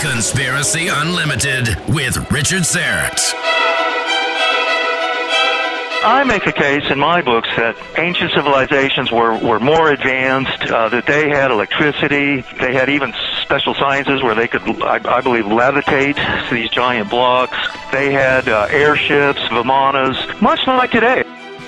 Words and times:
Conspiracy 0.00 0.88
Unlimited 0.88 1.76
with 1.88 2.16
Richard 2.30 2.62
Syrett. 2.62 3.34
I 6.04 6.22
make 6.24 6.46
a 6.46 6.52
case 6.52 6.88
in 6.90 6.98
my 6.98 7.22
books 7.22 7.48
that 7.56 7.76
ancient 7.98 8.32
civilizations 8.32 9.10
were, 9.10 9.36
were 9.38 9.58
more 9.58 9.90
advanced, 9.90 10.70
uh, 10.70 10.88
that 10.90 11.06
they 11.06 11.28
had 11.28 11.50
electricity, 11.50 12.42
they 12.60 12.72
had 12.72 12.88
even 12.88 13.12
special 13.42 13.74
sciences 13.74 14.22
where 14.22 14.34
they 14.34 14.46
could, 14.46 14.62
I, 14.82 15.00
I 15.16 15.20
believe, 15.20 15.46
levitate 15.46 16.16
these 16.50 16.70
giant 16.70 17.10
blocks. 17.10 17.56
They 17.90 18.12
had 18.12 18.48
uh, 18.48 18.68
airships, 18.70 19.40
vimanas, 19.48 20.40
much 20.40 20.60
like 20.66 20.92
today. 20.92 21.24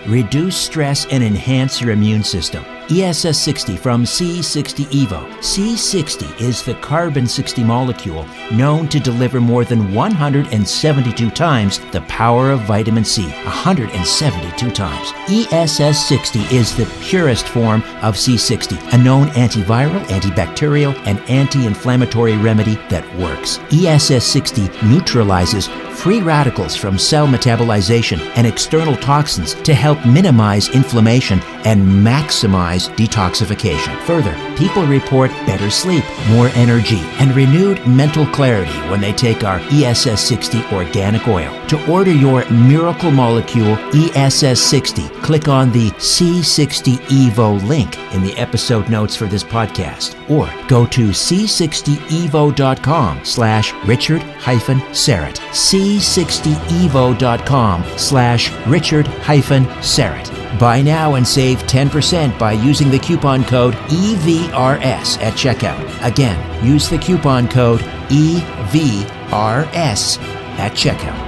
Reduce 0.07 0.57
stress 0.57 1.07
and 1.07 1.25
enhance 1.25 1.81
your 1.81 1.91
immune 1.91 2.23
system. 2.23 2.65
ESS 2.91 3.39
60 3.39 3.77
from 3.77 4.03
C60 4.03 4.85
Evo. 4.87 5.25
C60 5.39 6.41
is 6.41 6.65
the 6.65 6.75
carbon 6.75 7.25
60 7.25 7.63
molecule 7.63 8.27
known 8.51 8.89
to 8.89 8.99
deliver 8.99 9.41
more 9.41 9.65
than 9.65 9.95
172 9.95 11.31
times 11.31 11.79
the 11.93 12.01
power 12.03 12.51
of 12.51 12.63
vitamin 12.63 13.05
C. 13.05 13.23
172 13.45 14.71
times. 14.73 15.13
ESS 15.29 16.09
60 16.09 16.41
is 16.55 16.77
the 16.77 16.87
purest 17.01 17.47
form 17.47 17.83
of 18.03 18.17
C60, 18.17 18.93
a 18.93 18.99
known 18.99 19.29
antiviral, 19.29 20.05
antibacterial, 20.07 20.93
and 21.07 21.21
anti 21.31 21.67
inflammatory 21.67 22.37
remedy 22.39 22.75
that 22.89 23.07
works. 23.17 23.61
ESS 23.73 24.25
60 24.25 24.69
neutralizes 24.85 25.69
free 26.01 26.23
radicals 26.23 26.75
from 26.75 26.99
cell 26.99 27.27
metabolization 27.27 28.19
and 28.35 28.47
external 28.47 28.97
toxins 28.97 29.53
to 29.55 29.75
help 29.75 30.05
minimize 30.07 30.71
inflammation 30.71 31.39
and 31.67 31.87
maximize 31.87 32.80
detoxification. 32.89 33.99
Further, 34.03 34.35
people 34.57 34.85
report 34.87 35.31
better 35.47 35.71
sleep, 35.71 36.05
more 36.29 36.49
energy, 36.49 37.01
and 37.19 37.35
renewed 37.35 37.85
mental 37.87 38.27
clarity 38.27 38.73
when 38.91 39.01
they 39.01 39.13
take 39.13 39.45
our 39.45 39.61
ESS 39.71 40.21
60 40.21 40.65
organic 40.73 41.27
oil. 41.29 41.51
To 41.69 41.91
order 41.91 42.13
your 42.13 42.49
miracle 42.51 43.11
molecule 43.11 43.79
ESS 43.95 44.61
60, 44.61 45.09
click 45.21 45.49
on 45.49 45.73
the 45.73 45.91
C60 45.93 46.97
Evo 46.97 47.67
link 47.69 47.99
in 48.15 48.23
the 48.23 48.37
episode 48.37 48.89
notes 48.89 49.17
for 49.17 49.27
this 49.27 49.45
podcast 49.45 50.17
or 50.31 50.49
go 50.69 50.87
to 50.87 51.11
c60evo.com 51.11 53.25
slash 53.25 53.73
richard 53.85 54.23
hyphen 54.23 54.79
Syrett. 54.91 55.39
c60evo.com 55.51 57.85
slash 57.97 58.51
richard 58.67 59.07
hyphen 59.07 59.65
Syrett. 59.81 60.40
Buy 60.59 60.83
now 60.83 61.15
and 61.15 61.27
save 61.27 61.59
10% 61.65 62.39
by 62.39 62.53
using 62.53 62.91
the 62.91 62.99
coupon 62.99 63.45
code 63.45 63.75
EVRS 63.89 65.21
at 65.23 65.35
checkout. 65.35 66.07
Again, 66.07 66.39
use 66.65 66.89
the 66.89 66.99
coupon 66.99 67.49
code 67.49 67.81
EVRS 68.11 70.21
at 70.59 70.73
checkout. 70.73 71.27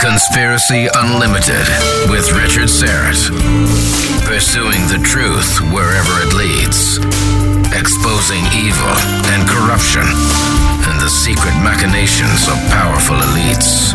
Conspiracy 0.00 0.88
Unlimited 0.94 1.66
with 2.08 2.30
Richard 2.32 2.68
Syrett. 2.68 3.18
Pursuing 4.24 4.86
the 4.86 5.00
truth 5.02 5.60
wherever 5.72 6.12
it 6.22 6.34
leads. 6.34 6.98
Exposing 7.74 8.44
evil 8.54 8.94
and 9.32 9.48
corruption 9.48 10.02
and 10.04 11.00
the 11.00 11.08
secret 11.08 11.54
machinations 11.62 12.48
of 12.48 12.54
powerful 12.70 13.16
elites. 13.16 13.94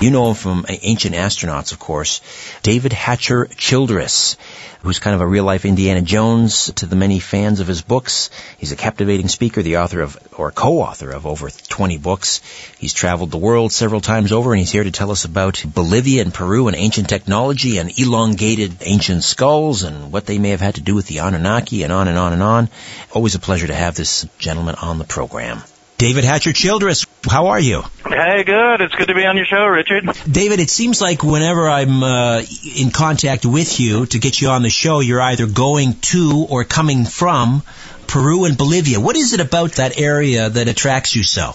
You 0.00 0.10
know 0.10 0.30
him 0.30 0.34
from 0.34 0.64
Ancient 0.66 1.14
Astronauts, 1.14 1.72
of 1.72 1.78
course. 1.78 2.22
David 2.62 2.94
Hatcher 2.94 3.44
Childress, 3.54 4.38
who's 4.80 4.98
kind 4.98 5.14
of 5.14 5.20
a 5.20 5.26
real 5.26 5.44
life 5.44 5.66
Indiana 5.66 6.00
Jones 6.00 6.72
to 6.76 6.86
the 6.86 6.96
many 6.96 7.18
fans 7.18 7.60
of 7.60 7.66
his 7.66 7.82
books. 7.82 8.30
He's 8.56 8.72
a 8.72 8.76
captivating 8.76 9.28
speaker, 9.28 9.60
the 9.60 9.76
author 9.76 10.00
of, 10.00 10.16
or 10.38 10.52
co-author 10.52 11.10
of 11.10 11.26
over 11.26 11.50
20 11.50 11.98
books. 11.98 12.40
He's 12.78 12.94
traveled 12.94 13.30
the 13.30 13.36
world 13.36 13.72
several 13.72 14.00
times 14.00 14.32
over 14.32 14.54
and 14.54 14.58
he's 14.58 14.72
here 14.72 14.84
to 14.84 14.90
tell 14.90 15.10
us 15.10 15.26
about 15.26 15.62
Bolivia 15.66 16.22
and 16.22 16.32
Peru 16.32 16.68
and 16.68 16.76
ancient 16.78 17.10
technology 17.10 17.76
and 17.76 17.92
elongated 17.98 18.78
ancient 18.80 19.22
skulls 19.22 19.82
and 19.82 20.10
what 20.10 20.24
they 20.24 20.38
may 20.38 20.50
have 20.50 20.62
had 20.62 20.76
to 20.76 20.80
do 20.80 20.94
with 20.94 21.08
the 21.08 21.18
Anunnaki 21.18 21.82
and 21.82 21.92
on 21.92 22.08
and 22.08 22.16
on 22.16 22.32
and 22.32 22.42
on. 22.42 22.70
Always 23.12 23.34
a 23.34 23.38
pleasure 23.38 23.66
to 23.66 23.74
have 23.74 23.96
this 23.96 24.26
gentleman 24.38 24.76
on 24.76 24.98
the 24.98 25.04
program. 25.04 25.62
David 26.00 26.24
Hatcher 26.24 26.54
Childress, 26.54 27.04
how 27.28 27.48
are 27.48 27.60
you? 27.60 27.82
Hey, 28.08 28.42
good. 28.42 28.80
It's 28.80 28.94
good 28.94 29.08
to 29.08 29.14
be 29.14 29.26
on 29.26 29.36
your 29.36 29.44
show, 29.44 29.66
Richard. 29.66 30.08
David, 30.24 30.58
it 30.58 30.70
seems 30.70 30.98
like 31.02 31.22
whenever 31.22 31.68
I'm 31.68 32.02
uh, 32.02 32.42
in 32.74 32.90
contact 32.90 33.44
with 33.44 33.78
you 33.78 34.06
to 34.06 34.18
get 34.18 34.40
you 34.40 34.48
on 34.48 34.62
the 34.62 34.70
show, 34.70 35.00
you're 35.00 35.20
either 35.20 35.46
going 35.46 36.00
to 36.12 36.46
or 36.48 36.64
coming 36.64 37.04
from 37.04 37.62
Peru 38.06 38.46
and 38.46 38.56
Bolivia. 38.56 38.98
What 38.98 39.14
is 39.14 39.34
it 39.34 39.40
about 39.40 39.72
that 39.72 40.00
area 40.00 40.48
that 40.48 40.68
attracts 40.68 41.14
you 41.14 41.22
so? 41.22 41.54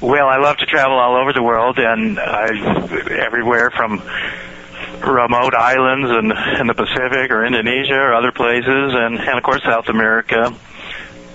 Well, 0.00 0.28
I 0.28 0.36
love 0.36 0.58
to 0.58 0.66
travel 0.66 0.96
all 0.96 1.20
over 1.20 1.32
the 1.32 1.42
world 1.42 1.80
and 1.80 2.20
uh, 2.20 2.46
everywhere 3.18 3.72
from 3.72 4.00
remote 5.04 5.56
islands 5.56 6.08
in, 6.08 6.60
in 6.60 6.66
the 6.68 6.74
Pacific 6.74 7.32
or 7.32 7.44
Indonesia 7.44 7.98
or 7.98 8.14
other 8.14 8.30
places, 8.30 8.94
and, 8.94 9.18
and 9.18 9.38
of 9.38 9.42
course 9.42 9.64
South 9.64 9.88
America. 9.88 10.54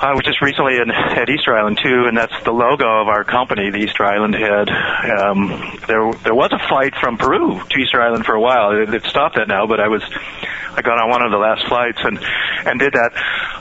I 0.01 0.15
was 0.15 0.24
just 0.25 0.42
recently 0.42 0.77
in, 0.77 0.89
at 0.89 1.30
Easter 1.30 1.56
Island 1.56 1.80
too, 1.81 2.06
and 2.07 2.18
that's 2.18 2.33
the 2.44 2.51
logo 2.51 3.01
of 3.01 3.07
our 3.07 3.24
company, 3.24 3.69
the 3.69 3.77
Easter 3.77 4.03
Island 4.03 4.33
Head. 4.33 4.68
Um, 4.68 5.77
there, 5.88 6.12
there 6.24 6.33
was 6.33 6.51
a 6.51 6.68
flight 6.68 6.95
from 7.00 7.18
Peru 7.18 7.62
to 7.69 7.80
Easter 7.80 8.01
Island 8.01 8.25
for 8.25 8.33
a 8.33 8.42
while. 8.42 8.71
It, 8.71 8.92
it 8.92 9.03
stopped 9.03 9.36
that 9.36 9.48
now, 9.48 9.68
but 9.68 9.80
I 9.80 9.89
was, 9.89 10.01
I 10.74 10.81
got 10.81 10.98
on 10.98 11.07
one 11.07 11.21
of 11.21 11.31
the 11.31 11.38
last 11.38 11.68
flights 11.68 12.00
and 12.01 12.19
and 12.65 12.80
did 12.80 12.94
that 12.94 13.12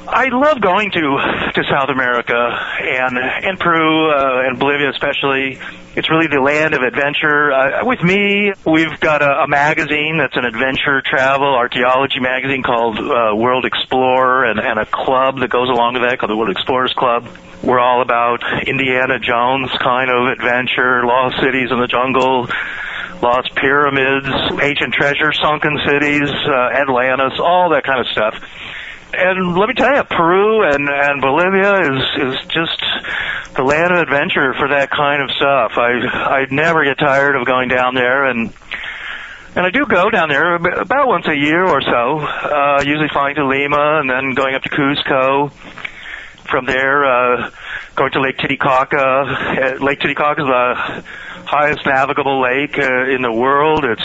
I 0.09 0.29
love 0.29 0.61
going 0.61 0.91
to 0.93 1.53
to 1.55 1.65
South 1.69 1.89
America 1.89 2.35
and 2.35 3.19
and 3.19 3.59
Peru 3.59 4.11
uh, 4.11 4.49
and 4.49 4.59
Bolivia 4.59 4.91
especially. 4.91 5.59
It's 6.01 6.09
really 6.09 6.29
the 6.29 6.41
land 6.41 6.73
of 6.73 6.81
adventure. 6.81 7.53
Uh, 7.53 7.85
with 7.85 8.01
me, 8.03 8.55
we've 8.65 8.99
got 9.01 9.21
a, 9.21 9.45
a 9.45 9.47
magazine 9.47 10.17
that's 10.17 10.35
an 10.35 10.47
adventure 10.47 11.03
travel 11.05 11.53
archaeology 11.55 12.21
magazine 12.21 12.63
called 12.63 12.97
uh, 12.97 13.37
World 13.37 13.67
Explorer, 13.67 14.47
and, 14.47 14.59
and 14.59 14.79
a 14.79 14.87
club 14.87 15.41
that 15.41 15.51
goes 15.51 15.69
along 15.69 16.01
with 16.01 16.09
that 16.09 16.19
called 16.19 16.31
the 16.31 16.39
World 16.39 16.57
Explorers 16.57 16.95
Club. 16.95 17.29
We're 17.63 17.79
all 17.79 18.01
about 18.01 18.41
Indiana 18.67 19.19
Jones 19.19 19.69
kind 19.77 20.09
of 20.09 20.33
adventure, 20.33 21.05
lost 21.05 21.37
cities 21.37 21.69
in 21.71 21.79
the 21.79 21.87
jungle, 21.87 22.49
lost 23.21 23.55
pyramids, 23.55 24.25
ancient 24.57 24.95
treasure, 24.95 25.35
sunken 25.35 25.77
cities, 25.85 26.33
uh, 26.33 26.81
Atlantis, 26.81 27.37
all 27.37 27.77
that 27.77 27.85
kind 27.85 28.01
of 28.01 28.09
stuff 28.09 28.41
and 29.13 29.57
let 29.57 29.69
me 29.69 29.75
tell 29.75 29.95
you, 29.95 30.05
Peru 30.05 30.63
and 30.63 30.89
and 30.89 31.21
Bolivia 31.21 31.81
is 31.81 32.03
is 32.17 32.47
just 32.49 32.83
the 33.57 33.63
land 33.63 33.93
of 33.93 33.99
adventure 33.99 34.55
for 34.55 34.69
that 34.69 34.91
kind 34.91 35.23
of 35.23 35.31
stuff. 35.37 35.73
I 35.77 36.43
I 36.43 36.47
never 36.51 36.85
get 36.85 36.99
tired 36.99 37.37
of 37.37 37.47
going 37.47 37.69
down 37.69 37.95
there, 37.95 38.25
and 38.25 38.53
and 39.57 39.67
I 39.67 39.71
do 39.71 39.85
go 39.87 40.11
down 40.11 40.29
there 40.29 40.55
about 40.55 41.09
once 41.09 41.27
a 41.27 41.37
year 41.37 41.65
or 41.65 41.81
so. 41.83 42.21
Uh, 42.21 42.83
usually 42.85 43.09
flying 43.09 43.35
to 43.35 43.47
Lima 43.47 44.01
and 44.01 44.09
then 44.09 44.35
going 44.35 44.55
up 44.55 44.63
to 44.63 44.71
Cusco. 44.71 45.53
From 46.49 46.67
there, 46.67 47.05
uh, 47.05 47.51
going 47.95 48.11
to 48.11 48.21
Lake 48.21 48.39
Titicaca. 48.39 48.97
Uh, 48.97 49.85
lake 49.85 50.01
Titicaca 50.01 50.41
is 50.41 50.49
the 50.49 51.05
highest 51.47 51.87
navigable 51.87 52.43
lake 52.43 52.77
uh, 52.77 53.09
in 53.09 53.23
the 53.23 53.31
world. 53.33 53.85
It's 53.85 54.03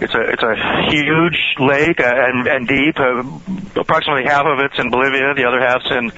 it's 0.00 0.14
a 0.14 0.20
it's 0.20 0.42
a 0.42 0.90
huge 0.90 1.56
lake 1.58 2.00
uh, 2.00 2.04
and 2.06 2.46
and 2.46 2.68
deep. 2.68 2.98
Uh, 2.98 3.22
approximately 3.80 4.24
half 4.24 4.46
of 4.46 4.58
it's 4.60 4.78
in 4.78 4.90
Bolivia, 4.90 5.34
the 5.34 5.44
other 5.44 5.60
half's 5.60 5.90
in 5.90 6.10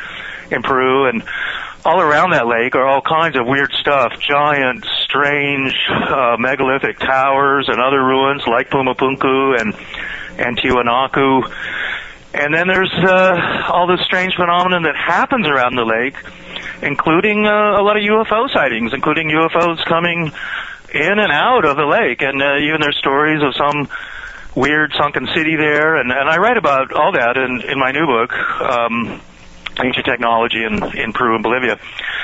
in 0.51 0.63
Peru, 0.63 1.09
and 1.09 1.23
all 1.85 2.01
around 2.01 2.31
that 2.31 2.47
lake 2.47 2.77
are 2.77 2.87
all 2.87 3.01
kinds 3.01 3.37
of 3.37 3.47
weird 3.47 3.73
stuff. 3.73 4.13
Giant, 4.21 4.87
strange, 5.05 5.75
uh, 5.91 6.37
megalithic 6.39 6.99
towers 6.99 7.69
and 7.69 7.81
other 7.81 8.03
ruins 8.03 8.43
like 8.47 8.71
Pumapunku 8.71 9.61
and 9.61 9.75
and 10.39 10.57
Tiwanaku. 10.59 11.53
And 12.35 12.55
then 12.55 12.67
there's 12.67 12.93
uh, 12.93 13.69
all 13.69 13.87
this 13.87 14.01
strange 14.07 14.35
phenomenon 14.37 14.85
that 14.85 14.97
happens 14.97 15.47
around 15.47 15.77
the 15.77 15.85
lake, 15.85 16.17
including 16.83 17.47
uh, 17.47 17.79
a 17.79 17.83
lot 17.83 17.97
of 17.97 18.03
UFO 18.03 18.49
sightings, 18.51 18.95
including 18.95 19.29
UFOs 19.29 19.85
coming 19.85 20.33
in 20.95 21.19
and 21.19 21.33
out 21.33 21.65
of 21.65 21.77
the 21.77 21.87
lake, 21.87 22.23
and 22.23 22.43
uh, 22.43 22.57
even 22.59 22.81
there's 22.81 22.99
stories 22.99 23.43
of 23.43 23.55
some 23.57 23.89
weird 24.55 24.93
sunken 24.99 25.27
city 25.35 25.57
there, 25.57 25.97
and, 25.97 26.11
and 26.13 26.29
I 26.29 26.37
write 26.37 26.57
about 26.57 26.93
all 26.93 27.13
that 27.13 27.37
in, 27.37 27.63
in 27.71 27.79
my 27.79 27.93
new 27.93 28.07
book. 28.07 28.33
Um, 28.61 29.21
ancient 29.83 30.07
technology 30.07 30.65
in, 30.65 30.97
in 30.97 31.13
Peru 31.13 31.35
and 31.35 31.43
Bolivia. 31.43 31.79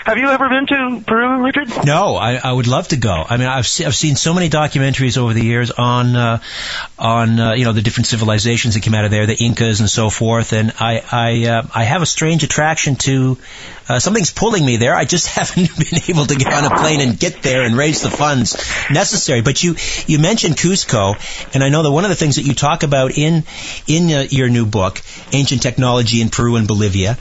Have 0.04 0.16
you 0.16 0.28
ever 0.28 0.48
been 0.48 0.66
to 0.66 1.02
Peru, 1.06 1.44
Richard? 1.44 1.68
No, 1.84 2.16
I, 2.16 2.36
I 2.36 2.52
would 2.52 2.66
love 2.66 2.88
to 2.88 2.96
go. 2.96 3.24
I 3.28 3.36
mean, 3.36 3.48
I've 3.48 3.66
se- 3.66 3.84
I've 3.84 3.96
seen 3.96 4.16
so 4.16 4.32
many 4.32 4.48
documentaries 4.48 5.18
over 5.18 5.34
the 5.34 5.44
years 5.44 5.70
on 5.70 6.16
uh, 6.16 6.40
on 6.98 7.38
uh, 7.38 7.52
you 7.52 7.64
know 7.64 7.72
the 7.72 7.82
different 7.82 8.06
civilizations 8.06 8.74
that 8.74 8.82
came 8.82 8.94
out 8.94 9.04
of 9.04 9.10
there, 9.10 9.26
the 9.26 9.36
Incas 9.36 9.80
and 9.80 9.90
so 9.90 10.08
forth, 10.10 10.52
and 10.52 10.72
I 10.78 11.02
I 11.10 11.46
uh, 11.48 11.66
I 11.74 11.84
have 11.84 12.02
a 12.02 12.06
strange 12.06 12.42
attraction 12.42 12.96
to. 12.96 13.38
Uh, 13.90 13.98
something's 13.98 14.30
pulling 14.30 14.66
me 14.66 14.76
there. 14.76 14.94
I 14.94 15.06
just 15.06 15.26
haven't 15.38 15.70
been 15.78 16.00
able 16.08 16.26
to 16.26 16.34
get 16.34 16.52
on 16.52 16.64
a 16.70 16.76
plane 16.76 17.00
and 17.00 17.18
get 17.18 17.40
there 17.40 17.62
and 17.62 17.74
raise 17.74 18.02
the 18.02 18.10
funds 18.10 18.54
necessary. 18.90 19.40
But 19.40 19.62
you 19.62 19.76
you 20.06 20.18
mentioned 20.18 20.56
Cusco, 20.56 21.14
and 21.54 21.64
I 21.64 21.70
know 21.70 21.82
that 21.82 21.90
one 21.90 22.04
of 22.04 22.10
the 22.10 22.16
things 22.16 22.36
that 22.36 22.42
you 22.42 22.54
talk 22.54 22.82
about 22.82 23.16
in 23.16 23.44
in 23.86 24.12
uh, 24.12 24.26
your 24.28 24.50
new 24.50 24.66
book, 24.66 25.00
Ancient 25.32 25.62
Technology 25.62 26.20
in 26.20 26.28
Peru 26.28 26.56
and 26.56 26.68
Bolivia, 26.68 27.16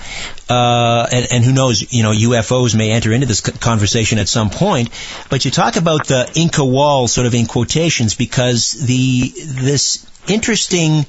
uh, 0.50 1.08
and, 1.12 1.28
and, 1.32 1.44
who 1.44 1.52
knows, 1.52 1.94
you 1.94 2.04
know, 2.04 2.12
UFOs 2.12 2.76
may 2.76 2.92
enter 2.92 3.12
into 3.12 3.26
this 3.26 3.42
conversation 3.42 4.18
at 4.18 4.30
some 4.30 4.50
point. 4.50 4.90
But 5.30 5.46
you 5.46 5.52
talk 5.52 5.76
about 5.76 6.08
the 6.08 6.32
Inca 6.36 6.64
wall, 6.64 7.08
sort 7.08 7.28
of 7.28 7.34
in 7.34 7.46
quotations, 7.46 8.16
because 8.16 8.72
the 8.72 9.32
this 9.36 10.06
interesting 10.28 11.06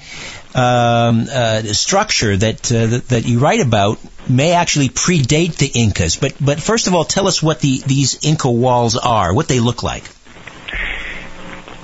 um, 0.54 1.26
uh, 1.30 1.62
structure 1.62 2.36
that, 2.36 2.72
uh, 2.72 3.00
that, 3.08 3.24
you 3.26 3.38
write 3.38 3.60
about 3.60 3.98
may 4.28 4.52
actually 4.52 4.88
predate 4.88 5.56
the 5.56 5.66
Incas. 5.66 6.16
But 6.16 6.34
but 6.40 6.60
first 6.60 6.86
of 6.86 6.94
all, 6.94 7.04
tell 7.04 7.28
us 7.28 7.42
what 7.42 7.60
the 7.60 7.82
these 7.86 8.24
Inca 8.24 8.50
walls 8.50 8.96
are, 8.96 9.32
what 9.34 9.48
they 9.48 9.60
look 9.60 9.82
like. 9.82 10.04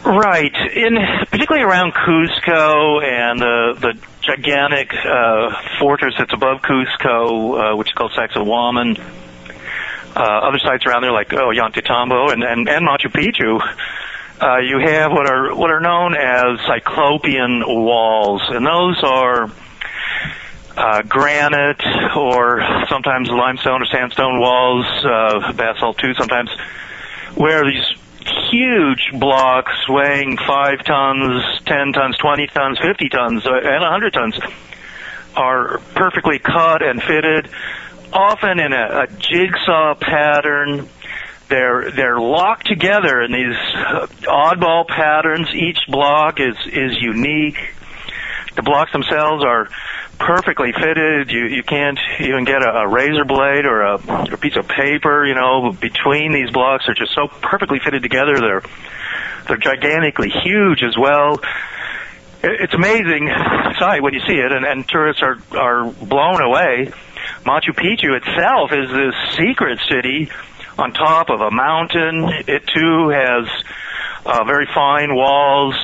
Right, 0.05 0.55
in 0.75 0.97
particularly 1.31 1.65
around 1.65 1.95
Cusco 1.95 3.03
and 3.03 3.41
the 3.41 3.75
the 3.81 4.14
gigantic 4.25 4.93
uh, 4.95 5.51
fortress 5.79 6.15
that's 6.19 6.33
above 6.33 6.63
Cusco, 6.63 7.73
uh, 7.73 7.77
which 7.77 7.89
is 7.89 7.95
called 7.95 8.13
Sacsayhuaman. 8.13 8.99
Uh, 10.17 10.21
other 10.21 10.59
sites 10.59 10.87
around 10.87 11.03
there, 11.03 11.13
like 11.13 11.33
oh, 11.33 11.49
Ollantaytambo 11.49 12.33
and, 12.33 12.45
and, 12.45 12.69
and 12.69 12.87
Machu 12.87 13.11
Picchu, 13.11 13.61
uh, 14.41 14.59
you 14.59 14.79
have 14.79 15.11
what 15.11 15.29
are 15.29 15.55
what 15.55 15.71
are 15.71 15.81
known 15.81 16.15
as 16.17 16.61
cyclopean 16.67 17.63
walls, 17.67 18.43
and 18.49 18.65
those 18.67 19.03
are 19.03 19.51
uh, 20.77 21.03
granite 21.03 21.83
or 22.17 22.63
sometimes 22.89 23.29
limestone 23.29 23.83
or 23.83 23.87
sandstone 23.87 24.41
walls, 24.41 24.87
uh, 25.05 25.53
basalt 25.53 25.99
too 25.99 26.15
sometimes, 26.15 26.51
where 27.35 27.65
these 27.65 27.85
huge 28.51 29.11
blocks 29.15 29.89
weighing 29.89 30.37
five 30.37 30.85
tons, 30.85 31.43
ten 31.67 31.93
tons, 31.93 32.17
twenty 32.19 32.47
tons, 32.47 32.79
fifty 32.81 33.09
tons, 33.09 33.47
uh, 33.47 33.55
and 33.55 33.85
a 33.85 33.91
hundred 33.91 34.13
tons 34.13 34.39
are 35.37 35.79
perfectly 35.95 36.39
cut 36.39 36.83
and 36.83 37.03
fitted, 37.03 37.49
often 38.13 38.61
in 38.61 38.73
a, 38.73 39.03
a 39.03 39.07
jigsaw 39.19 39.95
pattern. 39.95 40.89
They're 41.49 41.91
they're 41.91 42.19
locked 42.19 42.67
together 42.67 43.21
in 43.21 43.33
these 43.33 43.57
uh, 43.77 44.07
oddball 44.23 44.89
patterns. 44.89 45.49
Each 45.55 45.81
block 45.89 46.41
is 46.41 46.57
is 46.67 47.01
unique. 47.01 47.75
The 48.57 48.63
blocks 48.63 48.93
themselves 48.93 49.45
are 49.45 49.69
perfectly 50.19 50.73
fitted. 50.73 51.31
You 51.31 51.47
you 51.47 51.63
can't 51.63 51.99
even 52.21 52.45
get 52.45 52.63
a, 52.63 52.71
a 52.81 52.89
razor 52.89 53.25
blade 53.25 53.67
or 53.67 53.83
a, 53.83 53.95
a 54.33 54.37
piece 54.37 54.57
of 54.57 54.69
paper. 54.69 55.27
You 55.27 55.35
know, 55.35 55.73
between 55.73 56.33
these 56.33 56.51
blocks 56.51 56.89
are 56.89 56.95
just 56.95 57.15
so 57.15 57.29
perfectly 57.29 57.79
fitted 57.79 58.03
together. 58.03 58.39
They're 58.39 58.63
they're 59.47 59.57
gigantically 59.57 60.31
huge 60.31 60.83
as 60.83 60.97
well. 60.99 61.41
It's 62.43 62.75
amazing 62.75 63.31
sight 63.79 64.03
when 64.03 64.13
you 64.13 64.21
see 64.27 64.35
it, 64.35 64.53
and, 64.53 64.65
and 64.65 64.87
tourists 64.89 65.23
are 65.23 65.39
are 65.57 65.91
blown 65.91 66.43
away. 66.43 66.93
Machu 67.45 67.75
Picchu 67.75 68.17
itself 68.17 68.73
is 68.73 68.91
this 68.91 69.15
secret 69.37 69.79
city 69.89 70.31
on 70.79 70.93
top 70.93 71.31
of 71.31 71.41
a 71.41 71.51
mountain. 71.51 72.25
It 72.47 72.67
too 72.67 73.09
has 73.09 73.49
uh, 74.27 74.45
very 74.45 74.67
fine 74.75 75.15
walls, 75.15 75.75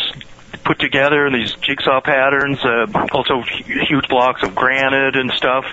put 0.65 0.79
together 0.79 1.27
in 1.27 1.33
these 1.33 1.52
jigsaw 1.55 2.00
patterns, 2.00 2.59
uh, 2.64 2.87
also 3.12 3.43
huge 3.43 4.09
blocks 4.09 4.43
of 4.43 4.55
granite 4.55 5.17
and 5.17 5.31
stuff. 5.33 5.64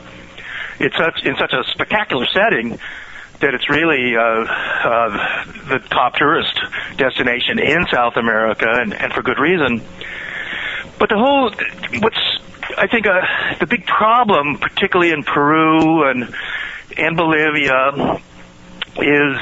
It's 0.80 0.96
such 0.96 1.24
in 1.24 1.36
such 1.38 1.54
a 1.54 1.64
spectacular 1.72 2.26
setting 2.28 2.80
that 3.40 3.54
it's 3.54 3.70
really 3.70 4.16
uh, 4.16 4.22
uh, 4.22 5.46
the 5.70 5.80
top 5.90 6.16
tourist 6.16 6.60
destination 6.98 7.60
in 7.60 7.86
South 7.92 8.18
America, 8.18 8.68
and, 8.68 8.94
and 8.94 9.14
for 9.14 9.22
good 9.22 9.40
reason. 9.40 9.82
But 11.00 11.10
the 11.10 11.18
whole, 11.18 11.52
what's 12.02 12.40
I 12.78 12.88
think 12.88 13.08
uh, 13.08 13.22
the 13.60 13.68
big 13.68 13.86
problem, 13.86 14.58
particularly 14.58 15.12
in 15.12 15.24
Peru 15.24 16.10
and 16.10 16.34
and 16.98 17.16
Bolivia, 17.16 18.20
is 18.98 19.38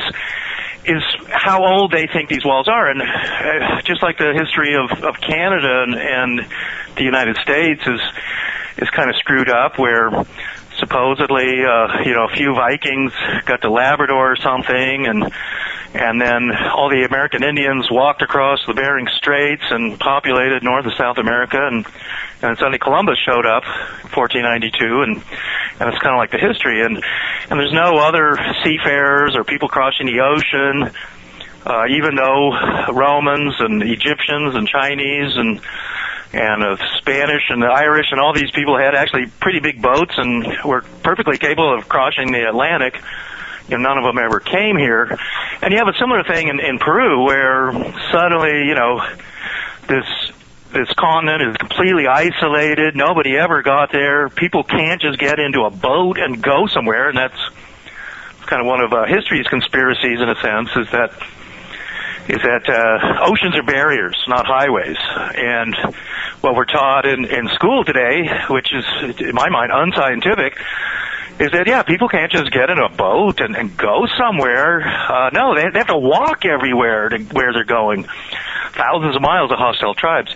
is 0.88 1.04
how 1.30 1.65
old 1.65 1.92
they 1.92 2.08
think 2.08 2.30
these 2.30 2.46
walls 2.46 2.68
are, 2.68 2.89
and 2.89 3.01
uh, 3.01 3.82
just 3.84 4.01
like 4.01 4.18
the 4.18 4.34
history 4.34 4.75
of 4.75 5.04
of 5.04 5.20
Canada 5.20 5.84
and, 5.84 5.96
and 5.96 6.48
the 6.96 7.04
United 7.04 7.38
States 7.38 7.82
is 7.86 8.01
is 8.77 8.89
kind 8.89 9.10
of 9.10 9.15
screwed 9.18 9.50
up, 9.50 9.77
where 9.80 10.12
supposedly 10.80 11.63
uh, 11.63 12.04
you 12.04 12.13
know 12.13 12.25
a 12.25 12.36
few 12.36 12.54
Vikings 12.54 13.13
got 13.46 13.62
to 13.62 13.72
Labrador 13.72 14.34
or 14.34 14.36
something, 14.36 15.08
and 15.08 15.32
and 15.96 16.20
then 16.20 16.52
all 16.75 16.90
the 16.90 17.04
American 17.04 17.44
Indians 17.44 17.90
walked 17.90 18.22
across 18.22 18.60
the 18.68 18.74
Bering 18.74 19.08
Straits 19.16 19.64
and 19.70 19.98
populated 19.98 20.62
North 20.62 20.86
and 20.86 20.94
South 20.98 21.18
America, 21.18 21.58
and 21.58 21.86
and 22.42 22.58
suddenly 22.58 22.80
Columbus 22.80 23.18
showed 23.18 23.46
up, 23.46 23.64
1492, 24.12 25.02
and 25.02 25.24
and 25.80 25.90
it's 25.90 26.00
kind 26.00 26.14
of 26.14 26.20
like 26.20 26.32
the 26.32 26.38
history, 26.38 26.84
and 26.84 27.02
and 27.50 27.60
there's 27.60 27.74
no 27.74 27.98
other 27.98 28.38
seafarers 28.64 29.36
or 29.36 29.46
people 29.46 29.70
crossing 29.70 30.08
the 30.08 30.20
ocean, 30.20 30.92
uh, 31.66 31.86
even 31.90 32.16
though 32.16 32.92
Romans 32.92 33.56
and 33.60 33.82
Egyptians 33.82 34.56
and 34.56 34.68
Chinese 34.68 35.38
and 35.38 35.62
and 36.34 36.62
uh, 36.62 36.75
Spanish 36.98 37.44
and 37.50 37.62
the 37.62 37.68
Irish 37.68 38.08
and 38.12 38.20
all 38.20 38.34
these 38.34 38.52
people 38.52 38.78
had 38.78 38.96
actually 38.96 39.28
pretty 39.40 39.62
big 39.62 39.82
boats 39.82 40.14
and 40.18 40.46
were 40.66 40.82
perfectly 41.04 41.38
capable 41.38 41.74
of 41.74 41.88
crossing 41.88 42.34
the 42.34 42.46
Atlantic. 42.48 43.02
You 43.67 43.77
know, 43.77 43.89
none 43.89 43.98
of 43.98 44.03
them 44.03 44.17
ever 44.24 44.39
came 44.39 44.77
here. 44.77 45.17
And 45.62 45.72
you 45.72 45.79
have 45.79 45.88
a 45.88 45.98
similar 45.98 46.24
thing 46.24 46.48
in, 46.50 46.60
in 46.60 46.77
Peru 46.79 47.25
where 47.25 47.72
suddenly, 48.12 48.67
you 48.67 48.75
know, 48.75 49.01
this 49.88 50.05
this 50.72 50.91
continent 50.93 51.41
is 51.41 51.55
completely 51.55 52.05
isolated. 52.05 52.95
Nobody 52.95 53.38
ever 53.38 53.62
got 53.62 53.93
there. 53.93 54.27
People 54.27 54.63
can't 54.63 55.01
just 55.01 55.17
get 55.17 55.39
into 55.39 55.62
a 55.62 55.69
boat 55.69 56.19
and 56.19 56.43
go 56.43 56.67
somewhere, 56.67 57.07
and 57.07 57.17
that's 57.17 57.39
kind 58.45 58.62
of 58.62 58.67
one 58.67 58.81
of 58.81 58.91
uh, 58.91 59.05
history's 59.05 59.48
conspiracies 59.48 60.19
in 60.19 60.29
a 60.29 60.36
sense. 60.36 60.69
Is 60.75 60.91
that 60.91 61.12
is 62.27 62.41
that 62.41 62.67
uh, 62.67 63.25
oceans 63.29 63.55
are 63.55 63.63
barriers, 63.63 64.17
not 64.27 64.45
highways, 64.48 64.98
and 65.36 65.75
what 66.41 66.55
we're 66.55 66.65
taught 66.65 67.05
in 67.05 67.25
in 67.25 67.48
school 67.50 67.86
today, 67.86 68.27
which 68.50 68.74
is 68.74 68.86
in 69.19 69.34
my 69.34 69.50
mind 69.50 69.72
unscientific, 69.74 70.57
is 71.39 71.51
that 71.51 71.68
yeah, 71.68 71.84
people 71.84 72.08
can't 72.08 72.32
just 72.32 72.51
get 72.51 72.70
in 72.70 72.77
a 72.80 72.89
boat 72.89 73.42
and, 73.42 73.56
and 73.56 73.75
go 73.75 74.08
somewhere. 74.18 74.82
Uh, 74.82 75.30
no, 75.34 75.56
they, 75.56 75.70
they 75.70 75.80
have 75.80 75.88
to 75.88 75.98
walk 75.98 76.46
everywhere 76.46 77.10
to 77.10 77.20
where 77.20 77.51
they're 77.51 77.65
going, 77.65 78.06
thousands 78.74 79.15
of 79.15 79.22
miles 79.22 79.51
of 79.51 79.58
hostile 79.58 79.94
tribes. 79.94 80.34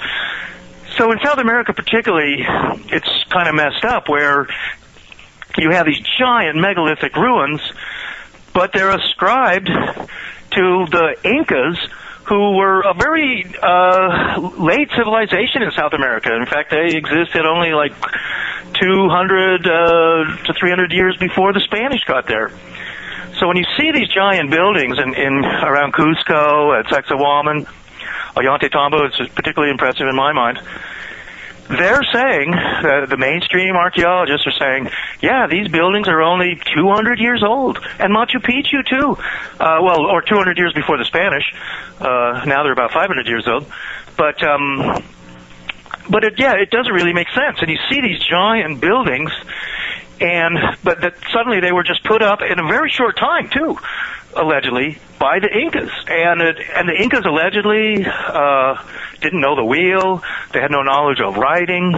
So 0.97 1.11
in 1.11 1.19
South 1.23 1.37
America, 1.37 1.73
particularly, 1.73 2.45
it's 2.91 3.23
kind 3.29 3.47
of 3.47 3.55
messed 3.55 3.85
up 3.85 4.09
where 4.09 4.47
you 5.57 5.71
have 5.71 5.85
these 5.85 6.01
giant 6.19 6.57
megalithic 6.57 7.15
ruins, 7.15 7.61
but 8.53 8.73
they're 8.73 8.95
ascribed 8.95 9.67
to 9.67 10.85
the 10.89 11.15
Incas 11.23 11.77
who 12.29 12.55
were 12.55 12.81
a 12.81 12.93
very 12.93 13.43
uh, 13.61 14.39
late 14.61 14.89
civilization 14.95 15.63
in 15.63 15.71
South 15.71 15.93
America. 15.93 16.29
In 16.35 16.45
fact, 16.45 16.69
they 16.69 16.95
existed 16.95 17.43
only 17.45 17.73
like 17.73 17.91
200 18.79 19.65
uh, 19.65 20.37
to 20.45 20.53
300 20.53 20.91
years 20.91 21.17
before 21.17 21.53
the 21.53 21.59
Spanish 21.61 22.03
got 22.05 22.27
there. 22.27 22.51
So 23.39 23.47
when 23.47 23.57
you 23.57 23.65
see 23.77 23.91
these 23.91 24.09
giant 24.09 24.51
buildings 24.51 24.99
in, 24.99 25.15
in 25.15 25.43
around 25.43 25.93
Cusco, 25.93 26.77
at 26.77 26.85
Sacsayhuaman, 26.85 27.65
Ollantaytambo 28.35 29.09
is 29.09 29.29
particularly 29.29 29.71
impressive 29.71 30.05
in 30.07 30.15
my 30.15 30.31
mind 30.31 30.59
they're 31.69 32.03
saying, 32.11 32.53
uh, 32.53 33.05
the 33.05 33.17
mainstream 33.17 33.75
archaeologists 33.75 34.47
are 34.47 34.57
saying, 34.59 34.89
yeah, 35.21 35.45
these 35.47 35.67
buildings 35.67 36.07
are 36.07 36.21
only 36.21 36.59
200 36.75 37.19
years 37.19 37.43
old. 37.43 37.77
And 37.99 38.11
Machu 38.11 38.41
Picchu, 38.41 38.85
too. 38.85 39.21
Uh, 39.59 39.79
well, 39.81 40.01
or 40.05 40.21
200 40.21 40.57
years 40.57 40.73
before 40.73 40.97
the 40.97 41.05
Spanish. 41.05 41.53
Uh, 41.99 42.43
now 42.45 42.63
they're 42.63 42.73
about 42.73 42.91
500 42.91 43.27
years 43.27 43.47
old. 43.47 43.71
But, 44.17 44.41
um, 44.43 45.03
but 46.09 46.23
it, 46.23 46.39
yeah, 46.39 46.55
it 46.55 46.71
doesn't 46.71 46.91
really 46.91 47.13
make 47.13 47.29
sense. 47.29 47.59
And 47.61 47.69
you 47.69 47.77
see 47.87 48.01
these 48.01 48.19
giant 48.19 48.81
buildings, 48.81 49.31
and, 50.19 50.57
but 50.83 51.01
that 51.01 51.15
suddenly 51.31 51.59
they 51.59 51.71
were 51.71 51.83
just 51.83 52.03
put 52.03 52.23
up 52.23 52.39
in 52.41 52.59
a 52.59 52.67
very 52.67 52.89
short 52.89 53.15
time, 53.15 53.47
too 53.49 53.77
allegedly 54.35 54.99
by 55.19 55.39
the 55.39 55.49
Incas, 55.51 55.91
and 56.07 56.41
it, 56.41 56.57
and 56.75 56.87
the 56.87 56.95
Incas 56.95 57.25
allegedly 57.25 58.05
uh, 58.05 58.81
didn't 59.19 59.41
know 59.41 59.55
the 59.55 59.65
wheel. 59.65 60.23
They 60.53 60.61
had 60.61 60.71
no 60.71 60.81
knowledge 60.81 61.19
of 61.19 61.35
writing. 61.35 61.93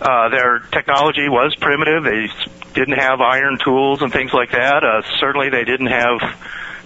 Uh, 0.00 0.28
their 0.28 0.58
technology 0.58 1.28
was 1.28 1.54
primitive. 1.56 2.04
They 2.04 2.28
didn't 2.74 2.98
have 2.98 3.20
iron 3.20 3.58
tools 3.62 4.02
and 4.02 4.12
things 4.12 4.32
like 4.32 4.50
that. 4.50 4.84
Uh, 4.84 5.02
certainly, 5.20 5.48
they 5.50 5.64
didn't 5.64 5.86
have 5.86 6.18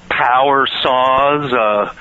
power 0.09 0.67
saws, 0.83 1.53
uh, 1.53 1.95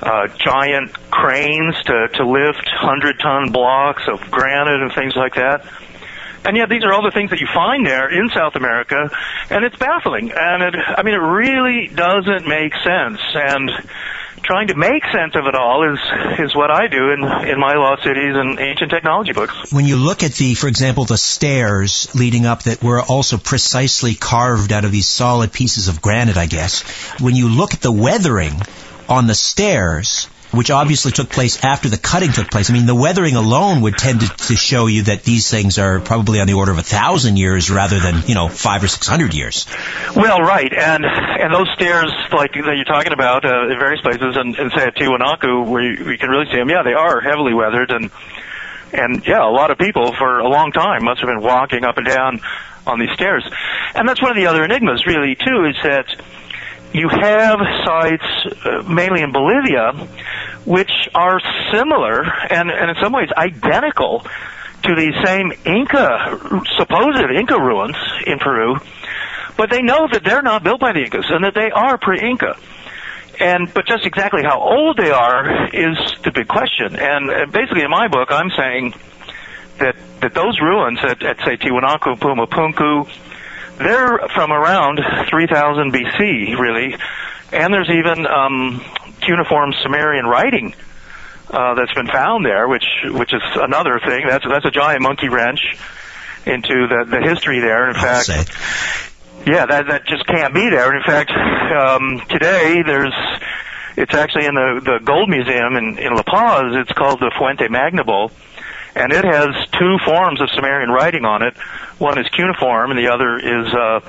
uh, 0.00 0.28
giant 0.38 0.92
cranes 1.10 1.74
to 1.84 2.08
to 2.14 2.24
lift 2.24 2.68
hundred 2.68 3.18
ton 3.18 3.50
blocks 3.50 4.02
of 4.06 4.30
granite 4.30 4.80
and 4.80 4.92
things 4.92 5.16
like 5.16 5.34
that. 5.34 5.64
And 6.44 6.56
yet 6.56 6.68
these 6.68 6.84
are 6.84 6.92
all 6.92 7.02
the 7.02 7.10
things 7.10 7.30
that 7.30 7.40
you 7.40 7.48
find 7.52 7.84
there 7.86 8.08
in 8.08 8.30
South 8.30 8.54
America, 8.54 9.10
and 9.50 9.64
it's 9.64 9.76
baffling. 9.76 10.32
And 10.34 10.62
it, 10.62 10.74
I 10.76 11.02
mean, 11.02 11.14
it 11.14 11.18
really 11.18 11.88
doesn't 11.88 12.46
make 12.46 12.72
sense. 12.84 13.20
And 13.34 13.70
trying 14.42 14.68
to 14.68 14.74
make 14.74 15.04
sense 15.12 15.34
of 15.34 15.46
it 15.46 15.54
all 15.54 15.92
is 15.92 15.98
is 16.38 16.54
what 16.54 16.70
I 16.70 16.86
do 16.86 17.10
in 17.10 17.22
in 17.48 17.58
my 17.58 17.74
lost 17.74 18.02
cities 18.02 18.34
and 18.34 18.58
ancient 18.58 18.90
technology 18.90 19.32
books. 19.32 19.72
When 19.72 19.84
you 19.84 19.96
look 19.96 20.22
at 20.22 20.32
the, 20.32 20.54
for 20.54 20.68
example, 20.68 21.04
the 21.04 21.18
stairs 21.18 22.08
leading 22.14 22.46
up 22.46 22.62
that 22.62 22.82
were 22.82 23.02
also 23.02 23.36
precisely 23.36 24.14
carved 24.14 24.72
out 24.72 24.84
of 24.84 24.92
these 24.92 25.06
solid 25.06 25.52
pieces 25.52 25.88
of 25.88 26.00
granite, 26.00 26.36
I 26.36 26.46
guess. 26.46 26.82
When 27.20 27.34
you 27.34 27.48
look 27.48 27.74
at 27.74 27.80
the 27.80 27.92
weathering 27.92 28.54
on 29.08 29.26
the 29.26 29.34
stairs, 29.34 30.28
which 30.50 30.70
obviously 30.70 31.12
took 31.12 31.28
place 31.28 31.62
after 31.62 31.88
the 31.88 31.98
cutting 31.98 32.32
took 32.32 32.50
place. 32.50 32.70
I 32.70 32.72
mean, 32.72 32.86
the 32.86 32.94
weathering 32.94 33.36
alone 33.36 33.82
would 33.82 33.98
tend 33.98 34.20
to, 34.22 34.28
to 34.28 34.56
show 34.56 34.86
you 34.86 35.02
that 35.02 35.22
these 35.22 35.50
things 35.50 35.78
are 35.78 36.00
probably 36.00 36.40
on 36.40 36.46
the 36.46 36.54
order 36.54 36.72
of 36.72 36.78
a 36.78 36.82
thousand 36.82 37.36
years 37.36 37.70
rather 37.70 38.00
than, 38.00 38.22
you 38.26 38.34
know, 38.34 38.48
five 38.48 38.82
or 38.82 38.88
six 38.88 39.06
hundred 39.06 39.34
years. 39.34 39.66
Well, 40.16 40.40
right, 40.40 40.72
and 40.72 41.04
and 41.04 41.52
those 41.52 41.68
stairs, 41.74 42.10
like 42.32 42.52
that 42.52 42.74
you're 42.76 42.84
talking 42.84 43.12
about, 43.12 43.44
uh, 43.44 43.68
in 43.68 43.78
various 43.78 44.00
places, 44.00 44.36
and, 44.36 44.56
and 44.58 44.72
say 44.72 44.84
at 44.84 44.96
Tiwanaku, 44.96 45.68
where 45.68 45.82
you, 45.82 46.12
you 46.12 46.18
can 46.18 46.30
really 46.30 46.46
see 46.50 46.56
them, 46.56 46.70
yeah, 46.70 46.82
they 46.82 46.94
are 46.94 47.20
heavily 47.20 47.54
weathered, 47.54 47.90
and 47.90 48.10
and 48.92 49.26
yeah, 49.26 49.46
a 49.46 49.52
lot 49.52 49.70
of 49.70 49.78
people 49.78 50.14
for 50.14 50.38
a 50.38 50.48
long 50.48 50.72
time 50.72 51.04
must 51.04 51.20
have 51.20 51.28
been 51.28 51.42
walking 51.42 51.84
up 51.84 51.98
and 51.98 52.06
down 52.06 52.40
on 52.86 52.98
these 52.98 53.12
stairs, 53.12 53.44
and 53.94 54.08
that's 54.08 54.22
one 54.22 54.30
of 54.30 54.36
the 54.36 54.46
other 54.46 54.64
enigmas, 54.64 55.04
really, 55.06 55.34
too, 55.34 55.66
is 55.66 55.76
that 55.82 56.06
you 56.92 57.08
have 57.08 57.58
sites, 57.84 58.24
uh, 58.64 58.82
mainly 58.88 59.22
in 59.22 59.32
Bolivia, 59.32 59.92
which 60.64 60.90
are 61.14 61.40
similar 61.72 62.24
and, 62.50 62.70
and 62.70 62.90
in 62.90 62.96
some 63.02 63.12
ways 63.12 63.28
identical 63.36 64.24
to 64.82 64.94
the 64.94 65.12
same 65.24 65.52
Inca, 65.64 66.64
supposed 66.76 67.18
Inca 67.18 67.58
ruins 67.58 67.96
in 68.26 68.38
Peru, 68.38 68.76
but 69.56 69.70
they 69.70 69.82
know 69.82 70.08
that 70.12 70.22
they're 70.24 70.42
not 70.42 70.62
built 70.62 70.80
by 70.80 70.92
the 70.92 71.00
Incas 71.00 71.26
and 71.28 71.44
that 71.44 71.54
they 71.54 71.70
are 71.70 71.98
pre-Inca. 71.98 72.56
And 73.40 73.72
but 73.72 73.86
just 73.86 74.04
exactly 74.04 74.42
how 74.42 74.60
old 74.60 74.96
they 74.96 75.10
are 75.10 75.68
is 75.68 75.96
the 76.24 76.32
big 76.32 76.48
question. 76.48 76.96
And 76.96 77.30
uh, 77.30 77.46
basically, 77.46 77.82
in 77.82 77.90
my 77.90 78.08
book, 78.08 78.32
I'm 78.32 78.50
saying 78.50 78.94
that 79.78 79.94
that 80.20 80.34
those 80.34 80.58
ruins 80.60 80.98
at, 81.02 81.22
at 81.22 81.38
say 81.44 81.56
Tiwanaku, 81.56 82.18
Pumapunku, 82.18 83.08
they're 83.78 84.18
from 84.34 84.52
around 84.52 85.00
3000 85.30 85.92
BC, 85.92 86.58
really, 86.58 86.96
and 87.52 87.72
there's 87.72 87.90
even 87.90 88.26
um, 88.26 88.82
cuneiform 89.20 89.72
Sumerian 89.82 90.26
writing 90.26 90.74
uh, 91.50 91.74
that's 91.74 91.94
been 91.94 92.06
found 92.08 92.44
there, 92.44 92.68
which 92.68 92.84
which 93.04 93.32
is 93.32 93.42
another 93.54 94.00
thing. 94.04 94.26
That's 94.26 94.44
that's 94.48 94.66
a 94.66 94.70
giant 94.70 95.02
monkey 95.02 95.28
wrench 95.28 95.60
into 96.44 96.86
the 96.88 97.04
the 97.08 97.20
history 97.20 97.60
there. 97.60 97.88
In 97.88 97.96
I'll 97.96 98.02
fact, 98.02 98.26
say. 98.26 98.44
yeah, 99.46 99.66
that 99.66 99.86
that 99.88 100.06
just 100.06 100.26
can't 100.26 100.54
be 100.54 100.68
there. 100.70 100.88
And 100.92 100.96
in 100.96 101.02
fact, 101.04 101.30
um, 101.30 102.20
today 102.28 102.82
there's 102.84 103.14
it's 103.96 104.14
actually 104.14 104.46
in 104.46 104.54
the 104.54 104.80
the 104.84 104.98
Gold 105.04 105.28
Museum 105.28 105.76
in 105.76 105.98
in 105.98 106.14
La 106.14 106.22
Paz. 106.22 106.74
It's 106.74 106.92
called 106.92 107.20
the 107.20 107.32
Fuente 107.38 107.68
Magna 107.68 108.04
Bowl, 108.04 108.30
and 108.94 109.12
it 109.12 109.24
has 109.24 109.54
two 109.78 109.98
forms 110.04 110.40
of 110.40 110.50
Sumerian 110.50 110.90
writing 110.90 111.24
on 111.24 111.42
it. 111.42 111.56
One 111.98 112.18
is 112.18 112.28
cuneiform, 112.28 112.90
and 112.90 112.98
the 112.98 113.08
other 113.08 113.38
is 113.38 113.72
uh, 113.74 114.00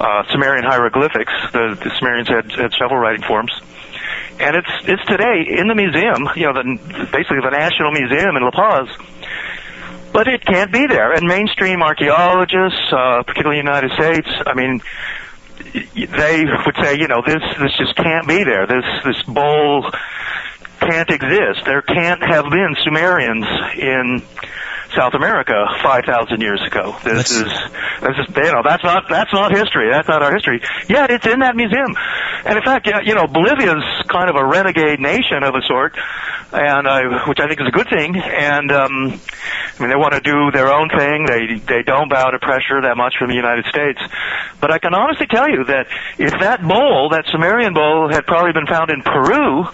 uh, 0.00 0.22
Sumerian 0.32 0.64
hieroglyphics. 0.64 1.32
The, 1.52 1.78
the 1.82 1.90
Sumerians 1.98 2.28
had, 2.28 2.50
had 2.52 2.72
several 2.72 2.98
writing 2.98 3.22
forms. 3.22 3.52
And 4.40 4.56
it's 4.56 4.70
it's 4.84 5.04
today 5.04 5.44
in 5.46 5.68
the 5.68 5.74
museum, 5.74 6.30
you 6.34 6.46
know, 6.46 6.54
the, 6.54 7.08
basically 7.12 7.44
the 7.44 7.50
National 7.52 7.92
Museum 7.92 8.36
in 8.36 8.42
La 8.42 8.50
Paz. 8.50 8.88
But 10.12 10.26
it 10.26 10.44
can't 10.44 10.72
be 10.72 10.86
there. 10.86 11.12
And 11.12 11.28
mainstream 11.28 11.82
archaeologists, 11.82 12.90
uh, 12.90 13.22
particularly 13.22 13.60
in 13.60 13.66
the 13.66 13.70
United 13.70 13.92
States, 13.92 14.28
I 14.46 14.54
mean, 14.54 14.80
they 15.94 16.44
would 16.66 16.76
say, 16.82 16.98
you 16.98 17.06
know, 17.06 17.22
this 17.24 17.42
this 17.60 17.76
just 17.78 17.94
can't 17.96 18.26
be 18.26 18.42
there. 18.42 18.66
This 18.66 18.84
this 19.04 19.22
bowl 19.24 19.84
can't 20.80 21.10
exist. 21.10 21.64
There 21.64 21.82
can't 21.82 22.22
have 22.22 22.44
been 22.50 22.76
Sumerians 22.84 23.46
in 23.76 24.22
South 24.96 25.14
America 25.14 25.54
5,000 25.84 26.40
years 26.40 26.60
ago. 26.66 26.96
This 27.04 27.30
That's- 27.30 27.30
is 27.30 27.72
this 28.00 28.16
is 28.28 28.34
you 28.36 28.52
know 28.52 28.62
that's 28.64 28.82
not 28.82 29.04
that's 29.08 29.32
not 29.32 29.52
history. 29.52 29.88
That's 29.92 30.08
not 30.08 30.22
our 30.22 30.32
history. 30.32 30.60
Yet 30.88 31.10
it's 31.10 31.26
in 31.26 31.40
that 31.40 31.54
museum. 31.54 31.94
And 32.44 32.56
in 32.56 32.64
fact, 32.64 32.88
you 33.04 33.14
know, 33.14 33.26
Bolivia's 33.26 33.84
kind 34.08 34.28
of 34.30 34.36
a 34.36 34.44
renegade 34.44 34.98
nation 34.98 35.42
of 35.44 35.54
a 35.54 35.60
sort, 35.68 35.96
and 36.52 36.88
uh, 36.88 37.24
which 37.28 37.38
I 37.38 37.46
think 37.46 37.60
is 37.60 37.68
a 37.68 37.70
good 37.70 37.88
thing. 37.88 38.16
And 38.16 38.72
um, 38.72 39.20
I 39.20 39.80
mean, 39.80 39.90
they 39.90 39.96
want 39.96 40.14
to 40.14 40.20
do 40.20 40.50
their 40.50 40.72
own 40.72 40.88
thing. 40.88 41.26
They 41.26 41.58
they 41.62 41.82
don't 41.82 42.08
bow 42.10 42.30
to 42.30 42.38
pressure 42.40 42.80
that 42.82 42.96
much 42.96 43.14
from 43.18 43.28
the 43.28 43.36
United 43.36 43.66
States. 43.66 44.00
But 44.60 44.72
I 44.72 44.78
can 44.78 44.94
honestly 44.94 45.26
tell 45.26 45.48
you 45.48 45.64
that 45.66 45.86
if 46.18 46.32
that 46.40 46.66
bowl, 46.66 47.10
that 47.10 47.26
Sumerian 47.30 47.74
bowl, 47.74 48.08
had 48.10 48.26
probably 48.26 48.52
been 48.52 48.66
found 48.66 48.90
in 48.90 49.02
Peru, 49.02 49.66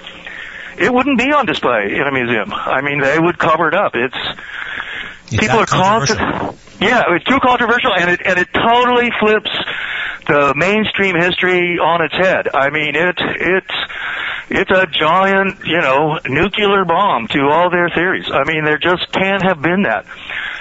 it 0.79 0.93
wouldn't 0.93 1.19
be 1.19 1.33
on 1.33 1.47
display 1.47 1.95
in 1.95 2.03
a 2.03 2.13
museum. 2.13 2.53
I 2.53 2.81
mean, 2.83 3.01
they 3.01 3.19
would 3.19 3.39
cover 3.39 3.69
it 3.69 3.75
up. 3.75 3.93
It's 3.95 4.17
It's 5.27 5.37
people 5.37 5.59
are 5.59 5.67
that 5.67 5.69
constantly 5.69 6.57
yeah 6.81 7.05
it's 7.09 7.25
too 7.25 7.39
controversial 7.41 7.93
and 7.95 8.11
it 8.11 8.21
and 8.25 8.39
it 8.39 8.49
totally 8.53 9.11
flips 9.19 9.51
the 10.27 10.55
mainstream 10.57 11.17
history 11.17 11.79
on 11.79 12.03
its 12.05 12.15
head 12.15 12.49
i 12.55 12.71
mean 12.71 12.95
it 12.95 13.17
it's 13.19 13.75
it's 14.51 14.71
a 14.71 14.87
giant 14.87 15.59
you 15.65 15.81
know 15.81 16.19
nuclear 16.27 16.85
bomb 16.85 17.29
to 17.29 17.41
all 17.49 17.71
their 17.71 17.89
theories 17.91 18.27
i 18.31 18.45
mean 18.45 18.65
there 18.65 18.79
just 18.79 19.11
can't 19.13 19.43
have 19.43 19.63
been 19.63 19.83
that 19.83 20.05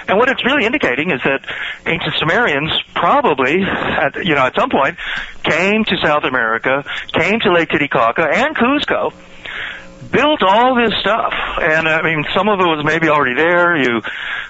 and 0.08 0.18
what 0.18 0.28
it's 0.28 0.44
really 0.44 0.64
indicating 0.64 1.10
is 1.10 1.20
that 1.24 1.44
ancient 1.84 2.14
Sumerians 2.14 2.70
probably, 2.94 3.60
at, 3.64 4.14
you 4.24 4.36
know, 4.36 4.46
at 4.46 4.54
some 4.54 4.70
point, 4.70 4.96
came 5.42 5.82
to 5.82 5.96
South 5.96 6.22
America, 6.22 6.84
came 7.12 7.40
to 7.40 7.52
Lake 7.52 7.70
Titicaca 7.70 8.22
and 8.32 8.54
Cusco, 8.54 9.12
built 10.10 10.42
all 10.42 10.74
this 10.74 10.92
stuff, 11.00 11.32
and 11.60 11.86
uh, 11.86 11.90
I 11.90 12.02
mean, 12.02 12.24
some 12.34 12.48
of 12.48 12.60
it 12.60 12.64
was 12.64 12.84
maybe 12.84 13.08
already 13.08 13.34
there. 13.34 13.76
You 13.76 14.00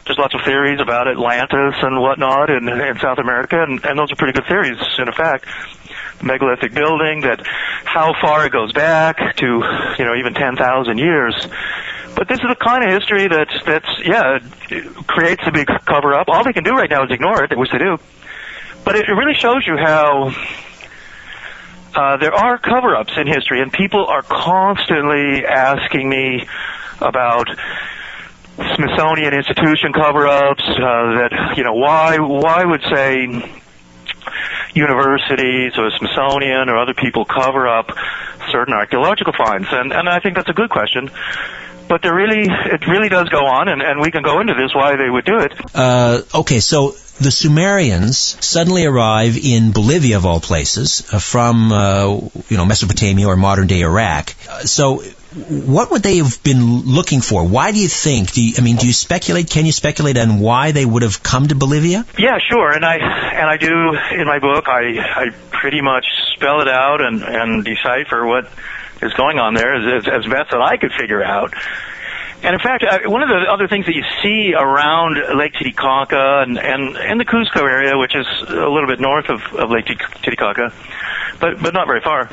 there's 0.07 0.19
lots 0.19 0.35
of 0.35 0.43
theories 0.45 0.81
about 0.81 1.09
Atlantis 1.09 1.75
and 1.83 2.01
whatnot 2.01 2.51
in, 2.51 2.69
in 2.69 2.99
South 2.99 3.19
America, 3.19 3.63
and, 3.63 3.85
and 3.85 3.99
those 3.99 4.13
are 4.13 4.17
pretty 4.17 4.33
good 4.33 4.47
theories. 4.47 4.79
In 4.99 5.13
fact, 5.13 5.47
megalithic 6.23 6.73
building 6.73 7.23
that 7.23 7.41
how 7.85 8.15
far 8.21 8.47
it 8.47 8.53
goes 8.53 8.73
back 8.73 9.37
to 9.37 9.47
you 9.99 10.05
know 10.05 10.15
even 10.15 10.35
10,000 10.35 10.99
years. 10.99 11.35
But 12.15 12.29
this 12.29 12.39
is 12.39 12.47
the 12.49 12.57
kind 12.57 12.83
of 12.85 12.91
history 12.91 13.29
that 13.29 13.49
that's 13.67 13.93
yeah 14.05 14.39
creates 15.07 15.43
a 15.47 15.53
big 15.53 15.67
cover 15.85 16.15
up. 16.15 16.29
All 16.29 16.45
they 16.45 16.53
can 16.53 16.65
do 16.65 16.73
right 16.73 16.89
now 16.89 17.05
is 17.05 17.11
ignore 17.11 17.45
it, 17.45 17.57
which 17.57 17.71
they 17.71 17.79
do. 17.79 17.99
But 18.85 18.97
it 18.97 19.09
really 19.09 19.35
shows 19.35 19.67
you 19.67 19.77
how 19.77 20.31
uh, 21.97 22.17
there 22.19 22.35
are 22.35 22.59
cover-ups 22.59 23.13
in 23.17 23.27
history, 23.27 23.63
and 23.63 23.73
people 23.73 24.07
are 24.07 24.23
constantly 24.23 25.45
asking 25.47 26.09
me 26.09 26.47
about 27.01 27.49
Smithsonian 28.75 29.33
institution 29.33 29.93
cover-ups. 29.93 30.63
Uh, 30.63 30.77
that 30.77 31.55
you 31.57 31.65
know 31.65 31.75
why 31.75 32.19
why 32.19 32.65
would 32.65 32.83
say 32.83 33.27
universities 34.75 35.73
or 35.79 35.91
Smithsonian 35.91 36.69
or 36.69 36.77
other 36.77 36.95
people 36.95 37.25
cover 37.25 37.67
up 37.67 37.91
certain 38.51 38.75
archaeological 38.75 39.33
finds, 39.33 39.69
and 39.71 39.93
and 39.93 40.09
I 40.09 40.21
think 40.21 40.37
that's 40.37 40.51
a 40.51 40.55
good 40.55 40.71
question 40.71 41.11
but 41.89 42.03
there 42.03 42.15
really 42.15 42.49
it 42.49 42.87
really 42.87 43.09
does 43.09 43.29
go 43.29 43.47
on, 43.47 43.69
and, 43.69 43.83
and 43.83 44.01
we 44.01 44.11
can 44.11 44.23
go 44.23 44.41
into 44.41 44.55
this 44.55 44.75
why 44.75 44.97
they 44.97 45.09
would 45.09 45.25
do 45.25 45.39
it. 45.39 45.53
Uh, 45.75 46.23
okay, 46.35 46.61
so 46.61 46.95
the 47.19 47.31
Sumerians 47.31 48.19
suddenly 48.45 48.85
arrive 48.85 49.37
in 49.37 49.73
Bolivia, 49.73 50.17
of 50.19 50.27
all 50.27 50.41
places, 50.41 51.09
uh, 51.13 51.19
from 51.19 51.73
uh, 51.73 52.09
you 52.49 52.57
know 52.57 52.65
Mesopotamia 52.65 53.27
or 53.27 53.37
modern 53.37 53.67
day 53.67 53.81
Iraq. 53.81 54.35
Uh, 54.49 54.61
so, 54.61 54.99
what 54.99 55.91
would 55.91 56.03
they 56.03 56.19
have 56.19 56.43
been 56.43 56.83
looking 56.83 57.21
for? 57.21 57.47
Why 57.47 57.73
do 57.73 57.79
you 57.79 57.89
think? 57.89 58.33
Do 58.33 58.43
you, 58.43 58.55
I 58.59 58.61
mean, 58.61 58.77
do 58.77 58.87
you 58.87 58.93
speculate? 58.93 59.49
Can 59.49 59.67
you 59.67 59.73
speculate 59.73 60.19
on 60.19 60.41
why 60.41 60.73
they 60.73 60.85
would 60.85 61.03
have 61.03 61.23
come 61.23 61.49
to 61.49 61.55
Bolivia? 61.55 62.05
Yeah, 62.19 62.39
sure, 62.39 62.73
and 62.73 62.85
I 62.85 62.97
and 62.97 63.49
I 63.49 63.57
do 63.57 63.97
in 64.21 64.27
my 64.27 64.39
book. 64.39 64.69
I 64.69 64.99
I 64.99 65.31
pretty 65.51 65.81
much 65.81 66.07
spell 66.35 66.61
it 66.61 66.69
out 66.69 67.01
and 67.01 67.23
and 67.23 67.65
decipher 67.65 68.27
what 68.27 68.51
is 69.03 69.13
going 69.15 69.39
on 69.39 69.55
there 69.55 69.75
as, 69.75 70.07
as, 70.09 70.25
best 70.27 70.51
that 70.51 70.61
I 70.61 70.77
could 70.77 70.93
figure 70.93 71.23
out. 71.23 71.53
And 72.43 72.55
in 72.55 72.61
fact, 72.61 72.85
uh, 72.85 73.11
one 73.11 73.23
of 73.23 73.29
the 73.29 73.51
other 73.51 73.67
things 73.67 73.87
that 73.87 73.95
you 73.95 74.05
see 74.23 74.55
around 74.55 75.17
Lake 75.37 75.53
Titicaca 75.55 76.43
and, 76.43 76.59
and, 76.59 76.97
and 76.97 77.21
the 77.21 77.25
Cusco 77.25 77.63
area, 77.63 77.97
which 77.97 78.15
is 78.15 78.27
a 78.49 78.69
little 78.69 78.87
bit 78.87 79.01
north 79.01 79.29
of, 79.29 79.41
of 79.55 79.71
Lake 79.71 79.87
Titicaca, 79.87 80.73
but, 81.41 81.63
but 81.63 81.75
not 81.75 81.87
very 81.87 82.01
far, 82.01 82.31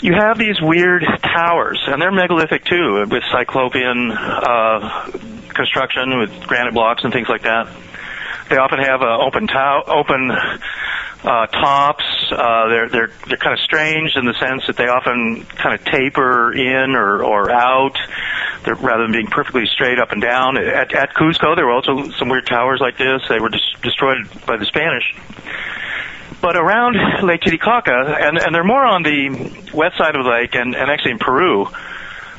you 0.00 0.14
have 0.14 0.38
these 0.38 0.60
weird 0.60 1.04
towers, 1.22 1.82
and 1.86 2.00
they're 2.00 2.12
megalithic 2.12 2.64
too, 2.64 3.04
with 3.10 3.22
cyclopean 3.30 4.10
uh, 4.10 5.10
construction 5.50 6.18
with 6.18 6.46
granite 6.46 6.72
blocks 6.72 7.04
and 7.04 7.12
things 7.12 7.28
like 7.28 7.42
that. 7.42 7.68
They 8.48 8.56
often 8.56 8.78
have 8.78 9.02
uh, 9.02 9.18
open 9.18 9.46
tow- 9.46 9.84
open 9.86 10.32
uh, 11.22 11.46
tops. 11.46 12.04
Uh, 12.30 12.68
they're 12.68 12.88
they're 12.88 13.10
they're 13.26 13.36
kind 13.36 13.52
of 13.52 13.60
strange 13.60 14.16
in 14.16 14.24
the 14.24 14.34
sense 14.34 14.66
that 14.66 14.76
they 14.76 14.88
often 14.88 15.44
kind 15.44 15.74
of 15.74 15.84
taper 15.84 16.52
in 16.52 16.92
or 16.92 17.22
or 17.22 17.50
out, 17.50 17.98
they're, 18.64 18.74
rather 18.74 19.02
than 19.02 19.12
being 19.12 19.26
perfectly 19.26 19.66
straight 19.66 19.98
up 19.98 20.12
and 20.12 20.22
down. 20.22 20.56
At 20.56 20.94
at 20.94 21.14
Cusco, 21.14 21.56
there 21.56 21.66
were 21.66 21.72
also 21.72 22.10
some 22.12 22.28
weird 22.28 22.46
towers 22.46 22.80
like 22.80 22.96
this. 22.96 23.22
They 23.28 23.38
were 23.38 23.50
dis- 23.50 23.74
destroyed 23.82 24.28
by 24.46 24.56
the 24.56 24.66
Spanish. 24.66 25.14
But 26.40 26.56
around 26.56 26.96
Lake 27.22 27.42
Titicaca, 27.42 28.16
and 28.20 28.38
and 28.38 28.54
they're 28.54 28.64
more 28.64 28.84
on 28.84 29.02
the 29.02 29.28
west 29.74 29.98
side 29.98 30.16
of 30.16 30.24
the 30.24 30.30
lake, 30.30 30.54
and 30.54 30.74
and 30.74 30.90
actually 30.90 31.12
in 31.12 31.18
Peru. 31.18 31.66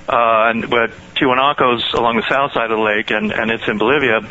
Uh, 0.09 0.49
and 0.49 0.69
but 0.69 0.89
Tiwanaku's 1.15 1.93
along 1.93 2.17
the 2.17 2.27
south 2.27 2.53
side 2.53 2.71
of 2.71 2.77
the 2.77 2.83
lake, 2.83 3.11
and 3.11 3.31
and 3.31 3.51
it's 3.51 3.67
in 3.67 3.77
Bolivia 3.77 4.21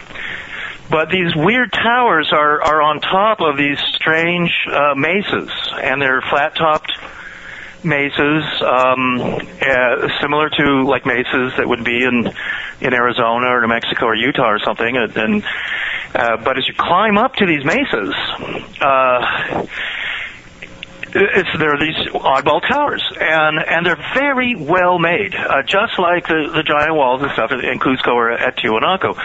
but 0.90 1.08
these 1.10 1.34
weird 1.36 1.72
towers 1.72 2.32
are, 2.32 2.62
are 2.62 2.82
on 2.82 3.00
top 3.00 3.40
of 3.40 3.56
these 3.56 3.78
strange 3.94 4.50
uh, 4.70 4.94
mesas, 4.96 5.50
and 5.80 6.02
they're 6.02 6.22
flat 6.22 6.56
topped 6.56 6.92
mesas, 7.82 8.44
um, 8.62 9.20
uh, 9.20 10.08
similar 10.20 10.50
to 10.50 10.84
like 10.84 11.06
mesas 11.06 11.54
that 11.56 11.66
would 11.66 11.84
be 11.84 12.04
in 12.04 12.32
in 12.80 12.94
Arizona 12.94 13.46
or 13.48 13.60
New 13.60 13.68
Mexico 13.68 14.06
or 14.06 14.14
Utah 14.14 14.50
or 14.50 14.58
something. 14.58 14.96
And, 14.96 15.16
and 15.16 15.44
uh, 16.14 16.36
but 16.42 16.58
as 16.58 16.66
you 16.66 16.74
climb 16.76 17.18
up 17.18 17.34
to 17.36 17.46
these 17.46 17.64
mesas, 17.64 18.14
uh, 18.80 19.66
it's 21.14 21.48
there 21.58 21.74
are 21.74 21.78
these 21.78 21.96
oddball 22.14 22.60
towers, 22.66 23.02
and 23.18 23.58
and 23.58 23.84
they're 23.84 24.00
very 24.14 24.54
well 24.54 24.98
made, 24.98 25.34
uh, 25.34 25.62
just 25.62 25.98
like 25.98 26.26
the 26.28 26.50
the 26.54 26.62
giant 26.62 26.94
walls 26.94 27.22
and 27.22 27.30
stuff 27.32 27.50
in 27.50 27.78
Cusco 27.78 28.14
or 28.14 28.30
at 28.30 28.56
Tiwanaku, 28.56 29.18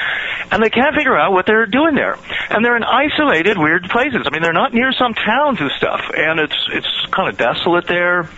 and 0.52 0.63
they 0.63 0.69
can't 0.69 0.95
figure 0.95 1.17
out 1.17 1.32
what 1.32 1.45
they're 1.45 1.65
doing 1.65 1.95
there, 1.95 2.17
and 2.50 2.65
they're 2.65 2.76
in 2.76 2.84
isolated, 2.84 3.58
weird 3.58 3.89
places. 3.89 4.24
I 4.26 4.30
mean, 4.32 4.41
they're 4.41 4.54
not 4.54 4.74
near 4.74 4.91
some 4.93 5.13
towns 5.13 5.60
and 5.60 5.71
stuff, 5.78 6.02
and 6.15 6.39
it's 6.39 6.58
it's 6.71 7.06
kind 7.12 7.30
of 7.30 7.38
desolate 7.38 7.88
there, 7.88 8.30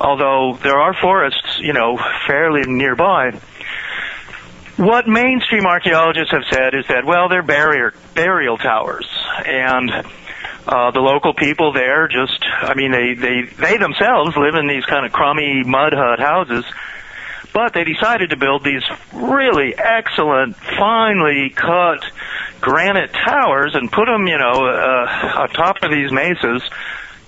although 0.00 0.58
there 0.62 0.78
are 0.78 0.94
forests, 0.94 1.58
you 1.60 1.72
know, 1.72 1.98
fairly 2.26 2.62
nearby. 2.66 3.38
What 4.76 5.08
mainstream 5.08 5.66
archaeologists 5.66 6.32
have 6.32 6.44
said 6.50 6.74
is 6.74 6.86
that 6.88 7.04
well, 7.04 7.28
they're 7.28 7.42
barrier 7.42 7.94
burial 8.14 8.58
towers, 8.58 9.08
and 9.44 9.90
uh, 10.68 10.90
the 10.90 11.00
local 11.00 11.32
people 11.32 11.72
there 11.72 12.08
just, 12.08 12.44
I 12.60 12.74
mean, 12.74 12.92
they, 12.92 13.14
they, 13.14 13.42
they 13.42 13.78
themselves 13.78 14.36
live 14.36 14.54
in 14.54 14.68
these 14.68 14.84
kind 14.84 15.06
of 15.06 15.12
crummy 15.12 15.64
mud 15.64 15.94
hut 15.94 16.20
houses, 16.20 16.64
but 17.54 17.72
they 17.72 17.84
decided 17.84 18.30
to 18.30 18.36
build 18.36 18.64
these 18.64 18.82
really 19.14 19.74
excellent, 19.74 20.56
finely 20.56 21.50
cut 21.50 22.04
granite 22.60 23.12
towers 23.14 23.74
and 23.74 23.90
put 23.90 24.06
them, 24.06 24.26
you 24.26 24.36
know, 24.36 24.66
uh, 24.66 25.40
on 25.40 25.48
top 25.50 25.82
of 25.82 25.90
these 25.90 26.12
mesas 26.12 26.62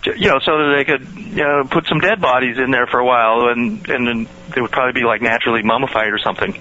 you 0.06 0.28
know, 0.28 0.38
so 0.40 0.56
that 0.56 0.74
they 0.76 0.84
could 0.84 1.06
you 1.16 1.44
know, 1.44 1.64
put 1.70 1.86
some 1.86 1.98
dead 1.98 2.20
bodies 2.20 2.58
in 2.58 2.70
there 2.70 2.86
for 2.86 3.00
a 3.00 3.04
while, 3.04 3.48
and 3.48 3.88
and 3.88 4.06
then 4.06 4.28
they 4.54 4.60
would 4.60 4.70
probably 4.70 4.98
be 4.98 5.06
like 5.06 5.20
naturally 5.20 5.62
mummified 5.62 6.12
or 6.12 6.18
something. 6.18 6.58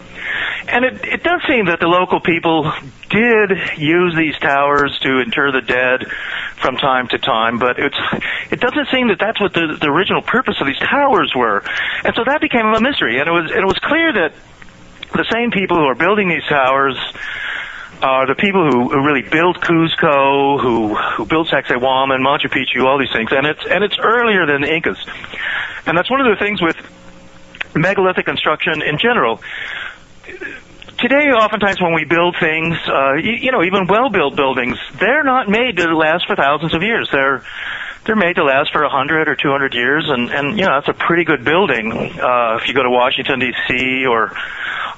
And 0.67 0.85
it 0.85 1.05
it 1.05 1.23
does 1.23 1.41
seem 1.47 1.65
that 1.65 1.79
the 1.79 1.87
local 1.87 2.19
people 2.19 2.71
did 3.09 3.51
use 3.77 4.15
these 4.15 4.37
towers 4.39 4.97
to 4.99 5.19
inter 5.19 5.51
the 5.51 5.61
dead 5.61 6.05
from 6.61 6.75
time 6.75 7.07
to 7.09 7.17
time, 7.17 7.59
but 7.59 7.79
it's 7.79 7.97
it 8.51 8.59
doesn't 8.59 8.87
seem 8.91 9.07
that 9.07 9.19
that's 9.19 9.39
what 9.39 9.53
the 9.53 9.77
the 9.79 9.87
original 9.87 10.21
purpose 10.21 10.59
of 10.59 10.67
these 10.67 10.79
towers 10.79 11.33
were, 11.35 11.63
and 12.03 12.13
so 12.15 12.23
that 12.25 12.41
became 12.41 12.65
a 12.67 12.81
mystery. 12.81 13.19
And 13.19 13.27
it 13.29 13.31
was 13.31 13.51
it 13.51 13.65
was 13.65 13.79
clear 13.79 14.13
that 14.13 14.33
the 15.13 15.25
same 15.31 15.51
people 15.51 15.77
who 15.77 15.85
are 15.85 15.95
building 15.95 16.29
these 16.29 16.45
towers 16.47 16.97
are 18.01 18.27
the 18.27 18.35
people 18.35 18.69
who, 18.69 18.89
who 18.89 19.05
really 19.05 19.21
built 19.21 19.57
Cuzco, 19.59 20.61
who 20.61 20.95
who 20.95 21.25
built 21.25 21.47
Sacsayhuaman, 21.47 22.21
Machu 22.21 22.47
Picchu, 22.47 22.85
all 22.85 22.97
these 22.97 23.11
things, 23.11 23.31
and 23.31 23.45
it's 23.45 23.65
and 23.69 23.83
it's 23.83 23.97
earlier 23.99 24.45
than 24.45 24.61
the 24.61 24.73
Incas, 24.73 24.97
and 25.85 25.97
that's 25.97 26.09
one 26.09 26.21
of 26.21 26.27
the 26.27 26.43
things 26.43 26.61
with 26.61 26.77
megalithic 27.75 28.25
construction 28.25 28.81
in 28.81 28.97
general. 28.97 29.41
Today, 30.97 31.31
oftentimes 31.31 31.79
when 31.81 31.93
we 31.93 32.03
build 32.03 32.35
things, 32.39 32.75
uh, 32.87 33.13
you, 33.13 33.31
you 33.31 33.51
know, 33.51 33.63
even 33.63 33.87
well-built 33.87 34.35
buildings, 34.35 34.77
they're 34.99 35.23
not 35.23 35.47
made 35.47 35.77
to 35.77 35.95
last 35.95 36.27
for 36.27 36.35
thousands 36.35 36.73
of 36.73 36.83
years. 36.83 37.09
They're 37.11 37.43
they're 38.05 38.15
made 38.15 38.35
to 38.35 38.43
last 38.43 38.71
for 38.71 38.81
a 38.81 38.87
100 38.87 39.27
or 39.27 39.35
200 39.35 39.73
years, 39.73 40.09
and, 40.09 40.29
and 40.29 40.57
you 40.57 40.65
know, 40.65 40.79
that's 40.79 40.87
a 40.87 40.93
pretty 40.93 41.25
good 41.25 41.43
building. 41.43 41.91
Uh, 41.91 42.57
if 42.59 42.67
you 42.67 42.73
go 42.73 42.83
to 42.83 42.89
Washington, 42.89 43.39
D.C., 43.39 44.05
or 44.07 44.31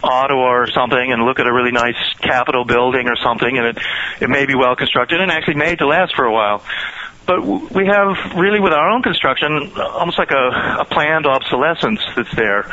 Ottawa 0.03 0.49
or 0.49 0.67
something 0.67 1.11
and 1.11 1.23
look 1.23 1.39
at 1.39 1.47
a 1.47 1.53
really 1.53 1.71
nice 1.71 1.97
Capitol 2.19 2.65
building 2.65 3.07
or 3.07 3.15
something, 3.15 3.57
and 3.57 3.67
it, 3.67 3.77
it 4.21 4.29
may 4.29 4.45
be 4.45 4.55
well 4.55 4.75
constructed 4.75 5.21
and 5.21 5.31
actually 5.31 5.55
made 5.55 5.79
to 5.79 5.87
last 5.87 6.15
for 6.15 6.25
a 6.25 6.31
while. 6.31 6.63
But 7.25 7.45
we 7.45 7.85
have 7.85 8.35
really 8.35 8.59
with 8.59 8.73
our 8.73 8.89
own 8.89 9.03
construction 9.03 9.71
almost 9.77 10.17
like 10.17 10.31
a, 10.31 10.77
a 10.81 10.85
planned 10.85 11.25
obsolescence 11.27 12.01
that's 12.15 12.35
there. 12.35 12.69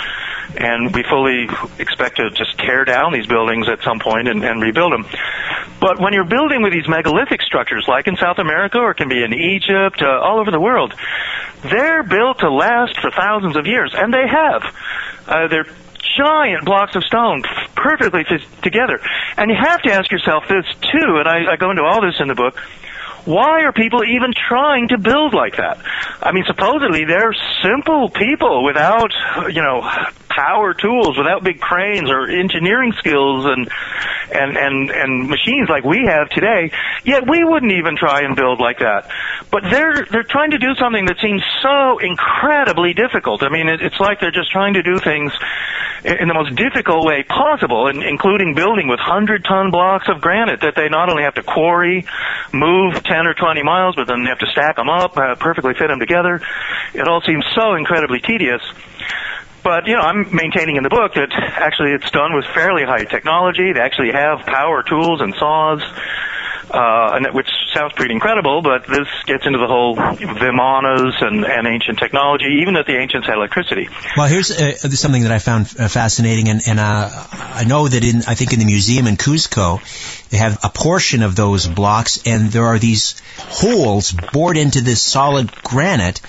And 0.56 0.94
we 0.94 1.02
fully 1.02 1.46
expect 1.78 2.16
to 2.16 2.30
just 2.30 2.58
tear 2.58 2.84
down 2.86 3.12
these 3.12 3.26
buildings 3.26 3.68
at 3.68 3.82
some 3.82 3.98
point 4.00 4.26
and, 4.26 4.42
and 4.42 4.62
rebuild 4.62 4.92
them. 4.94 5.06
But 5.80 6.00
when 6.00 6.14
you're 6.14 6.24
building 6.24 6.62
with 6.62 6.72
these 6.72 6.88
megalithic 6.88 7.42
structures, 7.42 7.84
like 7.86 8.06
in 8.06 8.16
South 8.16 8.38
America 8.38 8.78
or 8.78 8.92
it 8.92 8.96
can 8.96 9.08
be 9.08 9.22
in 9.22 9.34
Egypt, 9.34 10.00
uh, 10.00 10.18
all 10.22 10.40
over 10.40 10.50
the 10.50 10.60
world, 10.60 10.94
they're 11.62 12.02
built 12.02 12.38
to 12.40 12.50
last 12.50 12.98
for 12.98 13.10
thousands 13.10 13.56
of 13.56 13.66
years, 13.66 13.94
and 13.94 14.12
they 14.12 14.26
have. 14.26 14.62
Uh, 15.26 15.48
they're 15.48 15.66
giant 16.16 16.64
blocks 16.64 16.97
of 16.97 17.05
stone 17.05 17.42
perfectly 17.75 18.25
t- 18.25 18.44
together. 18.62 19.01
And 19.37 19.51
you 19.51 19.57
have 19.57 19.83
to 19.83 19.92
ask 19.92 20.11
yourself 20.11 20.44
this 20.49 20.64
too, 20.81 21.16
and 21.18 21.29
I, 21.29 21.53
I 21.53 21.57
go 21.57 21.71
into 21.71 21.83
all 21.83 22.01
this 22.01 22.21
in 22.21 22.29
the 22.29 22.35
book. 22.35 22.59
Why 23.25 23.64
are 23.64 23.73
people 23.73 24.05
even 24.05 24.33
trying 24.33 24.88
to 24.88 24.99
build 24.99 25.35
like 25.35 25.57
that? 25.57 25.79
I 26.23 26.33
mean, 26.33 26.44
supposedly 26.47 27.05
they're 27.05 27.35
simple 27.62 28.09
people 28.09 28.64
without, 28.64 29.12
you 29.49 29.61
know, 29.61 29.83
power 30.38 30.72
tools, 30.72 31.18
without 31.18 31.42
big 31.42 31.59
cranes 31.59 32.09
or 32.09 32.31
engineering 32.31 32.92
skills 32.98 33.44
and 33.44 33.68
and 34.31 34.57
and 34.57 34.90
and 34.90 35.29
machines 35.29 35.68
like 35.68 35.85
we 35.85 36.07
have 36.07 36.29
today. 36.31 36.70
Yet 37.05 37.29
we 37.29 37.42
wouldn't 37.42 37.72
even 37.72 37.96
try 37.96 38.22
and 38.22 38.37
build 38.37 38.61
like 38.61 38.79
that. 38.79 39.11
But 39.51 39.64
they're 39.70 40.07
they're 40.11 40.29
trying 40.29 40.53
to 40.53 40.59
do 40.59 40.74
something 40.79 41.07
that 41.07 41.16
seems 41.20 41.42
so 41.62 41.98
incredibly 41.98 42.94
difficult. 42.94 43.42
I 43.42 43.48
mean, 43.48 43.68
it, 43.68 43.83
it's 43.83 43.98
like 43.98 44.20
they're 44.20 44.31
just 44.31 44.53
trying 44.53 44.74
to 44.74 44.83
do 44.83 44.98
things 44.98 45.33
in 46.05 46.29
the 46.29 46.35
most 46.35 46.55
difficult 46.55 47.05
way 47.05 47.24
possible, 47.24 47.88
including 47.88 48.55
building 48.55 48.87
with 48.87 49.01
hundred 49.01 49.44
ton 49.44 49.70
blocks 49.70 50.07
of 50.09 50.20
granite 50.20 50.61
that 50.61 50.74
they 50.77 50.88
not 50.88 51.11
only 51.11 51.24
have 51.24 51.35
to 51.35 51.42
quarry, 51.42 52.07
move 52.53 53.03
10 53.03 53.27
or 53.27 53.35
20 53.35 53.62
miles, 53.64 53.96
but 53.96 54.07
then 54.07 54.22
they 54.22 54.31
have 54.31 54.38
to 54.38 54.51
stack 54.53 54.77
them 54.77 54.88
up, 54.88 55.16
uh, 55.18 55.35
perfectly 55.35 55.74
fit 55.74 55.88
them 55.88 55.98
together. 55.98 56.40
It 56.94 57.09
all 57.09 57.20
seems 57.22 57.44
so 57.57 57.74
incredibly 57.74 58.20
tedious. 58.20 58.62
But, 59.62 59.87
you 59.87 59.94
know, 59.94 60.03
I'm 60.03 60.35
maintaining 60.35 60.77
in 60.77 60.83
the 60.83 60.88
book 60.88 61.14
that 61.14 61.33
actually 61.33 61.92
it's 61.92 62.11
done 62.11 62.35
with 62.35 62.44
fairly 62.47 62.85
high 62.85 63.05
technology. 63.05 63.73
They 63.73 63.81
actually 63.81 64.12
have 64.12 64.47
power 64.47 64.83
tools 64.83 65.21
and 65.21 65.35
saws 65.35 65.83
uh, 66.70 67.18
which 67.33 67.48
sounds 67.72 67.92
pretty 67.94 68.14
incredible, 68.14 68.62
but 68.62 68.87
this 68.87 69.09
gets 69.26 69.46
into 69.46 69.59
the 69.59 69.66
whole 69.66 69.96
Vimanas 69.96 71.22
and, 71.22 71.44
and 71.44 71.66
ancient 71.66 71.98
technology, 71.98 72.61
even 72.62 72.74
that 72.74 72.87
the 72.87 72.96
ancients 72.96 73.26
had 73.26 73.37
electricity. 73.37 73.88
Well, 74.16 74.26
here's 74.26 74.50
uh, 74.50 74.72
something 74.76 75.22
that 75.22 75.33
I 75.33 75.38
found 75.38 75.74
uh, 75.78 75.88
fascinating, 75.88 76.48
and, 76.48 76.61
and 76.66 76.81
uh, 76.81 77.09
I 77.33 77.64
know 77.64 77.88
that 77.88 78.04
in 78.04 78.22
I 78.26 78.35
think 78.35 78.52
in 78.52 78.59
the 78.59 78.66
museum 78.66 79.07
in 79.07 79.16
Cuzco, 79.16 79.81
they 80.31 80.38
have 80.38 80.59
a 80.64 80.68
portion 80.68 81.22
of 81.22 81.37
those 81.37 81.66
blocks, 81.66 82.22
and 82.26 82.50
there 82.50 82.64
are 82.64 82.78
these 82.78 83.20
holes 83.38 84.12
bored 84.33 84.57
into 84.57 84.81
this 84.81 85.02
solid 85.02 85.50
granite, 85.62 86.20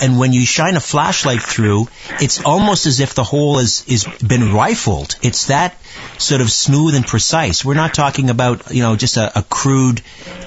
and 0.00 0.18
when 0.18 0.32
you 0.32 0.46
shine 0.46 0.76
a 0.76 0.80
flashlight 0.80 1.42
through, 1.42 1.88
it's 2.20 2.42
almost 2.44 2.86
as 2.86 3.00
if 3.00 3.14
the 3.14 3.24
hole 3.24 3.58
is 3.58 3.84
is 3.88 4.04
been 4.26 4.52
rifled. 4.52 5.16
It's 5.22 5.46
that 5.46 5.76
sort 6.18 6.40
of 6.40 6.50
smooth 6.50 6.94
and 6.94 7.06
precise. 7.06 7.64
We're 7.64 7.74
not 7.74 7.94
talking 7.94 8.30
about, 8.30 8.70
you 8.72 8.82
know, 8.82 8.96
just 8.96 9.16
a, 9.16 9.38
a 9.38 9.42
crude 9.42 9.81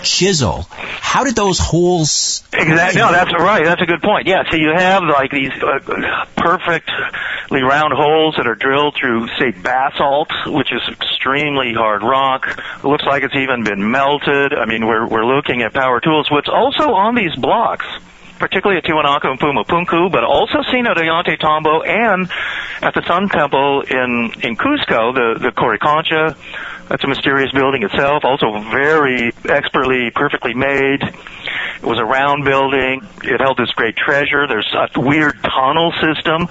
chisel. 0.04 0.67
How 0.69 1.24
did 1.24 1.36
those 1.36 1.60
holes? 1.60 2.43
Exactly. 2.54 3.02
No, 3.02 3.12
that's 3.12 3.34
right. 3.34 3.63
That's 3.63 3.82
a 3.82 3.86
good 3.86 4.02
point. 4.02 4.28
Yeah. 4.28 4.43
So 4.50 4.58
you 4.58 4.69
have 4.76 5.04
like 5.04 5.32
these 5.32 5.52
uh, 5.52 6.26
perfectly 6.36 7.62
round 7.62 7.93
holes 7.93 8.36
that 8.38 8.48
are 8.48 8.56
drilled 8.56 8.95
through, 9.00 9.28
say, 9.39 9.52
basalt, 9.52 10.30
which 10.48 10.71
is 10.71 10.82
extremely 10.89 11.74
hard 11.74 12.04
rock. 12.04 12.48
It 12.48 12.86
looks 12.86 13.04
like 13.04 13.24
it's 13.24 13.36
even 13.36 13.63
been 13.63 13.91
melted. 13.91 14.54
I 14.54 14.65
mean, 14.65 14.86
we're 14.86 15.08
we're 15.08 15.26
looking 15.26 15.62
at 15.62 15.74
power 15.74 16.00
tools. 16.00 16.30
What's 16.30 16.50
also 16.50 16.93
on 16.93 17.15
these 17.15 17.36
blocks 17.36 17.86
particularly 18.39 18.78
at 18.78 18.84
Tiwanaku 18.84 19.32
and 19.32 19.39
Pumapunku, 19.39 20.12
but 20.12 20.24
also 20.24 20.62
seen 20.71 20.88
at 20.88 20.98
Ollantaytambo 20.98 21.88
and 21.88 22.30
at 22.82 22.93
the 22.93 23.02
Sun 23.08 23.30
Temple 23.30 23.82
in, 23.82 24.32
in 24.43 24.56
Cusco, 24.56 25.13
the, 25.13 25.39
the 25.39 25.52
Coricancha. 25.52 26.36
That's 26.88 27.04
a 27.04 27.08
mysterious 27.08 27.52
building 27.52 27.82
itself, 27.84 28.24
also 28.24 28.60
very 28.69 29.34
expertly, 29.50 30.12
perfectly 30.12 30.54
made. 30.54 31.02
It 31.02 31.84
was 31.84 32.00
a 32.00 32.06
round 32.06 32.45
building. 32.45 33.02
It 33.24 33.41
held 33.41 33.58
this 33.58 33.71
great 33.71 33.95
treasure. 33.95 34.48
There's 34.48 34.71
a 34.74 35.00
weird 35.00 35.41
tunnel 35.41 35.91
system 35.93 36.48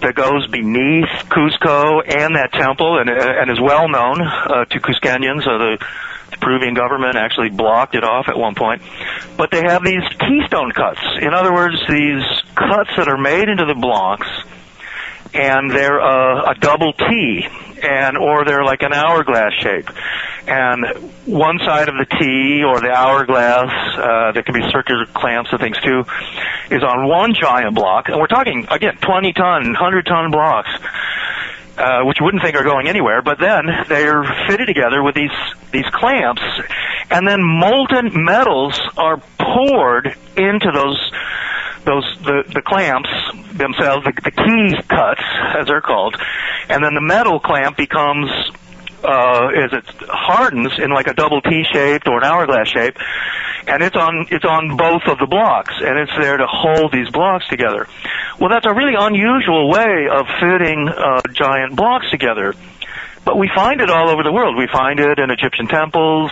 that 0.00 0.14
goes 0.14 0.46
beneath 0.48 1.08
Cusco 1.30 2.02
and 2.06 2.34
that 2.36 2.52
temple 2.52 2.98
and, 2.98 3.08
and 3.08 3.50
is 3.50 3.60
well 3.60 3.88
known 3.88 4.20
uh, 4.20 4.64
to 4.64 4.80
Cuscanians. 4.80 5.46
Uh, 5.46 5.58
the 5.58 5.86
Peruvian 6.40 6.74
government 6.74 7.16
actually 7.16 7.50
blocked 7.50 7.94
it 7.94 8.04
off 8.04 8.28
at 8.28 8.36
one 8.36 8.54
point. 8.54 8.82
But 9.36 9.50
they 9.50 9.62
have 9.62 9.84
these 9.84 10.02
keystone 10.18 10.72
cuts. 10.72 11.00
In 11.20 11.34
other 11.34 11.52
words, 11.52 11.76
these 11.88 12.22
cuts 12.54 12.90
that 12.96 13.08
are 13.08 13.18
made 13.18 13.48
into 13.48 13.64
the 13.64 13.74
blocks, 13.74 14.28
and 15.34 15.70
they're 15.70 15.98
a, 15.98 16.50
a 16.50 16.54
double 16.54 16.92
T, 16.92 17.46
and 17.82 18.16
or 18.16 18.44
they're 18.44 18.64
like 18.64 18.82
an 18.82 18.92
hourglass 18.92 19.52
shape. 19.60 19.88
And 20.46 21.12
one 21.26 21.58
side 21.58 21.88
of 21.88 21.96
the 21.96 22.06
T 22.18 22.64
or 22.64 22.80
the 22.80 22.90
hourglass, 22.90 23.70
uh, 23.98 24.32
there 24.32 24.42
can 24.42 24.54
be 24.54 24.62
circular 24.70 25.04
clamps 25.06 25.50
and 25.52 25.60
things 25.60 25.76
too, 25.80 26.04
is 26.70 26.82
on 26.82 27.06
one 27.06 27.34
giant 27.34 27.74
block. 27.74 28.08
And 28.08 28.18
we're 28.18 28.28
talking 28.28 28.66
again 28.70 28.96
20 28.96 29.32
ton, 29.34 29.62
100 29.64 30.06
ton 30.06 30.30
blocks 30.30 30.70
uh, 31.78 32.02
which 32.04 32.18
you 32.20 32.24
wouldn't 32.24 32.42
think 32.42 32.56
are 32.56 32.64
going 32.64 32.88
anywhere, 32.88 33.22
but 33.22 33.38
then 33.38 33.64
they're 33.88 34.24
fitted 34.48 34.66
together 34.66 35.02
with 35.02 35.14
these 35.14 35.36
these 35.70 35.86
clamps, 35.92 36.42
and 37.10 37.26
then 37.26 37.40
molten 37.42 38.10
metals 38.12 38.78
are 38.96 39.18
poured 39.38 40.16
into 40.36 40.70
those 40.72 41.12
those 41.84 42.04
the 42.24 42.42
the 42.52 42.62
clamps 42.62 43.08
themselves, 43.52 44.04
the, 44.04 44.12
the 44.22 44.30
key 44.30 44.74
cuts 44.88 45.22
as 45.58 45.66
they're 45.66 45.80
called, 45.80 46.16
and 46.68 46.82
then 46.82 46.94
the 46.94 47.00
metal 47.00 47.40
clamp 47.40 47.76
becomes 47.76 48.30
uh, 49.04 49.48
as 49.48 49.72
it 49.72 49.84
hardens 50.08 50.72
in 50.78 50.90
like 50.90 51.06
a 51.06 51.14
double 51.14 51.40
T 51.40 51.64
shaped 51.72 52.08
or 52.08 52.18
an 52.18 52.24
hourglass 52.24 52.68
shape, 52.68 52.96
and 53.66 53.82
it's 53.82 53.96
on 53.96 54.26
it's 54.30 54.44
on 54.44 54.76
both 54.76 55.02
of 55.06 55.18
the 55.18 55.26
blocks, 55.26 55.74
and 55.78 55.98
it's 55.98 56.12
there 56.18 56.36
to 56.36 56.46
hold 56.46 56.92
these 56.92 57.10
blocks 57.10 57.46
together. 57.48 57.88
Well, 58.38 58.50
that's 58.50 58.66
a 58.66 58.74
really 58.74 58.94
unusual 58.98 59.68
way 59.70 60.08
of 60.10 60.26
fitting 60.40 60.88
uh, 60.88 61.22
giant 61.32 61.76
blocks 61.76 62.10
together, 62.10 62.54
but 63.24 63.36
we 63.36 63.50
find 63.54 63.80
it 63.80 63.90
all 63.90 64.08
over 64.10 64.22
the 64.22 64.32
world. 64.32 64.56
We 64.56 64.68
find 64.70 65.00
it 65.00 65.18
in 65.18 65.30
Egyptian 65.30 65.66
temples. 65.66 66.30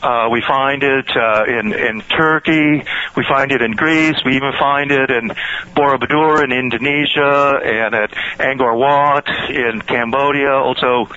Uh, 0.00 0.28
we 0.30 0.40
find 0.46 0.82
it 0.84 1.10
uh, 1.16 1.44
in 1.48 1.72
in 1.72 2.02
Turkey. 2.02 2.84
We 3.16 3.24
find 3.28 3.50
it 3.50 3.62
in 3.62 3.72
Greece. 3.72 4.16
We 4.24 4.36
even 4.36 4.52
find 4.58 4.92
it 4.92 5.10
in 5.10 5.28
Borobudur 5.74 6.44
in 6.44 6.52
Indonesia 6.52 7.58
and 7.64 7.94
at 7.94 8.10
Angkor 8.38 8.78
Wat 8.78 9.28
in 9.50 9.80
Cambodia. 9.82 10.52
Also, 10.52 11.08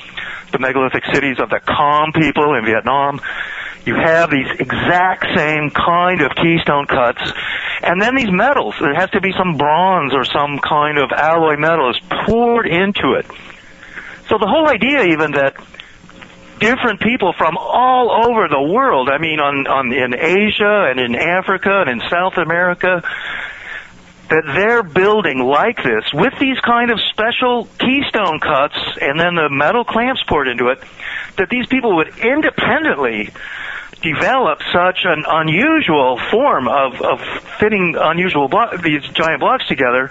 the 0.51 0.59
megalithic 0.59 1.03
cities 1.13 1.39
of 1.39 1.49
the 1.49 1.59
Kham 1.59 2.11
people 2.13 2.55
in 2.55 2.65
Vietnam. 2.65 3.21
You 3.85 3.95
have 3.95 4.29
these 4.29 4.47
exact 4.59 5.25
same 5.35 5.71
kind 5.71 6.21
of 6.21 6.31
keystone 6.35 6.85
cuts, 6.85 7.21
and 7.81 8.01
then 8.01 8.15
these 8.15 8.31
metals. 8.31 8.75
There 8.79 8.93
has 8.93 9.09
to 9.11 9.21
be 9.21 9.31
some 9.33 9.57
bronze 9.57 10.13
or 10.13 10.23
some 10.25 10.59
kind 10.59 10.97
of 10.97 11.11
alloy 11.11 11.57
metal 11.57 11.89
is 11.89 11.99
poured 12.25 12.67
into 12.67 13.13
it. 13.13 13.25
So 14.29 14.37
the 14.37 14.47
whole 14.47 14.67
idea, 14.67 15.03
even 15.11 15.31
that 15.33 15.55
different 16.61 17.01
people 17.01 17.33
from 17.37 17.57
all 17.57 18.11
over 18.25 18.47
the 18.47 18.61
world. 18.61 19.09
I 19.09 19.17
mean, 19.17 19.41
on, 19.41 19.67
on 19.67 19.91
in 19.91 20.13
Asia 20.13 20.87
and 20.89 20.99
in 20.99 21.15
Africa 21.15 21.83
and 21.85 21.89
in 21.89 22.09
South 22.09 22.37
America, 22.37 23.03
that 24.29 24.43
they're 24.55 24.83
building 24.83 25.39
like 25.39 25.83
this 25.83 26.05
with 26.13 26.33
these 26.39 26.57
kind 26.61 26.89
of 26.89 27.01
special 27.11 27.67
keystone 27.79 28.39
cuts 28.39 28.77
and 29.01 29.19
then 29.19 29.35
the 29.35 29.49
metal 29.49 29.83
clamps 29.83 30.23
poured 30.23 30.47
into 30.47 30.69
it, 30.69 30.79
that 31.37 31.49
these 31.49 31.67
people 31.67 31.97
would 31.97 32.17
independently 32.17 33.33
develop 34.01 34.59
such 34.71 34.99
an 35.03 35.25
unusual 35.27 36.17
form 36.31 36.67
of, 36.67 37.01
of 37.01 37.19
fitting 37.59 37.95
unusual 37.99 38.47
blo- 38.47 38.77
these 38.81 39.03
giant 39.13 39.41
blocks 39.41 39.67
together, 39.67 40.09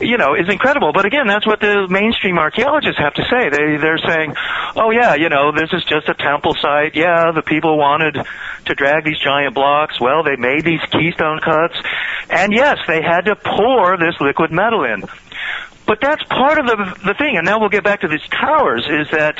you 0.00 0.16
know, 0.16 0.34
is 0.34 0.48
incredible. 0.48 0.92
But 0.92 1.04
again, 1.04 1.26
that's 1.26 1.46
what 1.46 1.60
the 1.60 1.86
mainstream 1.88 2.38
archaeologists 2.38 2.98
have 2.98 3.14
to 3.14 3.22
say. 3.30 3.48
They 3.50 3.76
they're 3.76 3.98
saying, 3.98 4.34
oh 4.76 4.90
yeah, 4.90 5.14
you 5.14 5.28
know, 5.28 5.52
this 5.52 5.70
is 5.72 5.84
just 5.84 6.08
a 6.08 6.14
temple 6.14 6.54
site. 6.60 6.96
Yeah, 6.96 7.32
the 7.32 7.42
people 7.42 7.78
wanted 7.78 8.16
to 8.66 8.74
drag 8.74 9.04
these 9.04 9.18
giant 9.18 9.54
blocks. 9.54 10.00
Well, 10.00 10.22
they 10.22 10.36
made 10.36 10.64
these 10.64 10.80
keystone 10.90 11.40
cuts, 11.40 11.76
and 12.28 12.52
yes, 12.52 12.78
they 12.86 13.02
had 13.02 13.26
to 13.26 13.36
pour 13.36 13.96
this 13.98 14.20
liquid 14.20 14.50
metal 14.50 14.84
in. 14.84 15.04
But 15.86 15.98
that's 16.00 16.22
part 16.24 16.58
of 16.58 16.66
the 16.66 16.76
the 17.04 17.14
thing. 17.14 17.36
And 17.36 17.44
now 17.44 17.60
we'll 17.60 17.68
get 17.68 17.84
back 17.84 18.00
to 18.02 18.08
these 18.08 18.26
towers. 18.30 18.86
Is 18.88 19.10
that 19.10 19.36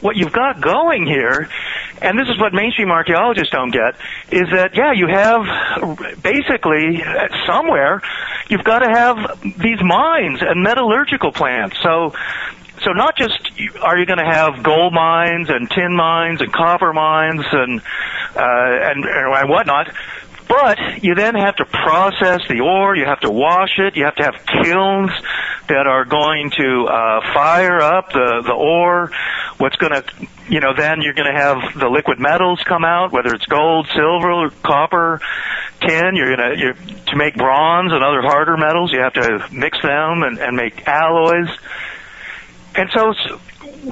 what 0.00 0.16
you've 0.16 0.32
got 0.32 0.60
going 0.60 1.06
here, 1.06 1.48
and 2.00 2.18
this 2.18 2.28
is 2.28 2.38
what 2.38 2.52
mainstream 2.52 2.90
archaeologists 2.90 3.50
don't 3.52 3.72
get, 3.72 3.96
is 4.30 4.48
that, 4.52 4.76
yeah, 4.76 4.92
you 4.92 5.08
have 5.08 6.22
basically 6.22 7.02
somewhere, 7.46 8.00
you've 8.48 8.64
got 8.64 8.80
to 8.80 8.88
have 8.88 9.40
these 9.42 9.82
mines 9.82 10.40
and 10.40 10.62
metallurgical 10.62 11.32
plants. 11.32 11.76
So, 11.82 12.14
so 12.82 12.92
not 12.92 13.16
just 13.16 13.50
are 13.82 13.98
you 13.98 14.06
going 14.06 14.20
to 14.20 14.30
have 14.30 14.62
gold 14.62 14.92
mines 14.92 15.50
and 15.50 15.68
tin 15.68 15.94
mines 15.96 16.40
and 16.40 16.52
copper 16.52 16.92
mines 16.92 17.44
and, 17.50 17.80
uh, 17.80 18.90
and, 18.90 19.04
and 19.04 19.50
whatnot, 19.50 19.88
but 20.48 21.04
you 21.04 21.14
then 21.14 21.34
have 21.34 21.56
to 21.56 21.64
process 21.66 22.40
the 22.48 22.60
ore, 22.60 22.96
you 22.96 23.04
have 23.04 23.20
to 23.20 23.30
wash 23.30 23.78
it, 23.78 23.96
you 23.96 24.04
have 24.04 24.16
to 24.16 24.24
have 24.24 24.46
kilns 24.46 25.10
that 25.68 25.86
are 25.86 26.06
going 26.06 26.50
to 26.50 26.86
uh, 26.86 27.20
fire 27.34 27.80
up 27.80 28.12
the, 28.12 28.42
the 28.46 28.52
ore. 28.52 29.10
What's 29.58 29.76
going 29.76 29.92
to, 29.92 30.04
you 30.48 30.60
know, 30.60 30.72
then 30.74 31.02
you're 31.02 31.12
going 31.12 31.32
to 31.32 31.38
have 31.38 31.78
the 31.78 31.88
liquid 31.88 32.18
metals 32.18 32.62
come 32.64 32.84
out, 32.84 33.12
whether 33.12 33.34
it's 33.34 33.44
gold, 33.46 33.88
silver, 33.94 34.50
copper, 34.62 35.20
tin. 35.80 36.16
You're 36.16 36.34
going 36.34 36.58
to, 36.58 36.74
to 37.06 37.16
make 37.16 37.36
bronze 37.36 37.92
and 37.92 38.02
other 38.02 38.22
harder 38.22 38.56
metals, 38.56 38.92
you 38.92 39.00
have 39.00 39.12
to 39.14 39.46
mix 39.52 39.80
them 39.82 40.22
and, 40.22 40.38
and 40.38 40.56
make 40.56 40.88
alloys. 40.88 41.48
And 42.74 42.88
so, 42.94 43.12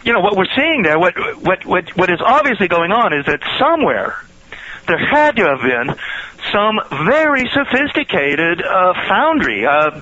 you 0.05 0.13
know, 0.13 0.21
what 0.21 0.37
we're 0.37 0.47
seeing 0.57 0.83
there, 0.83 0.99
what, 0.99 1.15
what, 1.43 1.67
what, 1.67 1.97
what 1.97 2.11
is 2.11 2.21
obviously 2.25 2.69
going 2.69 2.93
on 2.93 3.13
is 3.13 3.27
that 3.27 3.41
somewhere 3.59 4.17
there 4.87 4.99
had 4.99 5.37
to 5.37 5.45
have 5.45 5.61
been 5.61 5.97
some 6.53 6.81
very 7.07 7.49
sophisticated 7.53 8.63
uh, 8.63 8.95
foundry. 9.09 9.67
Uh, 9.67 10.01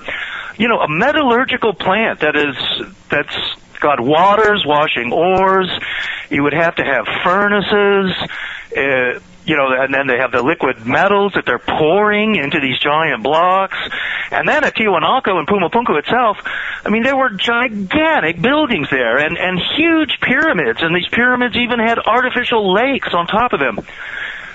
you 0.57 0.67
know, 0.67 0.79
a 0.79 0.87
metallurgical 0.89 1.73
plant 1.73 2.21
that 2.21 2.35
is 2.35 2.55
that's 3.09 3.35
got 3.79 3.99
waters 3.99 4.63
washing 4.65 5.11
ores. 5.11 5.69
You 6.29 6.43
would 6.43 6.53
have 6.53 6.75
to 6.75 6.83
have 6.83 7.05
furnaces. 7.23 8.15
Uh, 8.75 9.19
you 9.45 9.55
know, 9.55 9.67
and 9.71 9.93
then 9.93 10.07
they 10.07 10.17
have 10.17 10.31
the 10.31 10.41
liquid 10.41 10.85
metals 10.85 11.33
that 11.35 11.45
they're 11.45 11.59
pouring 11.59 12.35
into 12.35 12.59
these 12.59 12.79
giant 12.79 13.21
blocks. 13.21 13.77
And 14.31 14.49
then 14.49 14.63
at 14.63 14.75
Tiwanaku 14.75 15.37
and 15.37 15.47
Pumapunku 15.47 15.99
itself, 15.99 16.37
I 16.83 16.89
mean, 16.89 17.03
there 17.03 17.15
were 17.15 17.29
gigantic 17.29 18.41
buildings 18.41 18.87
there 18.89 19.19
and, 19.19 19.37
and 19.37 19.59
huge 19.77 20.17
pyramids, 20.19 20.81
and 20.81 20.95
these 20.95 21.07
pyramids 21.09 21.55
even 21.55 21.79
had 21.79 21.99
artificial 21.99 22.73
lakes 22.73 23.09
on 23.13 23.27
top 23.27 23.53
of 23.53 23.59
them. 23.59 23.85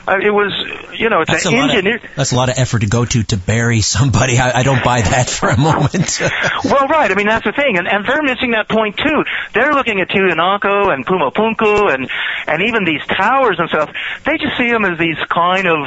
Uh, 0.09 0.19
it 0.23 0.31
was, 0.31 0.53
you 0.99 1.09
know, 1.09 1.21
it's 1.21 1.31
That's 1.31 1.47
an 1.47 1.55
a, 1.55 1.59
engineer. 1.59 1.97
of, 1.97 2.03
that's 2.17 2.33
a 2.33 2.37
lot 2.37 2.49
of 2.49 2.59
effort 2.59 2.81
to 2.81 2.87
go 2.87 3.05
to 3.05 3.23
to 3.25 3.37
bury 3.37 3.81
somebody. 3.81 4.39
I, 4.39 4.61
I 4.61 4.63
don't 4.63 4.83
buy 4.83 5.03
that 5.03 5.29
for 5.31 5.49
a 5.49 5.57
moment. 5.59 6.21
Well, 6.65 6.87
right. 6.89 7.11
I 7.11 7.15
mean, 7.15 7.27
that's 7.27 7.45
the 7.45 7.53
thing, 7.53 7.79
and 7.79 7.89
and 7.89 8.05
they're 8.07 8.23
missing 8.23 8.53
that 8.53 8.69
point 8.69 8.97
too. 8.97 9.25
They're 9.55 9.73
looking 9.73 10.01
at 10.01 10.09
Tiwanaku 10.09 10.93
and 10.93 11.07
Pumapunku 11.07 11.93
and 11.93 12.09
and 12.47 12.63
even 12.63 12.85
these 12.85 13.01
towers 13.07 13.57
and 13.59 13.69
stuff. 13.69 13.91
They 14.25 14.37
just 14.39 14.57
see 14.59 14.71
them 14.71 14.85
as 14.85 14.99
these 14.99 15.17
kind 15.29 15.67
of 15.67 15.87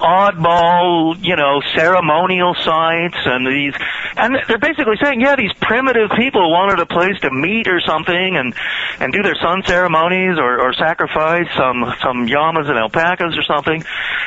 oddball, 0.00 1.16
you 1.22 1.36
know, 1.36 1.60
ceremonial 1.74 2.54
sites 2.54 3.16
and 3.24 3.46
these, 3.46 3.74
and 4.16 4.36
they're 4.48 4.58
basically 4.58 4.96
saying, 5.02 5.20
yeah, 5.20 5.36
these 5.36 5.52
primitive 5.60 6.10
people 6.16 6.50
wanted 6.50 6.80
a 6.80 6.86
place 6.86 7.18
to 7.20 7.30
meet 7.30 7.68
or 7.68 7.80
something 7.80 8.36
and 8.36 8.54
and 8.98 9.12
do 9.12 9.22
their 9.22 9.36
sun 9.36 9.62
ceremonies 9.64 10.38
or 10.38 10.60
or 10.60 10.72
sacrifice 10.74 11.46
some 11.56 11.84
some 12.02 12.26
llamas 12.26 12.68
and 12.68 12.78
alpacas 12.78 13.36
or 13.36 13.42
something, 13.42 13.84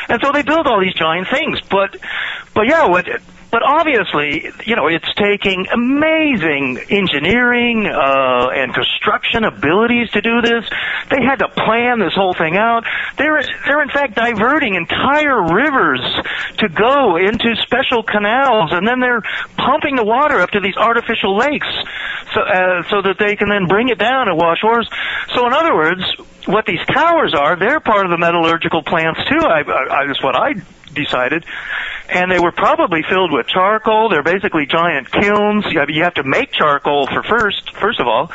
and 0.09 0.21
so 0.21 0.31
they 0.31 0.43
build 0.43 0.67
all 0.67 0.79
these 0.79 0.93
giant 0.93 1.27
things. 1.27 1.59
But 1.69 1.97
but 2.53 2.67
yeah, 2.67 2.88
what 2.88 3.07
but 3.54 3.62
obviously, 3.62 4.50
you 4.66 4.76
know, 4.76 4.88
it's 4.88 5.06
taking 5.13 5.68
amazing 5.72 6.80
engineering 6.89 7.86
uh, 7.86 8.50
and 8.50 8.74
construction 8.74 9.44
abilities 9.44 10.10
to 10.10 10.22
do 10.22 10.42
this. 10.42 10.66
They 11.12 11.22
had 11.22 11.38
to 11.38 11.50
plan 11.50 12.00
this 12.00 12.16
whole 12.16 12.34
thing 12.34 12.58
out. 12.58 12.84
They're 13.20 13.44
they're 13.68 13.84
in 13.84 13.89
fact 13.89 14.16
diverting 14.16 14.74
entire 14.74 15.54
rivers 15.54 16.02
to 16.58 16.68
go 16.68 17.18
into 17.18 17.56
special 17.62 18.02
canals, 18.02 18.72
and 18.74 18.88
then 18.88 19.00
they're 19.00 19.22
pumping 19.56 19.98
the 19.98 20.04
water 20.04 20.39
up 20.39 20.50
to 20.58 20.60
these 20.60 20.76
artificial 20.76 21.38
lakes, 21.38 21.70
so 22.34 22.42
uh, 22.42 22.82
so 22.89 23.04
that 23.04 23.18
they 23.20 23.36
can 23.36 23.50
then 23.50 23.68
bring 23.68 23.89
it 23.89 24.00
down 24.00 24.30
and 24.30 24.36
wash 24.36 24.63
ores. 24.63 24.89
So 25.36 25.46
in 25.46 25.54
other 25.54 25.76
words, 25.76 26.02
what 26.48 26.66
these 26.66 26.84
towers 26.88 27.36
are, 27.36 27.56
they're 27.56 27.80
part 27.80 28.06
of 28.06 28.10
the 28.10 28.18
metallurgical 28.18 28.82
plants 28.82 29.20
too. 29.30 29.46
I, 29.46 29.62
I, 29.62 30.02
I 30.02 30.08
that's 30.08 30.24
what 30.24 30.36
I 30.36 30.56
decided. 30.93 31.45
And 32.10 32.32
they 32.32 32.39
were 32.39 32.51
probably 32.51 33.01
filled 33.08 33.32
with 33.32 33.47
charcoal. 33.47 34.10
They're 34.10 34.23
basically 34.23 34.65
giant 34.65 35.12
kilns. 35.12 35.65
You 35.69 36.03
have, 36.03 36.13
to 36.15 36.23
make 36.23 36.51
charcoal 36.51 37.08
for 37.08 37.23
first, 37.23 37.75
first 37.75 37.99
of 37.99 38.08
all. 38.08 38.32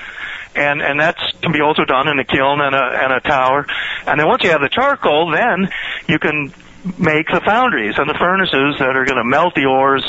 And, 0.54 0.82
and 0.82 1.00
that 1.00 1.16
can 1.42 1.52
be 1.52 1.60
also 1.60 1.84
done 1.84 2.08
in 2.08 2.18
a 2.18 2.24
kiln 2.24 2.60
and 2.60 2.74
a, 2.74 2.84
and 3.04 3.12
a 3.12 3.20
tower. 3.20 3.66
And 4.06 4.18
then 4.18 4.26
once 4.26 4.42
you 4.42 4.50
have 4.50 4.60
the 4.60 4.70
charcoal, 4.70 5.30
then 5.30 5.68
you 6.08 6.18
can 6.18 6.52
make 6.98 7.28
the 7.28 7.40
foundries 7.44 7.94
and 7.98 8.08
the 8.08 8.14
furnaces 8.18 8.78
that 8.78 8.96
are 8.96 9.04
going 9.04 9.18
to 9.18 9.24
melt 9.24 9.54
the 9.54 9.66
ores. 9.66 10.04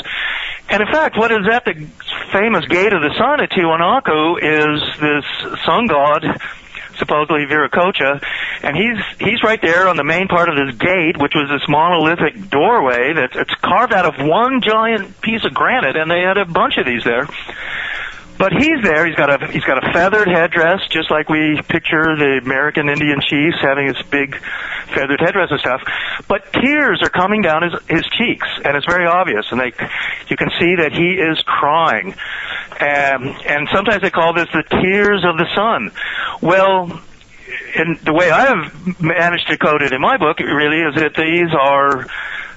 And 0.68 0.82
in 0.82 0.88
fact, 0.88 1.18
what 1.18 1.30
is 1.32 1.46
at 1.50 1.64
the 1.64 1.74
famous 2.32 2.64
Gate 2.66 2.92
of 2.92 3.02
the 3.02 3.14
Sun 3.18 3.40
at 3.40 3.50
Tiwanaku 3.50 4.38
is 4.38 4.80
this 5.00 5.60
sun 5.64 5.86
god 5.86 6.24
supposedly 7.00 7.46
Viracocha, 7.46 8.22
and 8.62 8.76
he's 8.76 9.02
he's 9.18 9.42
right 9.42 9.60
there 9.60 9.88
on 9.88 9.96
the 9.96 10.04
main 10.04 10.28
part 10.28 10.48
of 10.48 10.54
this 10.54 10.76
gate, 10.76 11.18
which 11.18 11.32
was 11.34 11.50
this 11.50 11.66
monolithic 11.68 12.48
doorway 12.48 13.12
that's 13.14 13.34
it's 13.34 13.54
carved 13.60 13.92
out 13.92 14.06
of 14.06 14.14
one 14.24 14.60
giant 14.62 15.20
piece 15.20 15.44
of 15.44 15.52
granite, 15.52 15.96
and 15.96 16.08
they 16.08 16.20
had 16.20 16.38
a 16.38 16.44
bunch 16.44 16.76
of 16.78 16.86
these 16.86 17.02
there. 17.02 17.26
But 18.40 18.54
he's 18.54 18.82
there. 18.82 19.04
He's 19.04 19.16
got 19.16 19.28
a 19.28 19.46
he's 19.48 19.64
got 19.64 19.86
a 19.86 19.92
feathered 19.92 20.26
headdress, 20.26 20.88
just 20.88 21.10
like 21.10 21.28
we 21.28 21.60
picture 21.68 22.16
the 22.16 22.40
American 22.42 22.88
Indian 22.88 23.20
chiefs 23.20 23.58
having 23.60 23.86
this 23.88 24.00
big 24.10 24.34
feathered 24.94 25.20
headdress 25.20 25.50
and 25.50 25.60
stuff. 25.60 25.82
But 26.26 26.50
tears 26.54 27.02
are 27.02 27.10
coming 27.10 27.42
down 27.42 27.64
his 27.64 27.74
his 27.86 28.04
cheeks, 28.16 28.48
and 28.64 28.78
it's 28.78 28.86
very 28.86 29.06
obvious. 29.06 29.44
And 29.50 29.60
they, 29.60 29.74
you 30.28 30.38
can 30.38 30.48
see 30.58 30.76
that 30.76 30.90
he 30.90 31.20
is 31.20 31.38
crying. 31.42 32.14
Um, 32.80 33.36
and 33.44 33.68
sometimes 33.74 34.00
they 34.00 34.10
call 34.10 34.32
this 34.32 34.48
the 34.54 34.64
tears 34.80 35.22
of 35.22 35.36
the 35.36 35.46
sun. 35.54 35.90
Well, 36.40 36.98
in 37.76 37.98
the 38.04 38.14
way 38.14 38.30
I 38.30 38.46
have 38.54 39.02
managed 39.02 39.48
to 39.48 39.58
code 39.58 39.82
it 39.82 39.92
in 39.92 40.00
my 40.00 40.16
book, 40.16 40.40
really, 40.40 40.80
is 40.80 40.94
that 40.94 41.12
these 41.14 41.52
are 41.52 42.06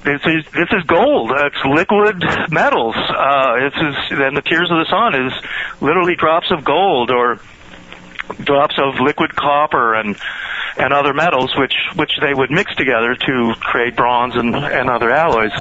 this 0.04 0.22
is 0.26 0.46
this 0.52 0.68
is 0.72 0.84
gold. 0.84 1.32
It's 1.34 1.64
liquid 1.66 2.24
metals. 2.52 2.96
Uh, 2.96 3.56
this 3.56 3.74
is 3.74 4.18
then 4.20 4.34
the 4.34 4.42
tears 4.42 4.70
of 4.70 4.78
the 4.78 4.88
sun 4.90 5.16
is 5.16 5.34
literally 5.82 6.16
drops 6.16 6.52
of 6.52 6.66
gold 6.66 7.10
or 7.10 7.40
drops 8.44 8.76
of 8.78 9.00
liquid 9.00 9.34
copper 9.36 9.96
and 9.96 10.18
and 10.78 10.92
other 10.94 11.14
metals, 11.14 11.56
which 11.58 11.76
which 11.96 12.12
they 12.22 12.34
would 12.34 12.52
mix 12.52 12.76
together 12.76 13.16
to 13.16 13.54
create 13.62 13.96
bronze 13.96 14.36
and 14.36 14.56
and 14.56 14.90
other 14.90 15.10
alloys. 15.10 15.52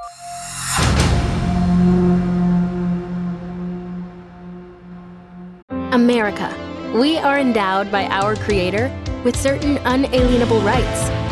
America. 5.92 6.52
We 6.94 7.16
are 7.18 7.38
endowed 7.38 7.92
by 7.92 8.06
our 8.06 8.34
Creator 8.36 8.90
with 9.24 9.36
certain 9.36 9.78
unalienable 9.84 10.60
rights 10.60 11.31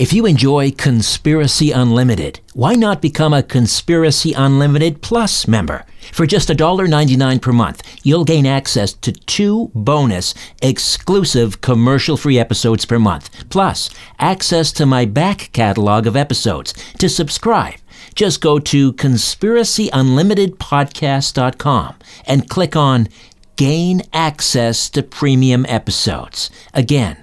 If 0.00 0.12
you 0.14 0.24
enjoy 0.24 0.70
Conspiracy 0.70 1.72
Unlimited, 1.72 2.40
why 2.54 2.74
not 2.74 3.02
become 3.02 3.34
a 3.34 3.42
Conspiracy 3.42 4.32
Unlimited 4.32 5.02
Plus 5.02 5.46
member? 5.46 5.84
For 6.10 6.24
just 6.24 6.48
$1.99 6.48 7.42
per 7.42 7.52
month, 7.52 7.82
you'll 8.02 8.24
gain 8.24 8.46
access 8.46 8.94
to 8.94 9.12
two 9.12 9.70
bonus 9.74 10.32
exclusive 10.62 11.60
commercial 11.60 12.16
free 12.16 12.38
episodes 12.38 12.86
per 12.86 12.98
month, 12.98 13.28
plus 13.50 13.90
access 14.18 14.72
to 14.72 14.86
my 14.86 15.04
back 15.04 15.50
catalog 15.52 16.06
of 16.06 16.16
episodes. 16.16 16.72
To 16.98 17.10
subscribe, 17.10 17.74
just 18.14 18.40
go 18.40 18.58
to 18.58 18.94
conspiracyunlimitedpodcast.com 18.94 21.94
and 22.26 22.48
click 22.48 22.74
on 22.74 23.08
gain 23.56 24.00
access 24.14 24.88
to 24.88 25.02
premium 25.02 25.66
episodes. 25.68 26.48
Again, 26.72 27.22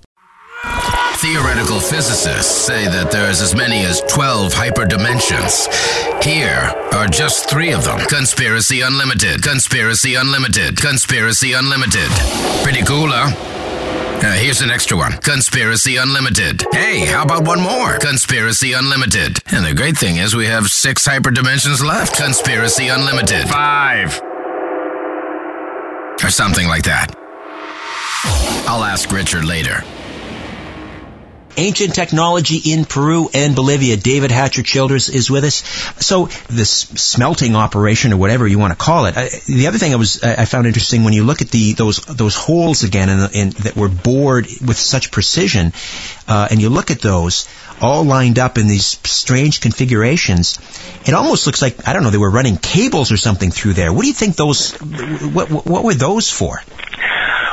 Theoretical 0.63 1.79
physicists 1.79 2.65
say 2.65 2.85
that 2.87 3.09
there's 3.11 3.41
as 3.41 3.55
many 3.55 3.83
as 3.83 4.01
12 4.01 4.53
hyperdimensions. 4.53 5.65
Here 6.23 6.71
are 6.93 7.07
just 7.07 7.49
three 7.49 7.71
of 7.73 7.83
them 7.83 7.99
Conspiracy 8.07 8.81
Unlimited, 8.81 9.41
Conspiracy 9.41 10.15
Unlimited, 10.15 10.79
Conspiracy 10.79 11.53
Unlimited. 11.53 12.09
Pretty 12.63 12.83
cool, 12.83 13.09
huh? 13.09 13.33
Uh, 14.23 14.33
here's 14.33 14.61
an 14.61 14.69
extra 14.69 14.95
one 14.95 15.13
Conspiracy 15.13 15.97
Unlimited. 15.97 16.63
Hey, 16.71 17.05
how 17.05 17.23
about 17.23 17.45
one 17.45 17.59
more? 17.61 17.97
Conspiracy 17.97 18.73
Unlimited. 18.73 19.39
And 19.51 19.65
the 19.65 19.73
great 19.73 19.97
thing 19.97 20.17
is, 20.17 20.35
we 20.35 20.45
have 20.45 20.67
six 20.67 21.07
hyperdimensions 21.07 21.83
left. 21.83 22.17
Conspiracy 22.17 22.87
Unlimited. 22.87 23.49
Five. 23.49 24.21
Or 26.23 26.29
something 26.29 26.67
like 26.67 26.83
that. 26.83 27.15
I'll 28.67 28.83
ask 28.83 29.11
Richard 29.11 29.43
later. 29.43 29.83
Ancient 31.57 31.93
technology 31.93 32.71
in 32.71 32.85
Peru 32.85 33.29
and 33.33 33.55
Bolivia. 33.55 33.97
David 33.97 34.31
Hatcher 34.31 34.63
Childress 34.63 35.09
is 35.09 35.29
with 35.29 35.43
us. 35.43 35.63
So 36.03 36.27
this 36.49 36.71
smelting 36.71 37.55
operation, 37.55 38.13
or 38.13 38.17
whatever 38.17 38.47
you 38.47 38.57
want 38.57 38.71
to 38.71 38.77
call 38.77 39.05
it. 39.05 39.17
I, 39.17 39.29
the 39.47 39.67
other 39.67 39.77
thing 39.77 39.93
I 39.93 39.97
was 39.97 40.23
I 40.23 40.45
found 40.45 40.67
interesting 40.67 41.03
when 41.03 41.13
you 41.13 41.23
look 41.23 41.41
at 41.41 41.49
the 41.49 41.73
those 41.73 41.97
those 41.97 42.35
holes 42.35 42.83
again 42.83 43.09
in, 43.09 43.29
in 43.33 43.49
that 43.61 43.75
were 43.75 43.89
bored 43.89 44.47
with 44.65 44.77
such 44.77 45.11
precision, 45.11 45.73
uh, 46.27 46.47
and 46.49 46.61
you 46.61 46.69
look 46.69 46.91
at 46.91 47.01
those 47.01 47.47
all 47.81 48.03
lined 48.03 48.37
up 48.37 48.57
in 48.57 48.67
these 48.67 48.99
strange 49.03 49.59
configurations. 49.59 50.59
It 51.05 51.13
almost 51.13 51.47
looks 51.47 51.61
like 51.61 51.87
I 51.87 51.93
don't 51.93 52.03
know 52.03 52.11
they 52.11 52.17
were 52.17 52.31
running 52.31 52.57
cables 52.57 53.11
or 53.11 53.17
something 53.17 53.51
through 53.51 53.73
there. 53.73 53.91
What 53.91 54.03
do 54.03 54.07
you 54.07 54.13
think 54.13 54.35
those? 54.35 54.73
What 54.77 55.49
what 55.49 55.83
were 55.83 55.95
those 55.95 56.29
for? 56.29 56.61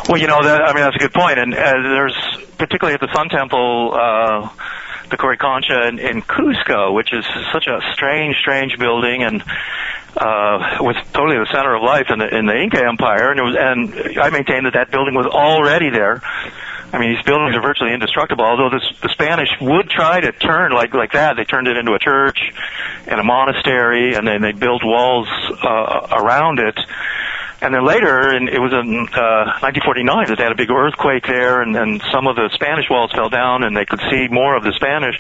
Well, 0.09 0.19
you 0.19 0.27
know, 0.27 0.43
that, 0.43 0.63
I 0.63 0.73
mean, 0.73 0.85
that's 0.85 0.97
a 0.97 1.01
good 1.01 1.13
point. 1.13 1.39
And 1.39 1.53
uh, 1.53 1.59
there's, 1.59 2.17
particularly 2.57 2.95
at 2.95 3.01
the 3.01 3.13
Sun 3.15 3.29
Temple, 3.29 3.93
uh, 3.93 4.49
the 5.11 5.19
Coricancha 5.19 5.89
in, 5.89 5.99
in 5.99 6.23
Cusco, 6.23 6.95
which 6.95 7.13
is 7.13 7.27
such 7.53 7.67
a 7.67 7.81
strange, 7.93 8.37
strange 8.37 8.79
building 8.79 9.23
and 9.23 9.43
uh, 10.17 10.79
was 10.81 10.97
totally 11.13 11.37
the 11.37 11.47
center 11.53 11.75
of 11.75 11.83
life 11.83 12.07
in 12.09 12.21
the, 12.21 12.29
in 12.35 12.47
the 12.47 12.57
Inca 12.57 12.83
Empire. 12.83 13.31
And, 13.31 13.39
it 13.39 13.43
was, 13.43 13.57
and 13.59 14.19
I 14.19 14.31
maintain 14.31 14.65
that 14.65 14.73
that 14.73 14.91
building 14.91 15.15
was 15.15 15.27
already 15.27 15.91
there. 15.91 16.23
I 16.93 16.99
mean, 16.99 17.15
these 17.15 17.25
buildings 17.25 17.55
are 17.55 17.61
virtually 17.61 17.93
indestructible. 17.93 18.45
Although 18.45 18.71
this, 18.71 19.01
the 19.03 19.11
Spanish 19.11 19.51
would 19.61 19.91
try 19.91 20.21
to 20.21 20.33
turn 20.33 20.73
like 20.73 20.95
like 20.95 21.13
that, 21.13 21.37
they 21.37 21.45
turned 21.45 21.69
it 21.69 21.77
into 21.77 21.93
a 21.93 21.99
church 21.99 22.39
and 23.07 23.21
a 23.21 23.25
monastery, 23.25 24.15
and 24.15 24.27
then 24.27 24.41
they 24.41 24.53
built 24.53 24.83
walls 24.85 25.29
uh, 25.63 26.09
around 26.13 26.61
it. 26.61 26.79
And 27.61 27.75
then 27.75 27.85
later, 27.85 28.31
and 28.31 28.49
it 28.49 28.61
was 28.61 28.73
in 28.73 29.09
uh, 29.13 29.59
1949 29.61 30.29
that 30.29 30.39
they 30.39 30.45
had 30.45 30.53
a 30.53 30.57
big 30.57 30.71
earthquake 30.71 31.27
there, 31.27 31.61
and, 31.61 31.75
and 31.77 32.01
some 32.13 32.29
of 32.29 32.37
the 32.37 32.49
Spanish 32.55 32.87
walls 32.89 33.11
fell 33.13 33.29
down, 33.29 33.65
and 33.65 33.77
they 33.77 33.85
could 33.85 34.01
see 34.11 34.29
more 34.31 34.57
of 34.57 34.63
the 34.63 34.73
Spanish, 34.77 35.19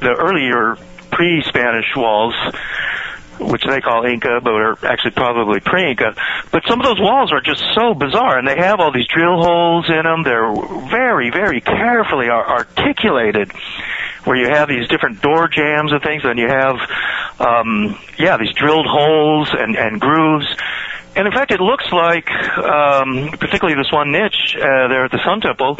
the 0.00 0.12
earlier 0.12 0.76
pre-Spanish 1.10 1.96
walls 1.96 2.34
which 3.40 3.64
they 3.66 3.80
call 3.80 4.04
Inca, 4.04 4.40
but 4.42 4.52
are 4.52 4.86
actually 4.86 5.12
probably 5.12 5.60
pre-Inca. 5.60 6.14
But 6.50 6.62
some 6.66 6.80
of 6.80 6.86
those 6.86 7.00
walls 7.00 7.32
are 7.32 7.40
just 7.40 7.62
so 7.74 7.94
bizarre, 7.94 8.38
and 8.38 8.46
they 8.46 8.56
have 8.56 8.80
all 8.80 8.92
these 8.92 9.06
drill 9.06 9.40
holes 9.42 9.88
in 9.88 10.02
them. 10.02 10.22
They're 10.22 10.54
very, 10.90 11.30
very 11.30 11.60
carefully 11.60 12.28
articulated, 12.28 13.52
where 14.24 14.36
you 14.36 14.48
have 14.48 14.68
these 14.68 14.88
different 14.88 15.22
door 15.22 15.48
jambs 15.48 15.92
and 15.92 16.02
things, 16.02 16.22
and 16.24 16.38
you 16.38 16.48
have, 16.48 16.76
um, 17.40 17.98
yeah, 18.18 18.36
these 18.36 18.52
drilled 18.54 18.86
holes 18.86 19.48
and, 19.52 19.76
and 19.76 20.00
grooves. 20.00 20.46
And 21.16 21.26
in 21.26 21.32
fact, 21.32 21.50
it 21.50 21.60
looks 21.60 21.90
like, 21.90 22.30
um, 22.58 23.30
particularly 23.40 23.74
this 23.74 23.90
one 23.92 24.12
niche 24.12 24.54
uh, 24.56 24.88
there 24.88 25.04
at 25.04 25.10
the 25.10 25.20
Sun 25.24 25.40
Temple, 25.40 25.78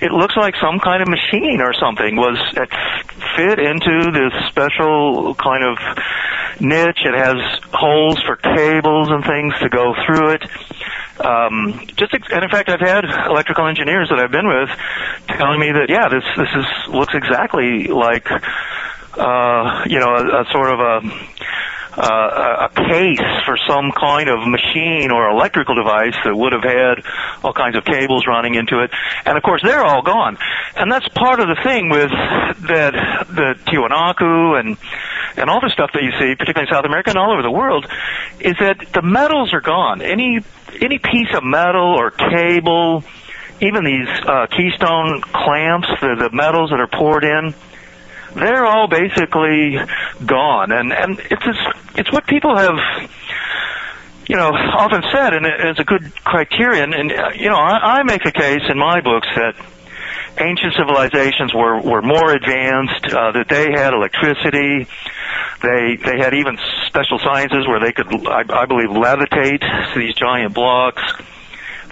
it 0.00 0.12
looks 0.12 0.36
like 0.36 0.54
some 0.60 0.78
kind 0.78 1.02
of 1.02 1.08
machine 1.08 1.60
or 1.60 1.74
something 1.74 2.14
was 2.14 2.38
fit 3.34 3.58
into 3.58 4.12
this 4.12 4.32
special 4.48 5.34
kind 5.34 5.64
of 5.64 5.76
niche. 6.60 7.04
It 7.04 7.14
has 7.14 7.60
holes 7.72 8.20
for 8.22 8.36
cables 8.36 9.08
and 9.10 9.24
things 9.24 9.54
to 9.60 9.68
go 9.68 9.94
through 10.06 10.30
it. 10.34 10.42
Um, 11.20 11.80
just 11.96 12.12
and 12.12 12.44
in 12.44 12.50
fact, 12.50 12.68
I've 12.68 12.80
had 12.80 13.04
electrical 13.04 13.66
engineers 13.66 14.08
that 14.10 14.18
I've 14.20 14.30
been 14.30 14.46
with 14.46 14.70
telling 15.28 15.58
me 15.58 15.72
that 15.72 15.88
yeah, 15.88 16.08
this 16.08 16.24
this 16.36 16.48
is 16.54 16.94
looks 16.94 17.14
exactly 17.14 17.88
like 17.88 18.30
uh, 19.16 19.84
you 19.86 19.98
know 19.98 20.14
a, 20.14 20.42
a 20.42 20.44
sort 20.52 20.70
of 20.70 20.80
a 20.80 21.00
uh, 21.98 22.68
a 22.70 22.88
case 22.88 23.20
for 23.44 23.56
some 23.66 23.90
kind 23.92 24.28
of 24.28 24.46
machine 24.46 25.10
or 25.10 25.28
electrical 25.30 25.74
device 25.74 26.14
that 26.24 26.34
would 26.34 26.52
have 26.52 26.62
had 26.62 27.04
all 27.42 27.52
kinds 27.52 27.76
of 27.76 27.84
cables 27.84 28.26
running 28.26 28.54
into 28.54 28.80
it. 28.80 28.90
And 29.24 29.36
of 29.36 29.42
course, 29.42 29.62
they're 29.62 29.84
all 29.84 30.02
gone. 30.02 30.38
And 30.76 30.90
that's 30.90 31.08
part 31.08 31.40
of 31.40 31.48
the 31.48 31.58
thing 31.62 31.90
with 31.90 32.10
that 32.68 32.92
the 33.28 33.54
Tiwanaku 33.66 34.60
and 34.60 34.76
and 35.36 35.50
all 35.50 35.60
the 35.60 35.70
stuff 35.70 35.90
that 35.94 36.02
you 36.02 36.10
see, 36.18 36.34
particularly 36.34 36.68
in 36.68 36.74
South 36.74 36.84
America 36.84 37.10
and 37.10 37.18
all 37.18 37.32
over 37.32 37.42
the 37.42 37.50
world, 37.50 37.86
is 38.40 38.56
that 38.58 38.92
the 38.92 39.02
metals 39.02 39.52
are 39.52 39.60
gone. 39.60 40.02
Any 40.02 40.40
any 40.80 40.98
piece 40.98 41.34
of 41.34 41.42
metal 41.44 41.94
or 41.98 42.10
cable, 42.10 43.04
even 43.60 43.84
these 43.84 44.08
uh, 44.26 44.46
keystone 44.46 45.20
clamps, 45.22 45.88
the, 46.00 46.28
the 46.28 46.30
metals 46.32 46.70
that 46.70 46.80
are 46.80 46.86
poured 46.86 47.24
in, 47.24 47.54
they're 48.34 48.66
all 48.66 48.88
basically 48.88 49.78
gone, 50.24 50.72
and 50.72 50.92
and 50.92 51.18
it's 51.18 51.58
it's 51.96 52.12
what 52.12 52.26
people 52.26 52.56
have 52.56 52.78
you 54.28 54.36
know, 54.36 54.50
often 54.50 55.02
said, 55.10 55.32
and 55.32 55.46
it's 55.46 55.80
a 55.80 55.84
good 55.84 56.14
criterion. 56.22 56.92
And 56.92 57.10
uh, 57.10 57.30
you 57.34 57.48
know, 57.48 57.56
I, 57.56 58.00
I 58.00 58.02
make 58.02 58.26
a 58.26 58.30
case 58.30 58.60
in 58.68 58.78
my 58.78 59.00
books 59.00 59.26
that 59.34 59.54
ancient 60.38 60.74
civilizations 60.76 61.54
were 61.54 61.80
were 61.80 62.02
more 62.02 62.32
advanced, 62.34 63.06
uh, 63.06 63.32
that 63.32 63.46
they 63.48 63.72
had 63.72 63.94
electricity, 63.94 64.86
they 65.62 65.96
they 65.96 66.18
had 66.18 66.34
even 66.34 66.58
special 66.86 67.18
sciences 67.18 67.66
where 67.66 67.80
they 67.80 67.92
could, 67.92 68.06
I, 68.26 68.44
I 68.48 68.66
believe, 68.66 68.90
levitate 68.90 69.64
these 69.96 70.14
giant 70.14 70.54
blocks. 70.54 71.02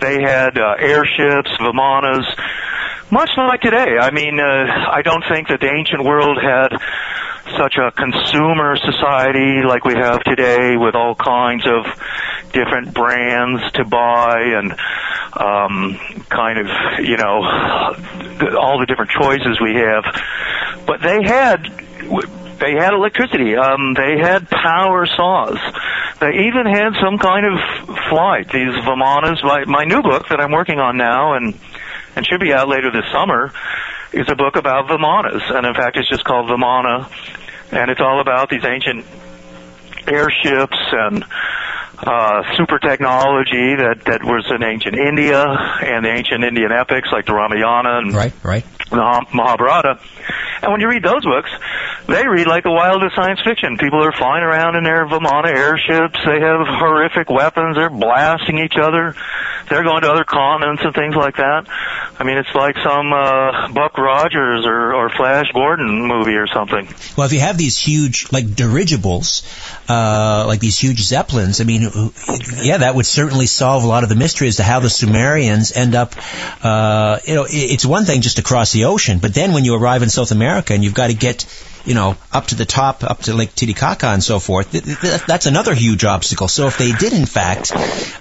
They 0.01 0.21
had 0.21 0.59
uh, 0.59 0.77
airships, 0.79 1.51
vimanas, 1.59 2.27
much 3.11 3.31
like 3.37 3.61
today. 3.61 3.99
I 3.99 4.11
mean, 4.11 4.41
uh, 4.41 4.91
I 4.91 5.03
don't 5.03 5.25
think 5.29 5.49
that 5.49 5.61
the 5.61 5.73
ancient 5.73 6.05
world 6.05 6.39
had 6.41 6.69
such 7.57 7.77
a 7.77 7.93
consumer 7.93 8.77
society 8.77 9.63
like 9.63 9.85
we 9.85 9.95
have 9.95 10.23
today 10.25 10.77
with 10.77 10.95
all 10.95 11.15
kinds 11.15 11.65
of 11.67 11.87
different 12.53 12.93
brands 12.93 13.63
to 13.73 13.85
buy 13.85 14.41
and 14.41 14.73
um, 15.39 15.99
kind 16.29 16.59
of, 16.59 16.67
you 17.05 17.17
know, 17.17 17.43
all 18.59 18.79
the 18.81 18.87
different 18.87 19.11
choices 19.11 19.61
we 19.61 19.75
have. 19.75 20.05
But 20.87 21.03
they 21.03 21.23
had 21.23 21.63
they 22.59 22.73
had 22.73 22.95
electricity. 22.95 23.55
Um, 23.57 23.95
they 23.95 24.19
had 24.19 24.49
power 24.49 25.07
saws. 25.07 25.59
They 26.21 26.47
even 26.49 26.67
had 26.67 26.95
some 27.03 27.19
kind 27.19 27.45
of 27.47 27.59
flight. 28.09 28.49
These 28.51 28.75
Vimanas. 28.85 29.43
My, 29.45 29.65
my 29.67 29.85
new 29.85 30.03
book 30.03 30.29
that 30.31 30.41
I'm 30.41 30.53
working 30.53 30.81
on 30.81 30.97
now 30.97 31.35
and 31.35 31.55
and 32.17 32.27
should 32.27 32.41
be 32.41 32.53
out 32.53 32.69
later 32.69 32.91
this 32.91 33.05
summer, 33.13 33.53
is 34.13 34.29
a 34.29 34.35
book 34.35 34.57
about 34.57 34.89
Vimanas. 34.89 35.55
And 35.55 35.67
in 35.67 35.75
fact, 35.75 35.97
it's 35.97 36.09
just 36.09 36.25
called 36.25 36.49
Vimana. 36.49 37.09
And 37.71 37.91
it's 37.91 38.01
all 38.01 38.21
about 38.21 38.49
these 38.49 38.65
ancient 38.65 39.05
airships 40.09 40.79
and 40.93 41.25
uh, 41.99 42.43
super 42.57 42.79
technology 42.79 43.75
that, 43.77 44.03
that 44.07 44.23
was 44.23 44.51
in 44.51 44.63
ancient 44.63 44.97
India 44.97 45.43
and 45.45 46.05
the 46.05 46.11
ancient 46.11 46.45
Indian 46.45 46.73
epics 46.73 47.09
like 47.11 47.27
the 47.27 47.35
Ramayana 47.35 47.99
and 47.99 48.15
right, 48.15 48.33
right. 48.43 48.65
The 48.91 49.27
Mahabharata. 49.35 50.01
And 50.63 50.73
when 50.73 50.81
you 50.81 50.89
read 50.89 51.03
those 51.03 51.25
books, 51.25 51.51
they 52.07 52.27
read 52.27 52.47
like 52.47 52.63
the 52.63 52.73
wildest 52.73 53.15
science 53.15 53.41
fiction. 53.45 53.77
People 53.79 54.03
are 54.03 54.13
flying 54.13 54.43
around 54.45 54.77
in 54.77 54.85
their 54.85 55.07
Vimana 55.07 55.49
airships. 55.49 56.19
They 56.25 56.41
have 56.41 56.67
horrific 56.67 57.29
weapons. 57.29 57.77
They're 57.77 57.91
blasting 57.91 58.59
each 58.59 58.77
other. 58.81 59.15
They're 59.69 59.83
going 59.83 60.03
to 60.03 60.11
other 60.11 60.25
continents 60.25 60.83
and 60.85 60.95
things 60.95 61.17
like 61.17 61.37
that. 61.37 61.67
I 62.19 62.25
mean, 62.25 62.39
it's 62.39 62.55
like 62.55 62.77
some 62.79 63.13
uh, 63.13 63.69
Buck 63.73 63.99
Rogers 63.99 64.65
or, 64.65 64.95
or 64.95 65.11
Flash 65.11 65.51
Gordon 65.53 66.07
movie 66.07 66.37
or 66.37 66.47
something. 66.47 66.89
Well, 67.17 67.27
if 67.27 67.33
you 67.33 67.41
have 67.41 67.59
these 67.59 67.77
huge, 67.77 68.33
like 68.33 68.55
dirigibles, 68.55 69.43
uh, 69.89 70.45
like 70.47 70.61
these 70.61 70.79
huge 70.79 71.03
zeppelins, 71.03 71.61
I 71.61 71.65
mean, 71.65 71.83
yeah, 72.63 72.79
that 72.79 72.95
would 72.95 73.07
certainly 73.07 73.47
solve 73.47 73.83
a 73.83 73.89
lot 73.89 74.05
of 74.05 74.09
the 74.09 74.15
mystery 74.15 74.47
as 74.47 74.57
to 74.57 74.63
how 74.63 74.79
the 74.79 74.91
Sumerians 74.91 75.73
end 75.73 75.97
up. 75.97 76.15
Uh, 76.63 77.19
you 77.25 77.35
know, 77.35 77.47
it's 77.49 77.85
one 77.85 78.05
thing 78.05 78.21
just 78.21 78.37
to 78.37 78.43
cross 78.45 78.76
the 78.77 78.85
ocean, 78.85 79.19
but 79.19 79.35
then 79.35 79.53
when 79.53 79.65
you 79.65 79.75
arrive 79.75 80.03
in 80.03 80.11
South 80.11 80.31
America 80.31 80.75
and 80.75 80.85
you've 80.85 80.95
got 80.95 81.09
to 81.09 81.15
get 81.15 81.45
you 81.87 81.95
know, 81.95 82.17
up 82.33 82.47
to 82.49 82.57
the 82.57 82.65
top, 82.65 83.05
up 83.05 83.23
to 83.23 83.35
Lake 83.35 83.55
Titicaca 83.55 84.09
and 84.09 84.23
so 84.23 84.39
forth, 84.41 84.73
th- 84.73 84.85
th- 84.85 85.23
that's 85.27 85.47
another 85.47 85.73
huge 85.75 86.05
obstacle. 86.05 86.49
So 86.49 86.67
if 86.67 86.79
they 86.79 86.93
did, 86.93 87.13
in 87.13 87.27
fact, 87.27 87.73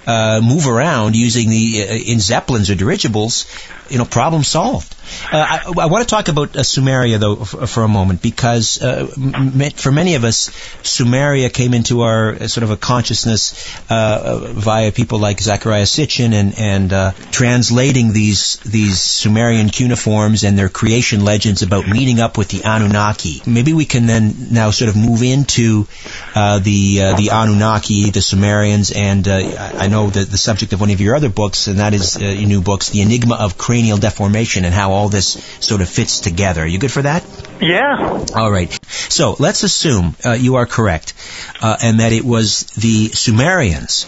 uh, 0.06 0.40
move 0.42 0.68
around 0.68 1.16
using 1.16 1.50
the 1.50 1.86
uh, 1.88 1.94
in 1.94 2.20
zeppelins 2.20 2.70
or 2.70 2.76
dirigibles, 2.76 3.46
you 3.90 3.98
know, 3.98 4.04
problem 4.04 4.44
solved. 4.44 4.94
Uh, 5.32 5.36
I, 5.38 5.72
I, 5.82 5.86
want 5.86 6.02
to 6.02 6.08
talk 6.12 6.26
about 6.26 6.56
uh, 6.56 6.60
Sumeria 6.60 7.20
though 7.20 7.42
f- 7.42 7.70
for 7.70 7.84
a 7.84 7.88
moment 7.88 8.22
because 8.22 8.82
uh, 8.82 9.08
m- 9.16 9.70
for 9.70 9.92
many 9.92 10.16
of 10.16 10.24
us, 10.24 10.50
Sumeria 10.82 11.52
came 11.52 11.74
into 11.74 12.00
our 12.00 12.32
uh, 12.32 12.48
sort 12.48 12.64
of 12.64 12.70
a 12.70 12.76
consciousness 12.76 13.54
uh, 13.88 14.52
via 14.52 14.90
people 14.90 15.20
like 15.20 15.38
Zecharia 15.38 15.86
Sitchin 15.86 16.32
and 16.32 16.58
and 16.58 17.14
translating 17.32 18.12
these 18.12 18.56
these 18.58 19.00
Sumerian 19.00 19.68
cuneiforms 19.68 20.42
and 20.42 20.58
their 20.58 20.68
creation 20.68 21.24
legends 21.24 21.62
about 21.62 21.86
meeting 21.88 22.18
up 22.20 22.36
with 22.36 22.48
the 22.48 22.62
Anunnaki. 22.64 23.42
Maybe 23.56 23.72
we 23.72 23.86
can 23.86 24.06
then 24.06 24.48
now 24.50 24.70
sort 24.70 24.90
of 24.90 24.96
move 24.96 25.22
into 25.22 25.86
the 26.34 27.14
the 27.20 27.28
Anunnaki, 27.32 28.10
the 28.10 28.20
Sumerians, 28.20 28.92
and 28.92 29.26
I 29.26 29.88
know 29.88 30.10
that 30.10 30.30
the 30.30 30.38
subject 30.48 30.72
of 30.74 30.80
one 30.80 30.90
of 30.90 31.00
your 31.00 31.16
other 31.16 31.30
books, 31.30 31.66
and 31.66 31.78
that 31.78 31.94
is 31.94 32.20
your 32.20 32.48
new 32.54 32.60
books, 32.60 32.90
The 32.90 33.00
Enigma 33.00 33.36
of 33.36 33.56
Cranial 33.56 33.98
Deformation 33.98 34.64
and 34.66 34.74
how 34.74 34.92
all 34.92 35.08
this 35.08 35.28
sort 35.60 35.80
of 35.80 35.88
fits 35.88 36.20
together. 36.20 36.62
Are 36.62 36.66
you 36.66 36.78
good 36.78 36.92
for 36.92 37.02
that? 37.02 37.24
Yeah. 37.60 38.24
All 38.34 38.50
right. 38.50 38.70
So 38.88 39.36
let's 39.38 39.62
assume 39.62 40.14
uh, 40.24 40.32
you 40.32 40.56
are 40.56 40.66
correct, 40.66 41.14
uh, 41.62 41.76
and 41.82 42.00
that 42.00 42.12
it 42.12 42.24
was 42.24 42.64
the 42.76 43.08
Sumerians 43.08 44.06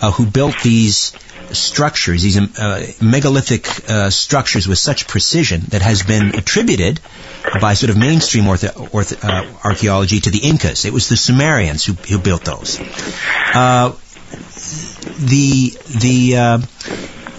uh, 0.00 0.10
who 0.10 0.24
built 0.26 0.56
these 0.62 1.12
structures, 1.52 2.22
these 2.22 2.38
uh, 2.58 2.86
megalithic 3.00 3.90
uh, 3.90 4.10
structures 4.10 4.66
with 4.68 4.78
such 4.78 5.06
precision 5.06 5.60
that 5.68 5.82
has 5.82 6.02
been 6.02 6.34
attributed 6.34 7.00
by 7.60 7.74
sort 7.74 7.90
of 7.90 7.96
mainstream 7.96 8.44
ortho- 8.44 8.72
ortho- 8.90 9.22
uh, 9.22 9.46
archaeology 9.64 10.20
to 10.20 10.30
the 10.30 10.38
Incas. 10.38 10.84
It 10.84 10.92
was 10.92 11.08
the 11.08 11.16
Sumerians 11.16 11.84
who, 11.84 11.92
who 11.94 12.18
built 12.18 12.44
those. 12.44 12.78
the 15.18 15.70
the 16.00 16.66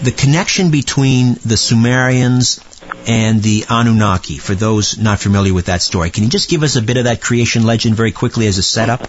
the 0.02 0.12
connection 0.12 0.70
between 0.70 1.34
the 1.44 1.56
Sumerians 1.56 2.60
and 3.06 3.42
the 3.42 3.64
Anunnaki, 3.68 4.38
for 4.38 4.54
those 4.54 4.98
not 4.98 5.18
familiar 5.18 5.54
with 5.54 5.66
that 5.66 5.82
story. 5.82 6.10
Can 6.10 6.24
you 6.24 6.30
just 6.30 6.48
give 6.50 6.62
us 6.62 6.76
a 6.76 6.82
bit 6.82 6.96
of 6.96 7.04
that 7.04 7.20
creation 7.20 7.64
legend 7.64 7.96
very 7.96 8.12
quickly 8.12 8.46
as 8.46 8.58
a 8.58 8.62
setup? 8.62 9.08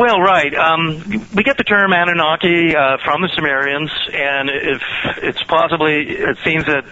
Well, 0.00 0.18
right. 0.22 0.54
Um, 0.54 1.28
we 1.36 1.42
get 1.42 1.58
the 1.58 1.64
term 1.64 1.92
Anunnaki 1.92 2.74
uh, 2.74 2.96
from 3.04 3.20
the 3.20 3.28
Sumerians, 3.36 3.90
and 4.10 4.48
if 4.48 4.80
it's 5.22 5.42
possibly, 5.42 6.08
it 6.08 6.38
seems 6.42 6.64
that 6.64 6.86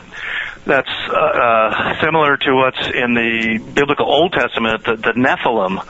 that's 0.66 0.92
uh, 1.08 1.16
uh, 1.16 2.00
similar 2.02 2.36
to 2.36 2.52
what's 2.52 2.86
in 2.92 3.14
the 3.14 3.64
biblical 3.72 4.04
Old 4.04 4.34
Testament, 4.34 4.84
the, 4.84 4.96
the 4.96 5.14
Nephilim. 5.16 5.80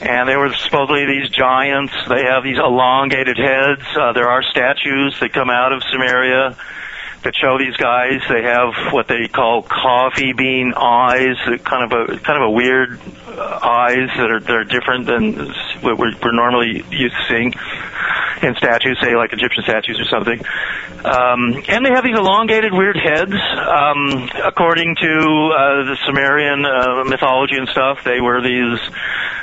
And 0.00 0.26
they 0.26 0.38
were 0.38 0.54
supposedly 0.54 1.04
these 1.04 1.28
giants. 1.28 1.92
They 2.08 2.24
have 2.24 2.42
these 2.42 2.56
elongated 2.56 3.36
heads. 3.36 3.84
Uh, 3.94 4.14
there 4.14 4.30
are 4.30 4.42
statues 4.42 5.20
that 5.20 5.34
come 5.34 5.50
out 5.50 5.74
of 5.74 5.82
Sumeria 5.82 6.56
that 7.22 7.34
show 7.34 7.58
these 7.58 7.76
guys. 7.76 8.20
They 8.28 8.42
have 8.42 8.92
what 8.92 9.08
they 9.08 9.28
call 9.28 9.62
coffee 9.62 10.32
bean 10.32 10.72
eyes, 10.76 11.36
kind 11.64 11.92
of 11.92 11.92
a 11.92 12.18
kind 12.18 12.42
of 12.42 12.48
a 12.48 12.50
weird 12.50 13.00
uh, 13.26 13.58
eyes 13.62 14.08
that 14.16 14.30
are 14.30 14.40
that 14.40 14.54
are 14.54 14.64
different 14.64 15.06
than 15.06 15.48
what 15.82 15.98
we're, 15.98 16.14
we're 16.22 16.32
normally 16.32 16.84
used 16.90 17.16
to 17.16 17.24
seeing 17.28 17.54
in 18.42 18.54
statues, 18.56 18.98
say 19.02 19.14
like 19.14 19.32
Egyptian 19.32 19.62
statues 19.64 20.00
or 20.00 20.04
something. 20.04 20.40
Um, 21.04 21.62
and 21.68 21.84
they 21.84 21.90
have 21.90 22.04
these 22.04 22.18
elongated, 22.18 22.72
weird 22.72 22.96
heads. 22.96 23.32
Um, 23.32 24.28
according 24.44 24.96
to 24.96 25.06
uh, 25.06 25.84
the 25.84 25.96
Sumerian 26.06 26.64
uh, 26.64 27.04
mythology 27.04 27.56
and 27.56 27.68
stuff, 27.68 28.02
they 28.04 28.20
were 28.20 28.42
these 28.42 28.80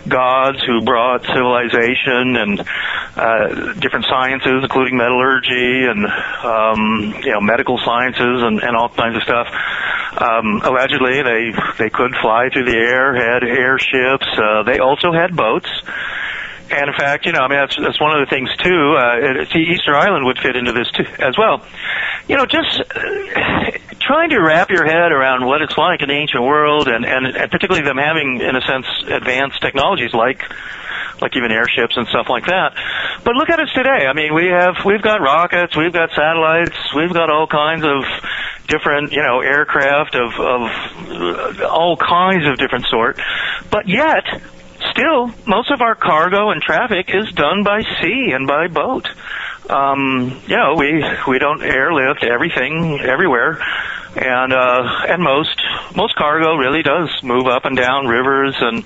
gods 0.07 0.61
who 0.65 0.81
brought 0.83 1.25
civilization 1.25 2.35
and 2.35 2.59
uh, 3.15 3.73
different 3.79 4.05
sciences, 4.05 4.61
including 4.63 4.97
metallurgy 4.97 5.85
and 5.87 6.05
um, 6.43 7.15
you 7.23 7.31
know 7.31 7.41
medical 7.41 7.79
sciences 7.79 8.43
and, 8.43 8.61
and 8.61 8.75
all 8.75 8.89
kinds 8.89 9.15
of 9.15 9.23
stuff. 9.23 9.47
Um, 10.17 10.61
allegedly, 10.63 11.23
they 11.23 11.51
they 11.77 11.89
could 11.89 12.15
fly 12.21 12.49
through 12.51 12.65
the 12.65 12.77
air, 12.77 13.15
had 13.15 13.43
airships. 13.43 14.27
Uh, 14.37 14.63
they 14.63 14.79
also 14.79 15.11
had 15.11 15.35
boats. 15.35 15.69
And 16.71 16.89
in 16.89 16.95
fact, 16.97 17.25
you 17.25 17.31
know, 17.31 17.39
I 17.39 17.47
mean, 17.47 17.59
that's, 17.59 17.77
that's 17.77 18.01
one 18.01 18.19
of 18.19 18.27
the 18.27 18.29
things 18.29 18.49
too. 18.57 18.95
Uh, 18.97 19.45
see, 19.53 19.71
Easter 19.73 19.93
Island 19.95 20.25
would 20.25 20.39
fit 20.39 20.55
into 20.55 20.71
this 20.73 20.89
too, 20.91 21.05
as 21.19 21.37
well. 21.37 21.63
You 22.27 22.37
know, 22.37 22.45
just 22.45 22.81
uh, 22.81 23.71
trying 23.99 24.29
to 24.31 24.39
wrap 24.39 24.69
your 24.71 24.85
head 24.85 25.11
around 25.11 25.45
what 25.45 25.61
it's 25.61 25.77
like 25.77 26.01
in 26.01 26.09
the 26.09 26.15
ancient 26.15 26.43
world, 26.43 26.87
and, 26.87 27.05
and, 27.05 27.27
and 27.27 27.51
particularly 27.51 27.85
them 27.85 27.97
having, 27.97 28.41
in 28.41 28.55
a 28.55 28.61
sense, 28.61 28.87
advanced 29.07 29.61
technologies 29.61 30.13
like 30.13 30.41
like 31.21 31.35
even 31.37 31.49
airships 31.49 31.95
and 31.95 32.07
stuff 32.07 32.27
like 32.29 32.45
that. 32.45 32.73
But 33.23 33.35
look 33.35 33.49
at 33.49 33.59
us 33.59 33.69
today. 33.73 34.05
I 34.05 34.13
mean, 34.13 34.33
we 34.33 34.47
have 34.47 34.83
we've 34.85 35.01
got 35.01 35.21
rockets, 35.21 35.75
we've 35.75 35.93
got 35.93 36.09
satellites, 36.09 36.75
we've 36.93 37.13
got 37.13 37.29
all 37.29 37.47
kinds 37.47 37.85
of 37.85 38.03
different, 38.67 39.11
you 39.11 39.21
know, 39.21 39.39
aircraft 39.39 40.15
of 40.15 40.33
of 40.39 41.61
all 41.61 41.95
kinds 41.97 42.45
of 42.47 42.57
different 42.57 42.85
sort. 42.87 43.19
But 43.71 43.87
yet, 43.87 44.25
still, 44.95 45.31
most 45.45 45.71
of 45.71 45.81
our 45.81 45.95
cargo 45.95 46.49
and 46.51 46.61
traffic 46.61 47.09
is 47.13 47.31
done 47.33 47.63
by 47.63 47.81
sea 48.01 48.31
and 48.33 48.47
by 48.47 48.67
boat. 48.67 49.07
Um, 49.69 50.41
you 50.47 50.55
know, 50.55 50.75
we 50.77 51.03
we 51.27 51.39
don't 51.39 51.61
airlift 51.63 52.23
everything 52.23 52.99
everywhere, 53.01 53.59
and 54.15 54.53
uh, 54.53 55.05
and 55.09 55.23
most 55.23 55.59
most 55.95 56.15
cargo 56.15 56.55
really 56.55 56.83
does 56.83 57.09
move 57.23 57.47
up 57.47 57.65
and 57.65 57.75
down 57.75 58.07
rivers 58.07 58.55
and 58.59 58.85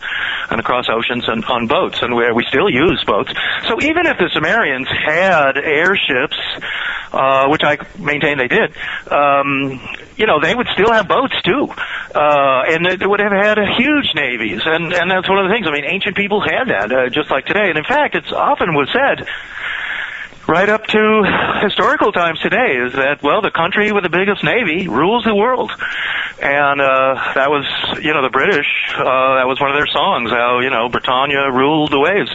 and 0.50 0.60
across 0.60 0.88
oceans 0.90 1.28
and 1.28 1.44
on 1.46 1.68
boats, 1.68 2.02
and 2.02 2.16
where 2.16 2.34
we 2.34 2.46
still 2.46 2.70
use 2.70 3.04
boats. 3.06 3.32
So 3.68 3.82
even 3.82 4.06
if 4.08 4.18
the 4.18 4.30
Sumerians 4.34 4.88
had 4.88 5.58
airships, 5.58 6.40
uh, 7.12 7.48
which 7.48 7.62
I 7.64 7.78
maintain 7.98 8.38
they 8.38 8.48
did, 8.48 8.76
um, 9.12 9.82
you 10.18 10.26
know, 10.26 10.40
they 10.42 10.54
would 10.54 10.68
still 10.74 10.92
have 10.92 11.08
boats 11.08 11.36
too, 11.42 11.68
uh, 12.14 12.62
and 12.68 12.86
they 12.86 13.06
would 13.06 13.20
have 13.20 13.32
had 13.32 13.58
huge 13.78 14.12
navies, 14.16 14.62
and 14.66 14.94
and 14.94 15.10
that's 15.12 15.30
one 15.30 15.40
of 15.40 15.48
the 15.48 15.54
things. 15.54 15.68
I 15.68 15.72
mean, 15.72 15.86
ancient 15.86 16.16
people 16.16 16.42
had 16.42 16.70
that, 16.70 16.92
uh, 16.92 17.10
just 17.10 17.32
like 17.32 17.46
today, 17.46 17.70
and 17.70 17.78
in 17.78 17.86
fact, 17.86 18.16
it's 18.16 18.32
often 18.32 18.74
was 18.74 18.90
said 18.92 19.28
right 20.50 20.68
up 20.68 20.84
to 20.88 21.62
historical 21.62 22.12
times 22.12 22.40
today 22.40 22.82
is 22.82 22.94
that 22.94 23.22
well 23.22 23.40
the 23.40 23.52
country 23.52 23.92
with 23.92 24.02
the 24.02 24.10
biggest 24.10 24.44
navy 24.44 24.88
rules 24.88 25.24
the 25.24 25.36
world. 25.36 25.70
And 26.42 26.82
uh 26.82 27.14
that 27.38 27.54
was 27.54 27.70
you 28.02 28.14
know 28.14 28.24
the 28.24 28.34
british 28.34 28.66
uh 28.98 29.38
that 29.38 29.46
was 29.46 29.62
one 29.62 29.70
of 29.70 29.78
their 29.78 29.86
songs 29.86 30.32
how 30.32 30.60
you 30.66 30.72
know 30.72 30.90
britannia 30.90 31.52
ruled 31.54 31.92
the 31.92 32.00
waves. 32.00 32.34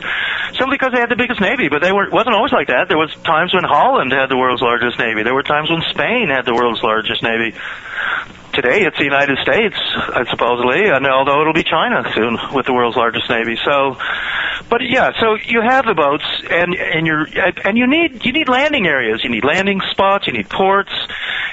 Simply 0.54 0.78
because 0.78 0.94
they 0.94 1.00
had 1.00 1.10
the 1.10 1.18
biggest 1.18 1.40
navy 1.40 1.68
but 1.68 1.82
they 1.82 1.90
were 1.90 2.08
wasn't 2.08 2.38
always 2.38 2.52
like 2.52 2.68
that. 2.68 2.86
There 2.86 2.98
was 2.98 3.10
times 3.26 3.52
when 3.52 3.64
holland 3.64 4.12
had 4.12 4.30
the 4.30 4.38
world's 4.38 4.62
largest 4.62 4.96
navy. 4.96 5.26
There 5.26 5.34
were 5.34 5.42
times 5.42 5.68
when 5.68 5.82
spain 5.90 6.30
had 6.30 6.46
the 6.46 6.54
world's 6.54 6.82
largest 6.86 7.20
navy 7.20 7.58
today 8.54 8.82
it's 8.86 8.96
the 8.96 9.04
United 9.04 9.38
States, 9.38 9.76
uh, 9.96 10.24
supposedly, 10.30 10.88
and 10.88 11.06
although 11.06 11.40
it'll 11.40 11.52
be 11.52 11.64
China 11.64 12.02
soon 12.14 12.38
with 12.54 12.66
the 12.66 12.72
world's 12.72 12.96
largest 12.96 13.28
navy. 13.28 13.58
So, 13.64 13.96
but 14.68 14.80
yeah, 14.82 15.12
so 15.20 15.36
you 15.44 15.60
have 15.60 15.84
the 15.84 15.94
boats, 15.94 16.24
and 16.50 16.74
and 16.74 17.06
you're 17.06 17.26
and 17.64 17.76
you 17.76 17.86
need 17.86 18.24
you 18.24 18.32
need 18.32 18.48
landing 18.48 18.86
areas, 18.86 19.22
you 19.24 19.30
need 19.30 19.44
landing 19.44 19.80
spots, 19.90 20.26
you 20.26 20.32
need 20.32 20.48
ports, 20.48 20.92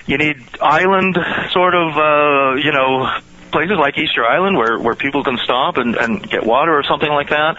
you 0.06 0.18
need 0.18 0.38
island 0.62 1.18
sort 1.52 1.76
of 1.76 1.98
uh, 1.98 2.56
you 2.56 2.72
know 2.72 3.10
places 3.52 3.78
like 3.80 3.98
Easter 3.98 4.26
Island 4.26 4.58
where 4.58 4.80
where 4.80 4.96
people 4.96 5.24
can 5.24 5.38
stop 5.44 5.78
and 5.78 5.96
and 5.96 6.28
get 6.30 6.46
water 6.46 6.78
or 6.78 6.84
something 6.84 7.10
like 7.10 7.30
that. 7.30 7.58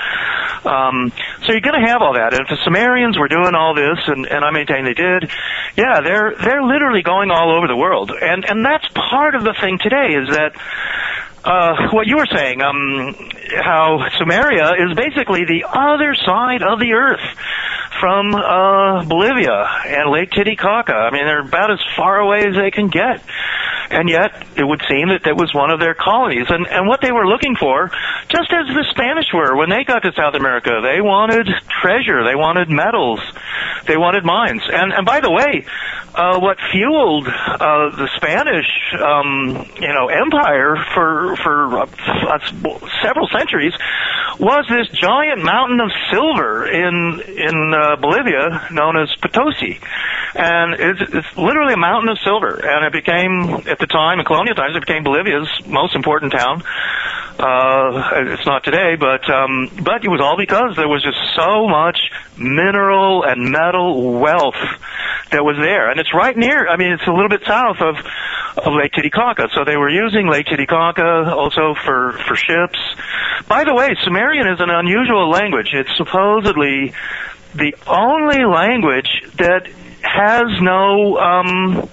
Um, 0.66 1.12
so 1.44 1.52
you're 1.52 1.60
going 1.60 1.80
to 1.80 1.88
have 1.88 2.02
all 2.02 2.14
that. 2.14 2.34
And 2.34 2.42
if 2.42 2.48
the 2.48 2.58
Sumerians 2.64 3.18
were 3.18 3.28
doing 3.28 3.54
all 3.54 3.74
this, 3.74 3.98
and 4.06 4.26
and 4.26 4.44
I 4.44 4.50
maintain 4.50 4.84
they 4.84 4.94
did, 4.94 5.30
yeah, 5.76 6.00
they're 6.00 6.34
they're 6.36 6.62
literally 6.62 7.02
going 7.02 7.30
all 7.30 7.56
over 7.56 7.66
the 7.66 7.76
world, 7.76 8.10
and 8.10 8.44
and 8.44 8.64
that's 8.64 8.86
part 8.88 9.34
of 9.34 9.44
the 9.44 9.54
thing 9.60 9.78
today 9.78 10.14
is 10.14 10.28
that 10.34 10.52
uh, 11.44 11.88
what 11.90 12.06
you 12.06 12.16
were 12.16 12.26
saying, 12.26 12.62
um, 12.62 13.14
how 13.58 13.98
Sumeria 14.20 14.74
is 14.78 14.96
basically 14.96 15.44
the 15.44 15.64
other 15.68 16.14
side 16.14 16.62
of 16.62 16.78
the 16.78 16.92
earth 16.92 17.24
from 18.00 18.34
uh, 18.34 19.04
Bolivia 19.04 19.66
and 19.86 20.10
Lake 20.10 20.30
Titicaca. 20.30 20.92
I 20.92 21.10
mean, 21.10 21.24
they're 21.24 21.46
about 21.46 21.72
as 21.72 21.80
far 21.96 22.18
away 22.18 22.46
as 22.46 22.54
they 22.54 22.70
can 22.70 22.88
get. 22.88 23.22
And 23.92 24.08
yet, 24.08 24.46
it 24.56 24.64
would 24.64 24.80
seem 24.88 25.08
that 25.08 25.24
that 25.24 25.36
was 25.36 25.52
one 25.54 25.70
of 25.70 25.78
their 25.78 25.94
colonies. 25.94 26.46
And, 26.48 26.66
and 26.66 26.88
what 26.88 27.02
they 27.02 27.12
were 27.12 27.26
looking 27.26 27.56
for, 27.56 27.90
just 28.28 28.50
as 28.50 28.66
the 28.72 28.86
Spanish 28.90 29.26
were 29.34 29.54
when 29.54 29.68
they 29.68 29.84
got 29.84 30.00
to 30.00 30.12
South 30.16 30.34
America, 30.34 30.80
they 30.82 31.00
wanted 31.00 31.46
treasure, 31.82 32.24
they 32.24 32.34
wanted 32.34 32.70
metals, 32.70 33.20
they 33.86 33.96
wanted 33.96 34.24
mines. 34.24 34.62
And, 34.64 34.92
and 34.92 35.04
by 35.04 35.20
the 35.20 35.30
way, 35.30 35.66
uh, 36.14 36.38
what 36.38 36.58
fueled 36.70 37.26
uh, 37.26 37.90
the 37.96 38.08
Spanish, 38.16 38.66
um, 39.00 39.66
you 39.80 39.88
know, 39.88 40.08
empire 40.08 40.76
for 40.94 41.36
for 41.36 41.78
uh, 41.78 42.38
several 43.02 43.28
centuries 43.28 43.72
was 44.38 44.66
this 44.68 44.88
giant 44.88 45.42
mountain 45.42 45.80
of 45.80 45.90
silver 46.10 46.66
in 46.66 47.20
in 47.26 47.74
uh, 47.74 47.96
Bolivia 47.96 48.68
known 48.70 48.96
as 48.98 49.14
Potosi, 49.16 49.80
and 50.34 50.74
it's, 50.74 51.00
it's 51.00 51.36
literally 51.36 51.74
a 51.74 51.78
mountain 51.78 52.10
of 52.10 52.18
silver. 52.24 52.60
And 52.62 52.84
it 52.84 52.92
became 52.92 53.66
at 53.68 53.78
the 53.78 53.86
time 53.86 54.18
in 54.18 54.24
colonial 54.24 54.54
times 54.54 54.76
it 54.76 54.80
became 54.80 55.04
Bolivia's 55.04 55.48
most 55.66 55.94
important 55.94 56.32
town. 56.32 56.62
Uh, 57.42 58.30
it's 58.30 58.46
not 58.46 58.62
today, 58.62 58.94
but 58.94 59.28
um, 59.28 59.68
but 59.82 60.04
it 60.04 60.08
was 60.08 60.20
all 60.20 60.36
because 60.36 60.76
there 60.76 60.86
was 60.86 61.02
just 61.02 61.18
so 61.34 61.66
much 61.66 61.98
mineral 62.38 63.24
and 63.24 63.50
metal 63.50 64.12
wealth 64.12 64.62
that 65.32 65.42
was 65.42 65.56
there, 65.58 65.90
and 65.90 65.98
it's 65.98 66.14
right 66.14 66.36
near. 66.36 66.68
I 66.68 66.76
mean, 66.76 66.92
it's 66.92 67.06
a 67.08 67.10
little 67.10 67.28
bit 67.28 67.42
south 67.44 67.80
of 67.80 67.96
of 68.58 68.72
Lake 68.74 68.92
Titicaca, 68.92 69.48
so 69.54 69.64
they 69.64 69.76
were 69.76 69.90
using 69.90 70.28
Lake 70.28 70.46
Titicaca 70.46 71.34
also 71.34 71.74
for 71.84 72.12
for 72.28 72.36
ships. 72.36 72.78
By 73.48 73.64
the 73.64 73.74
way, 73.74 73.96
Sumerian 74.04 74.46
is 74.46 74.60
an 74.60 74.70
unusual 74.70 75.28
language. 75.28 75.70
It's 75.74 75.96
supposedly 75.96 76.94
the 77.56 77.74
only 77.88 78.44
language 78.44 79.10
that 79.38 79.66
has 80.02 80.46
no 80.60 81.18
um, 81.18 81.88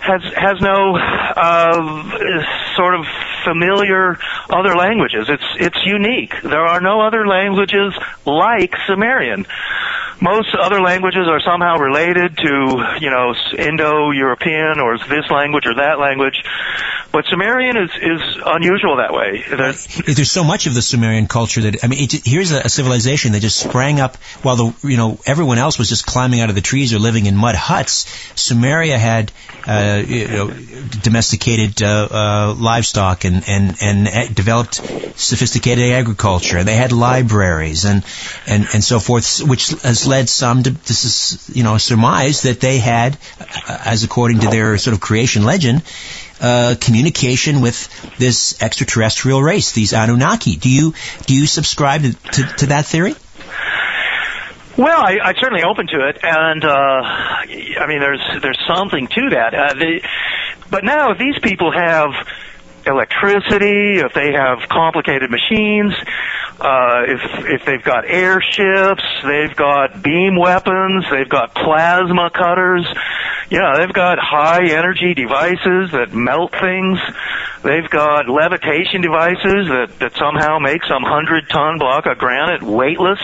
has 0.00 0.22
has 0.34 0.60
no 0.60 0.96
uh, 0.96 2.44
sort 2.76 2.94
of 2.94 3.06
familiar 3.44 4.18
other 4.48 4.74
languages. 4.74 5.28
It's 5.28 5.44
it's 5.58 5.78
unique. 5.84 6.34
There 6.42 6.66
are 6.66 6.80
no 6.80 7.00
other 7.00 7.26
languages 7.26 7.94
like 8.24 8.74
Sumerian 8.86 9.46
most 10.20 10.54
other 10.54 10.80
languages 10.80 11.26
are 11.28 11.40
somehow 11.40 11.78
related 11.78 12.36
to, 12.36 12.96
you 13.00 13.10
know, 13.10 13.34
Indo-European 13.56 14.78
or 14.78 14.98
this 14.98 15.30
language 15.30 15.66
or 15.66 15.76
that 15.76 15.98
language. 15.98 16.44
But 17.12 17.24
Sumerian 17.26 17.76
is, 17.76 17.90
is 18.00 18.20
unusual 18.44 18.98
that 18.98 19.12
way. 19.12 19.42
There's, 19.48 19.86
There's 19.86 20.30
so 20.30 20.44
much 20.44 20.66
of 20.66 20.74
the 20.74 20.82
Sumerian 20.82 21.26
culture 21.26 21.62
that, 21.62 21.82
I 21.82 21.88
mean, 21.88 22.04
it, 22.04 22.12
here's 22.24 22.52
a, 22.52 22.60
a, 22.60 22.68
civilization 22.68 23.32
that 23.32 23.40
just 23.40 23.58
sprang 23.58 23.98
up 23.98 24.16
while 24.42 24.56
the, 24.56 24.88
you 24.88 24.96
know, 24.96 25.18
everyone 25.26 25.58
else 25.58 25.78
was 25.78 25.88
just 25.88 26.06
climbing 26.06 26.40
out 26.40 26.50
of 26.50 26.54
the 26.54 26.60
trees 26.60 26.94
or 26.94 26.98
living 26.98 27.26
in 27.26 27.36
mud 27.36 27.56
huts. 27.56 28.04
Sumeria 28.34 28.96
had, 28.96 29.32
uh, 29.66 29.89
you 29.98 30.28
know, 30.28 30.50
domesticated, 31.02 31.82
uh, 31.82 32.08
uh, 32.10 32.54
livestock 32.54 33.24
and, 33.24 33.44
and, 33.48 33.76
and 33.82 34.34
developed 34.34 34.74
sophisticated 35.16 35.92
agriculture. 35.92 36.64
They 36.64 36.76
had 36.76 36.92
libraries 36.92 37.84
and, 37.84 38.04
and, 38.46 38.66
and 38.72 38.82
so 38.82 38.98
forth, 38.98 39.40
which 39.42 39.68
has 39.82 40.06
led 40.06 40.28
some 40.28 40.62
to 40.64 40.70
this 40.70 41.04
is 41.04 41.56
you 41.56 41.62
know 41.62 41.78
surmise 41.78 42.42
that 42.42 42.60
they 42.60 42.78
had, 42.78 43.18
uh, 43.40 43.78
as 43.84 44.04
according 44.04 44.40
to 44.40 44.48
their 44.48 44.76
sort 44.78 44.94
of 44.94 45.00
creation 45.00 45.44
legend, 45.44 45.82
uh, 46.40 46.74
communication 46.80 47.60
with 47.60 47.88
this 48.18 48.60
extraterrestrial 48.62 49.42
race, 49.42 49.72
these 49.72 49.92
Anunnaki. 49.92 50.56
Do 50.56 50.70
you 50.70 50.94
do 51.26 51.34
you 51.34 51.46
subscribe 51.46 52.02
to, 52.02 52.12
to, 52.12 52.42
to 52.58 52.66
that 52.66 52.86
theory? 52.86 53.14
Well, 54.80 54.98
I, 54.98 55.18
I'm 55.22 55.34
certainly 55.38 55.62
open 55.62 55.88
to 55.88 56.08
it, 56.08 56.20
and 56.22 56.64
uh, 56.64 56.70
I 56.72 57.84
mean, 57.86 58.00
there's 58.00 58.24
there's 58.40 58.58
something 58.66 59.08
to 59.08 59.28
that. 59.32 59.52
Uh, 59.52 59.74
the, 59.74 60.00
but 60.70 60.84
now, 60.84 61.12
these 61.12 61.38
people 61.42 61.70
have 61.70 62.12
electricity, 62.86 64.00
if 64.00 64.14
they 64.14 64.32
have 64.32 64.70
complicated 64.70 65.30
machines, 65.30 65.92
uh, 66.60 67.02
if 67.06 67.20
if 67.46 67.64
they've 67.64 67.82
got 67.82 68.04
airships, 68.04 69.02
they've 69.24 69.54
got 69.56 70.02
beam 70.02 70.36
weapons, 70.36 71.04
they've 71.10 71.28
got 71.28 71.54
plasma 71.54 72.30
cutters, 72.30 72.86
yeah, 73.50 73.74
they've 73.78 73.92
got 73.92 74.18
high 74.20 74.70
energy 74.70 75.12
devices 75.12 75.90
that 75.90 76.14
melt 76.14 76.52
things. 76.52 77.00
They've 77.62 77.90
got 77.90 78.30
levitation 78.30 79.02
devices 79.02 79.68
that, 79.68 79.92
that 79.98 80.14
somehow 80.16 80.58
make 80.60 80.80
some 80.88 81.02
hundred 81.02 81.50
ton 81.50 81.78
block 81.78 82.06
of 82.06 82.16
granite 82.16 82.62
weightless 82.62 83.20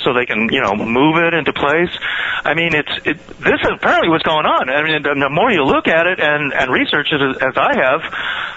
so 0.00 0.14
they 0.14 0.24
can, 0.24 0.48
you 0.50 0.62
know, 0.62 0.72
move 0.78 1.18
it 1.18 1.34
into 1.34 1.52
place. 1.52 1.90
I 2.46 2.54
mean, 2.54 2.74
it's, 2.74 2.94
it, 3.04 3.18
this 3.42 3.60
is 3.60 3.70
apparently 3.74 4.08
what's 4.08 4.22
going 4.22 4.46
on. 4.46 4.70
I 4.70 4.80
mean, 4.86 5.02
the 5.02 5.28
more 5.28 5.50
you 5.50 5.64
look 5.64 5.88
at 5.88 6.06
it 6.06 6.20
and, 6.20 6.54
and 6.54 6.70
research 6.70 7.10
it 7.10 7.20
as, 7.20 7.36
as 7.42 7.54
I 7.58 7.74
have, 7.74 8.00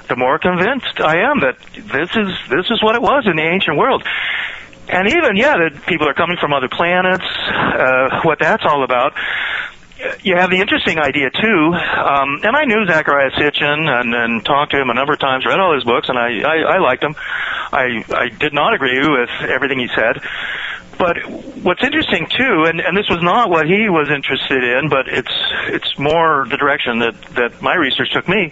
the 0.08 0.16
more 0.16 0.38
convinced 0.38 1.02
I 1.02 1.26
am 1.26 1.42
that 1.42 1.58
this 1.74 2.14
is, 2.16 2.30
this 2.48 2.70
is 2.70 2.82
what 2.84 2.96
it 2.96 3.02
was 3.02 3.26
in 3.26 3.36
the 3.36 3.50
ancient 3.50 3.76
world. 3.76 4.06
And 4.90 5.08
even, 5.08 5.36
yeah, 5.36 5.56
that 5.58 5.86
people 5.86 6.10
are 6.10 6.16
coming 6.16 6.38
from 6.42 6.52
other 6.52 6.68
planets, 6.68 7.26
uh, 7.26 8.22
what 8.24 8.40
that's 8.40 8.64
all 8.66 8.84
about 8.84 9.14
you 10.24 10.36
have 10.38 10.50
the 10.50 10.60
interesting 10.60 10.98
idea 10.98 11.30
too, 11.30 11.74
um, 11.74 12.40
and 12.44 12.56
I 12.56 12.64
knew 12.66 12.86
Zecharia 12.88 13.32
Sitchin 13.32 13.88
and, 13.88 14.16
and 14.16 14.46
talked 14.46 14.72
to 14.72 14.80
him 14.80 14.90
a 14.90 14.94
number 14.94 15.14
of 15.14 15.20
times, 15.20 15.46
read 15.46 15.60
all 15.60 15.76
his 15.76 15.84
books, 15.84 16.08
and 16.10 16.18
I, 16.18 16.40
I, 16.40 16.76
I 16.76 16.80
liked 16.80 17.04
him. 17.04 17.16
I, 17.72 18.04
I 18.10 18.30
did 18.30 18.54
not 18.54 18.74
agree 18.74 19.00
with 19.00 19.30
everything 19.50 19.80
he 19.80 19.90
said. 19.94 20.24
But 20.98 21.18
what's 21.64 21.84
interesting 21.84 22.28
too, 22.28 22.66
and, 22.68 22.82
and 22.82 22.96
this 22.96 23.08
was 23.10 23.22
not 23.22 23.50
what 23.50 23.68
he 23.68 23.88
was 23.88 24.10
interested 24.10 24.64
in, 24.64 24.90
but 24.90 25.08
it's 25.08 25.32
it's 25.68 25.98
more 25.98 26.46
the 26.50 26.58
direction 26.58 27.00
that 27.00 27.16
that 27.36 27.62
my 27.62 27.76
research 27.76 28.12
took 28.12 28.28
me, 28.28 28.52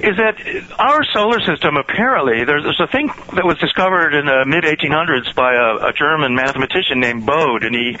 is 0.00 0.16
that 0.16 0.36
our 0.78 1.04
solar 1.12 1.40
system 1.40 1.76
apparently 1.76 2.44
there's, 2.44 2.64
there's 2.64 2.80
a 2.80 2.86
thing 2.86 3.08
that 3.34 3.44
was 3.44 3.58
discovered 3.58 4.14
in 4.14 4.26
the 4.26 4.44
mid 4.46 4.64
1800s 4.64 5.34
by 5.34 5.54
a, 5.54 5.88
a 5.88 5.92
German 5.92 6.34
mathematician 6.34 7.00
named 7.00 7.26
Bode, 7.26 7.64
and 7.64 7.74
he 7.74 7.96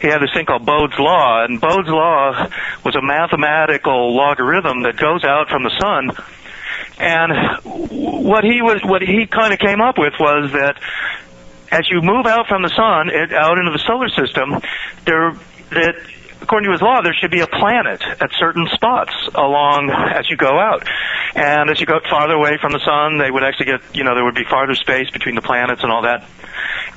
he 0.00 0.06
had 0.06 0.22
this 0.22 0.32
thing 0.32 0.46
called 0.46 0.64
Bode's 0.64 0.98
law, 0.98 1.44
and 1.44 1.60
Bode's 1.60 1.88
law 1.88 2.46
was 2.84 2.94
a 2.94 3.02
mathematical 3.02 4.14
logarithm 4.14 4.82
that 4.82 4.96
goes 4.96 5.24
out 5.24 5.48
from 5.48 5.64
the 5.64 5.74
sun. 5.80 6.10
And 6.98 7.32
what 7.90 8.44
he 8.44 8.62
was, 8.62 8.80
what 8.84 9.02
he 9.02 9.26
kind 9.26 9.52
of 9.52 9.58
came 9.58 9.80
up 9.80 9.98
with 9.98 10.14
was 10.20 10.52
that 10.52 10.76
as 11.72 11.90
you 11.90 12.00
move 12.00 12.26
out 12.26 12.46
from 12.46 12.62
the 12.62 12.70
sun, 12.70 13.10
it, 13.10 13.32
out 13.32 13.58
into 13.58 13.72
the 13.72 13.82
solar 13.86 14.08
system, 14.08 14.60
there 15.04 15.34
that 15.70 15.96
according 16.40 16.68
to 16.68 16.72
his 16.72 16.82
law, 16.82 17.02
there 17.02 17.14
should 17.14 17.30
be 17.30 17.40
a 17.40 17.46
planet 17.46 18.02
at 18.20 18.30
certain 18.38 18.66
spots 18.72 19.12
along 19.34 19.90
as 19.90 20.28
you 20.30 20.36
go 20.36 20.58
out. 20.58 20.86
And 21.34 21.70
as 21.70 21.80
you 21.80 21.86
go 21.86 22.00
farther 22.08 22.34
away 22.34 22.58
from 22.60 22.72
the 22.72 22.80
sun, 22.80 23.18
they 23.18 23.30
would 23.30 23.42
actually 23.42 23.66
get, 23.66 23.80
you 23.94 24.04
know, 24.04 24.14
there 24.14 24.24
would 24.24 24.34
be 24.34 24.44
farther 24.48 24.74
space 24.74 25.10
between 25.10 25.34
the 25.34 25.42
planets 25.42 25.82
and 25.82 25.92
all 25.92 26.02
that. 26.02 26.24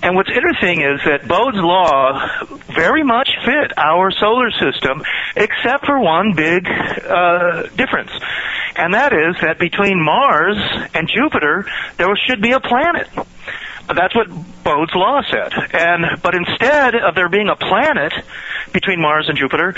And 0.04 0.16
what's 0.16 0.32
interesting 0.32 0.82
is 0.82 1.00
that 1.06 1.28
Bode's 1.28 1.58
law 1.58 2.28
very 2.74 3.04
much 3.04 3.30
fit 3.46 3.78
our 3.78 4.12
solar 4.12 4.50
system, 4.52 5.04
except 5.36 5.86
for 5.86 6.00
one 6.00 6.34
big 6.34 6.66
uh, 6.68 7.64
difference. 7.76 8.12
And 8.76 8.94
that 8.94 9.14
is 9.14 9.36
that 9.42 9.60
between 9.60 10.04
Mars 10.04 10.58
and 10.94 11.08
Jupiter, 11.08 11.66
there 11.98 12.08
should 12.28 12.42
be 12.42 12.52
a 12.54 12.60
planet. 12.60 13.08
That's 13.94 14.16
what 14.16 14.28
Bode's 14.64 14.94
law 14.96 15.22
said. 15.30 15.54
And 15.74 16.22
but 16.22 16.36
instead 16.36 16.96
of 16.96 17.16
there 17.16 17.30
being 17.30 17.50
a 17.50 17.56
planet 17.56 18.14
between 18.74 19.02
Mars 19.02 19.28
and 19.28 19.38
Jupiter, 19.38 19.76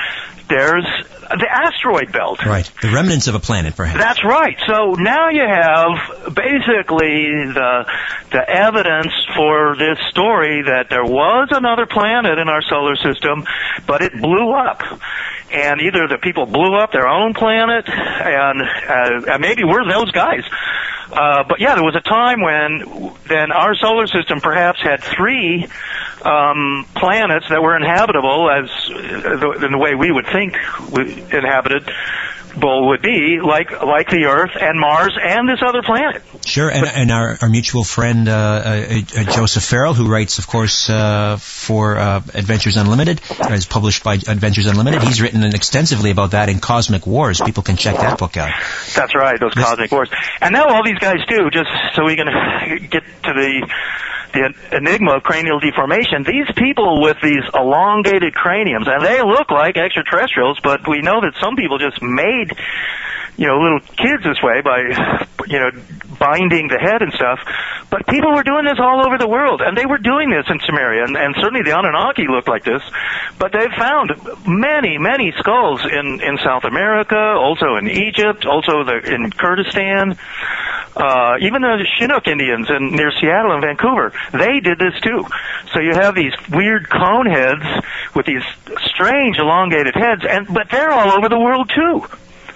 there's 0.49 0.85
the 1.29 1.47
asteroid 1.49 2.11
belt. 2.11 2.45
Right. 2.45 2.69
The 2.81 2.89
remnants 2.89 3.27
of 3.27 3.35
a 3.35 3.39
planet, 3.39 3.75
perhaps. 3.75 3.97
That's 3.97 4.23
right. 4.23 4.57
So 4.67 4.93
now 4.93 5.29
you 5.29 5.45
have 5.47 6.35
basically 6.35 7.51
the 7.53 7.85
the 8.31 8.49
evidence 8.49 9.13
for 9.35 9.75
this 9.77 9.99
story 10.09 10.63
that 10.63 10.89
there 10.89 11.05
was 11.05 11.49
another 11.51 11.85
planet 11.85 12.37
in 12.37 12.49
our 12.49 12.61
solar 12.61 12.95
system, 12.95 13.45
but 13.87 14.01
it 14.01 14.13
blew 14.13 14.51
up. 14.53 14.81
And 15.51 15.81
either 15.81 16.07
the 16.07 16.17
people 16.17 16.47
blew 16.47 16.75
up 16.75 16.91
their 16.91 17.07
own 17.07 17.35
planet, 17.35 17.87
and, 17.87 18.59
uh, 18.59 19.31
and 19.33 19.39
maybe 19.39 19.63
we're 19.63 19.87
those 19.87 20.09
guys. 20.11 20.41
Uh, 21.11 21.43
but 21.43 21.59
yeah, 21.59 21.75
there 21.75 21.83
was 21.83 21.95
a 21.95 22.01
time 22.01 22.41
when 22.41 23.13
then 23.27 23.51
our 23.51 23.75
solar 23.75 24.07
system 24.07 24.39
perhaps 24.41 24.81
had 24.81 25.03
three 25.03 25.67
um, 26.23 26.85
planets 26.95 27.47
that 27.49 27.61
were 27.61 27.75
inhabitable 27.75 28.49
as 28.49 28.69
uh, 28.89 29.65
in 29.65 29.71
the 29.71 29.77
way 29.77 29.95
we 29.95 30.11
would 30.11 30.27
think 30.27 30.55
inhabited 31.33 31.89
would 32.55 33.01
be 33.01 33.39
like 33.41 33.71
like 33.81 34.09
the 34.09 34.25
Earth 34.25 34.51
and 34.59 34.79
Mars 34.79 35.17
and 35.21 35.49
this 35.49 35.59
other 35.65 35.81
planet. 35.81 36.21
Sure, 36.45 36.69
and, 36.69 36.85
and 36.85 37.11
our, 37.11 37.37
our 37.41 37.49
mutual 37.49 37.83
friend 37.83 38.27
uh, 38.27 38.31
uh, 38.31 39.01
uh, 39.17 39.23
Joseph 39.23 39.63
Farrell, 39.63 39.93
who 39.93 40.07
writes, 40.07 40.39
of 40.39 40.47
course, 40.47 40.89
uh, 40.89 41.37
for 41.37 41.97
uh, 41.97 42.21
Adventures 42.33 42.77
Unlimited, 42.77 43.21
is 43.51 43.65
published 43.65 44.03
by 44.03 44.15
Adventures 44.15 44.65
Unlimited. 44.65 45.01
He's 45.03 45.21
written 45.21 45.43
extensively 45.43 46.11
about 46.11 46.31
that 46.31 46.49
in 46.49 46.59
Cosmic 46.59 47.07
Wars. 47.07 47.41
People 47.41 47.63
can 47.63 47.77
check 47.77 47.95
that 47.97 48.19
book 48.19 48.37
out. 48.37 48.51
That's 48.95 49.15
right, 49.15 49.39
those 49.39 49.53
Cosmic 49.53 49.91
Wars. 49.91 50.09
And 50.41 50.53
now 50.53 50.67
all 50.67 50.83
these 50.83 50.99
guys 50.99 51.25
do, 51.27 51.49
just 51.49 51.69
so 51.95 52.05
we 52.05 52.15
can 52.15 52.27
get 52.89 53.03
to 53.23 53.33
the 53.33 53.67
the 54.33 54.53
enigma 54.75 55.17
of 55.17 55.23
cranial 55.23 55.59
deformation, 55.59 56.23
these 56.23 56.49
people 56.57 57.01
with 57.01 57.17
these 57.21 57.43
elongated 57.53 58.33
craniums, 58.33 58.87
and 58.87 59.03
they 59.03 59.21
look 59.21 59.51
like 59.51 59.77
extraterrestrials, 59.77 60.59
but 60.61 60.87
we 60.87 61.01
know 61.01 61.21
that 61.21 61.33
some 61.39 61.55
people 61.55 61.77
just 61.77 62.01
made 62.01 62.51
you 63.37 63.47
know, 63.47 63.57
little 63.59 63.79
kids 63.79 64.23
this 64.23 64.41
way 64.41 64.61
by, 64.61 64.79
you 65.47 65.59
know, 65.59 65.71
binding 66.19 66.67
the 66.67 66.77
head 66.79 67.01
and 67.01 67.11
stuff. 67.13 67.39
But 67.89 68.07
people 68.07 68.33
were 68.33 68.43
doing 68.43 68.65
this 68.65 68.79
all 68.79 69.05
over 69.05 69.17
the 69.17 69.27
world, 69.27 69.61
and 69.61 69.77
they 69.77 69.85
were 69.85 69.97
doing 69.97 70.29
this 70.29 70.45
in 70.49 70.59
Sumeria, 70.59 71.03
and, 71.05 71.17
and 71.17 71.35
certainly 71.37 71.63
the 71.63 71.77
Anunnaki 71.77 72.27
looked 72.27 72.47
like 72.47 72.63
this. 72.63 72.81
But 73.37 73.51
they've 73.51 73.73
found 73.77 74.11
many, 74.47 74.97
many 74.97 75.33
skulls 75.37 75.81
in 75.85 76.21
in 76.21 76.37
South 76.43 76.63
America, 76.63 77.17
also 77.17 77.75
in 77.75 77.89
Egypt, 77.89 78.45
also 78.45 78.83
the, 78.83 79.01
in 79.03 79.31
Kurdistan. 79.31 80.17
Uh, 80.95 81.37
even 81.41 81.63
the 81.63 81.85
Chinook 81.97 82.27
Indians 82.27 82.69
in 82.69 82.95
near 82.95 83.11
Seattle 83.19 83.51
and 83.53 83.63
Vancouver, 83.63 84.13
they 84.31 84.59
did 84.59 84.77
this 84.77 84.93
too. 85.01 85.25
So 85.73 85.81
you 85.81 85.93
have 85.93 86.13
these 86.13 86.33
weird 86.49 86.87
cone 86.89 87.25
heads 87.25 87.65
with 88.15 88.27
these 88.27 88.43
strange 88.93 89.39
elongated 89.39 89.95
heads, 89.95 90.21
and 90.27 90.47
but 90.53 90.69
they're 90.69 90.91
all 90.91 91.11
over 91.11 91.29
the 91.29 91.39
world 91.39 91.71
too. 91.73 92.05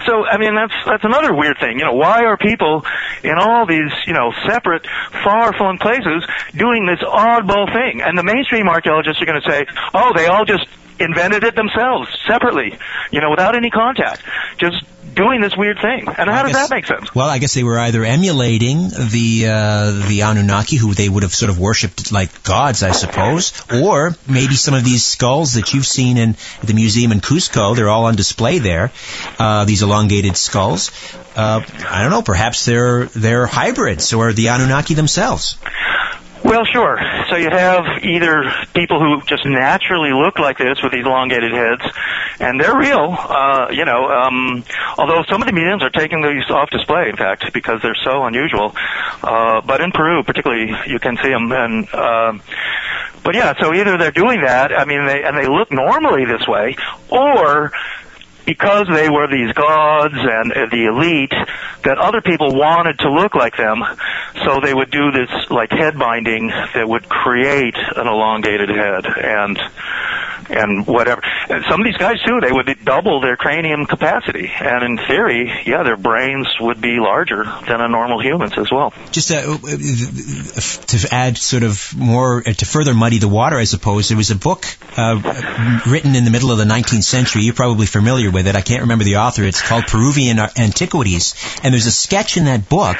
So, 0.08 0.24
I 0.24 0.38
mean, 0.38 0.54
that's 0.54 0.72
that's 0.86 1.04
another 1.04 1.34
weird 1.34 1.58
thing. 1.60 1.78
You 1.78 1.84
know, 1.84 1.92
why 1.92 2.24
are 2.24 2.38
people 2.38 2.82
in 3.22 3.36
all 3.36 3.66
these, 3.66 3.92
you 4.06 4.14
know, 4.14 4.32
separate, 4.48 4.86
far-flung 5.22 5.76
places 5.76 6.24
doing 6.56 6.86
this 6.86 7.00
oddball 7.00 7.70
thing? 7.70 8.00
And 8.00 8.16
the 8.16 8.24
mainstream 8.24 8.68
archaeologists 8.68 9.20
are 9.20 9.26
going 9.26 9.42
to 9.42 9.50
say, 9.50 9.66
oh, 9.92 10.12
they 10.16 10.24
all 10.26 10.46
just 10.46 10.66
invented 10.98 11.44
it 11.44 11.54
themselves, 11.54 12.08
separately, 12.26 12.78
you 13.10 13.20
know, 13.20 13.30
without 13.30 13.54
any 13.54 13.68
contact. 13.68 14.22
Just 14.56 14.82
doing 15.18 15.40
this 15.40 15.56
weird 15.56 15.78
thing. 15.80 16.06
And 16.06 16.30
how 16.30 16.44
does 16.44 16.52
that 16.52 16.70
make 16.70 16.86
sense? 16.86 17.14
Well, 17.14 17.28
I 17.28 17.38
guess 17.38 17.54
they 17.54 17.64
were 17.64 17.78
either 17.78 18.04
emulating 18.04 18.88
the 18.88 19.46
uh, 19.48 20.08
the 20.08 20.22
Anunnaki, 20.22 20.76
who 20.76 20.94
they 20.94 21.08
would 21.08 21.24
have 21.24 21.34
sort 21.34 21.50
of 21.50 21.58
worshipped 21.58 22.12
like 22.12 22.42
gods, 22.44 22.82
I 22.82 22.92
suppose, 22.92 23.52
or 23.70 24.14
maybe 24.26 24.54
some 24.54 24.74
of 24.74 24.84
these 24.84 25.04
skulls 25.04 25.54
that 25.54 25.74
you've 25.74 25.86
seen 25.86 26.16
in 26.16 26.36
the 26.62 26.74
museum 26.74 27.12
in 27.12 27.20
Cusco. 27.20 27.74
They're 27.74 27.90
all 27.90 28.04
on 28.04 28.14
display 28.14 28.60
there. 28.60 28.92
Uh, 29.38 29.64
these 29.64 29.82
elongated 29.82 30.36
skulls. 30.36 30.90
Uh, 31.36 31.62
I 31.88 32.02
don't 32.02 32.10
know. 32.10 32.22
Perhaps 32.22 32.64
they're 32.64 33.06
they're 33.06 33.46
hybrids 33.46 34.12
or 34.12 34.32
the 34.32 34.48
Anunnaki 34.48 34.94
themselves. 34.94 35.58
Well, 36.48 36.64
sure. 36.64 36.98
So 37.28 37.36
you 37.36 37.50
have 37.50 37.84
either 38.02 38.50
people 38.72 38.98
who 38.98 39.20
just 39.26 39.44
naturally 39.44 40.12
look 40.14 40.38
like 40.38 40.56
this 40.56 40.82
with 40.82 40.92
these 40.92 41.04
elongated 41.04 41.52
heads, 41.52 41.82
and 42.40 42.58
they're 42.58 42.74
real. 42.74 43.14
Uh, 43.18 43.66
you 43.70 43.84
know, 43.84 44.08
um, 44.08 44.64
although 44.96 45.22
some 45.28 45.42
of 45.42 45.46
the 45.46 45.52
museums 45.52 45.82
are 45.82 45.90
taking 45.90 46.22
these 46.22 46.48
off 46.48 46.70
display, 46.70 47.10
in 47.10 47.16
fact, 47.16 47.52
because 47.52 47.82
they're 47.82 47.98
so 48.02 48.24
unusual. 48.24 48.74
Uh, 49.22 49.60
but 49.60 49.82
in 49.82 49.92
Peru, 49.92 50.22
particularly, 50.22 50.72
you 50.86 50.98
can 50.98 51.18
see 51.18 51.28
them. 51.28 51.52
And 51.52 51.86
uh, 51.92 52.32
but 53.22 53.34
yeah, 53.34 53.52
so 53.60 53.74
either 53.74 53.98
they're 53.98 54.10
doing 54.10 54.40
that. 54.40 54.72
I 54.72 54.86
mean, 54.86 55.04
they 55.04 55.24
and 55.24 55.36
they 55.36 55.48
look 55.48 55.70
normally 55.70 56.24
this 56.24 56.48
way, 56.48 56.76
or 57.10 57.72
because 58.48 58.86
they 58.88 59.10
were 59.10 59.28
these 59.28 59.52
gods 59.52 60.14
and 60.16 60.52
uh, 60.52 60.66
the 60.70 60.86
elite, 60.86 61.34
that 61.84 61.98
other 61.98 62.22
people 62.22 62.54
wanted 62.54 62.98
to 62.98 63.10
look 63.10 63.34
like 63.34 63.58
them, 63.58 63.84
so 64.42 64.60
they 64.60 64.72
would 64.72 64.90
do 64.90 65.10
this 65.10 65.50
like 65.50 65.70
head 65.70 65.98
binding 65.98 66.48
that 66.48 66.88
would 66.88 67.06
create 67.10 67.76
an 67.76 68.06
elongated 68.06 68.70
head. 68.70 69.04
And 69.04 69.60
and 70.50 70.86
whatever. 70.86 71.22
And 71.48 71.64
some 71.68 71.80
of 71.80 71.84
these 71.84 71.96
guys 71.96 72.20
too, 72.22 72.40
they 72.40 72.52
would 72.52 72.84
double 72.84 73.20
their 73.20 73.36
cranium 73.36 73.86
capacity, 73.86 74.50
and 74.60 74.84
in 74.84 75.06
theory, 75.06 75.52
yeah, 75.66 75.82
their 75.82 75.96
brains 75.96 76.46
would 76.60 76.80
be 76.80 76.98
larger 76.98 77.44
than 77.44 77.80
a 77.80 77.88
normal 77.88 78.20
human's 78.20 78.56
as 78.56 78.70
well. 78.70 78.92
Just 79.10 79.30
uh, 79.30 79.42
to 79.42 81.08
add 81.10 81.38
sort 81.38 81.62
of 81.62 81.94
more 81.96 82.42
uh, 82.46 82.52
to 82.52 82.64
further 82.64 82.94
muddy 82.94 83.18
the 83.18 83.28
water, 83.28 83.56
I 83.56 83.64
suppose 83.64 84.08
there 84.08 84.16
was 84.16 84.30
a 84.30 84.36
book 84.36 84.64
uh, 84.96 85.82
written 85.86 86.14
in 86.14 86.24
the 86.24 86.30
middle 86.30 86.50
of 86.50 86.58
the 86.58 86.64
19th 86.64 87.04
century. 87.04 87.42
You're 87.42 87.54
probably 87.54 87.86
familiar 87.86 88.30
with 88.30 88.37
it. 88.46 88.56
I 88.56 88.60
can't 88.60 88.82
remember 88.82 89.04
the 89.04 89.16
author. 89.16 89.44
It's 89.44 89.66
called 89.66 89.86
Peruvian 89.86 90.38
Antiquities, 90.38 91.34
and 91.62 91.74
there's 91.74 91.86
a 91.86 91.92
sketch 91.92 92.36
in 92.36 92.44
that 92.44 92.68
book 92.68 92.98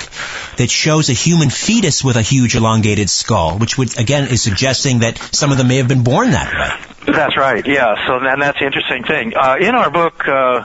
that 0.56 0.70
shows 0.70 1.08
a 1.10 1.12
human 1.12 1.50
fetus 1.50 2.02
with 2.02 2.16
a 2.16 2.22
huge 2.22 2.54
elongated 2.54 3.10
skull, 3.10 3.58
which 3.58 3.78
would 3.78 3.98
again 3.98 4.28
is 4.28 4.42
suggesting 4.42 5.00
that 5.00 5.18
some 5.32 5.52
of 5.52 5.58
them 5.58 5.68
may 5.68 5.76
have 5.76 5.88
been 5.88 6.04
born 6.04 6.30
that 6.30 6.52
way. 6.52 7.12
That's 7.12 7.36
right. 7.36 7.66
Yeah. 7.66 7.94
So 8.06 8.18
and 8.18 8.42
that's 8.42 8.58
the 8.58 8.66
interesting 8.66 9.04
thing. 9.04 9.34
Uh, 9.36 9.56
in 9.60 9.74
our 9.74 9.90
book 9.90 10.26
uh, 10.26 10.64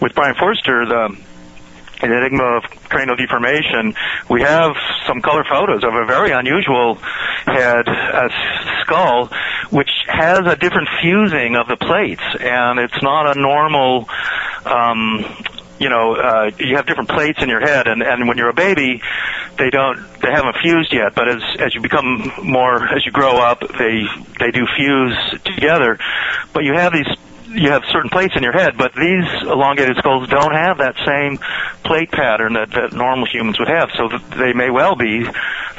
with 0.00 0.14
Brien 0.14 0.34
Foerster, 0.34 0.86
the 0.86 1.16
an 2.02 2.12
enigma 2.12 2.56
of 2.56 2.64
cranial 2.88 3.16
deformation, 3.16 3.94
we 4.28 4.42
have 4.42 4.72
some 5.06 5.20
color 5.22 5.44
photos 5.48 5.84
of 5.84 5.94
a 5.94 6.04
very 6.04 6.32
unusual 6.32 6.96
head, 7.46 7.88
a 7.88 8.28
skull, 8.80 9.30
which 9.70 9.90
has 10.08 10.40
a 10.46 10.56
different 10.56 10.88
fusing 11.00 11.56
of 11.56 11.68
the 11.68 11.76
plates, 11.76 12.22
and 12.40 12.78
it's 12.78 13.02
not 13.02 13.36
a 13.36 13.40
normal 13.40 14.08
um, 14.64 15.24
you 15.82 15.88
know, 15.88 16.14
uh, 16.14 16.50
you 16.60 16.76
have 16.76 16.86
different 16.86 17.08
plates 17.08 17.42
in 17.42 17.48
your 17.48 17.60
head, 17.60 17.88
and 17.88 18.02
and 18.02 18.28
when 18.28 18.38
you're 18.38 18.50
a 18.50 18.54
baby, 18.54 19.02
they 19.58 19.68
don't, 19.68 19.98
they 20.20 20.30
haven't 20.30 20.56
fused 20.62 20.92
yet. 20.92 21.12
But 21.12 21.28
as 21.28 21.42
as 21.58 21.74
you 21.74 21.80
become 21.80 22.30
more, 22.40 22.86
as 22.94 23.04
you 23.04 23.10
grow 23.10 23.38
up, 23.38 23.60
they 23.60 24.04
they 24.38 24.52
do 24.52 24.64
fuse 24.76 25.16
together. 25.44 25.98
But 26.52 26.62
you 26.62 26.74
have 26.74 26.92
these 26.92 27.08
you 27.54 27.70
have 27.70 27.82
certain 27.90 28.10
plates 28.10 28.34
in 28.36 28.42
your 28.42 28.52
head, 28.52 28.76
but 28.76 28.94
these 28.94 29.24
elongated 29.42 29.96
skulls 29.98 30.28
don't 30.28 30.54
have 30.54 30.78
that 30.78 30.96
same 31.04 31.38
plate 31.84 32.10
pattern 32.10 32.54
that, 32.54 32.70
that 32.70 32.92
normal 32.92 33.26
humans 33.26 33.58
would 33.58 33.68
have. 33.68 33.90
So 33.96 34.08
they 34.36 34.52
may 34.52 34.70
well 34.70 34.96
be 34.96 35.24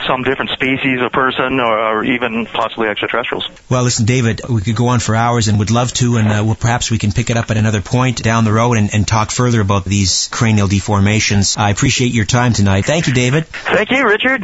some 0.06 0.24
different 0.24 0.52
species 0.52 1.02
of 1.02 1.12
person 1.12 1.60
or, 1.60 1.80
or, 1.80 2.04
even 2.04 2.46
possibly 2.46 2.88
extraterrestrials. 2.90 3.48
Well, 3.70 3.84
listen, 3.84 4.06
David, 4.06 4.42
we 4.50 4.62
could 4.62 4.76
go 4.76 4.88
on 4.88 5.00
for 5.00 5.16
hours 5.16 5.48
and 5.48 5.60
would 5.60 5.72
love 5.72 5.94
to, 5.94 6.18
and 6.18 6.28
uh, 6.28 6.44
well, 6.44 6.56
perhaps 6.56 6.92
we 6.92 6.98
can 6.98 7.12
pick 7.12 7.30
it 7.30 7.38
up 7.38 7.50
at 7.52 7.58
another 7.58 7.82
point 7.82 8.22
down 8.22 8.44
the 8.44 8.52
road 8.52 8.78
and, 8.78 8.94
and 8.94 9.08
talk 9.08 9.32
further 9.32 9.62
about 9.62 9.86
these 9.86 10.28
cranial 10.30 10.68
deformations. 10.68 11.58
I 11.58 11.70
appreciate 11.70 12.14
your 12.14 12.26
time 12.26 12.54
tonight. 12.54 12.86
Thank 12.86 13.08
you, 13.08 13.14
David. 13.14 13.46
Thank 13.48 13.92
you, 13.92 14.06
Richard. 14.06 14.44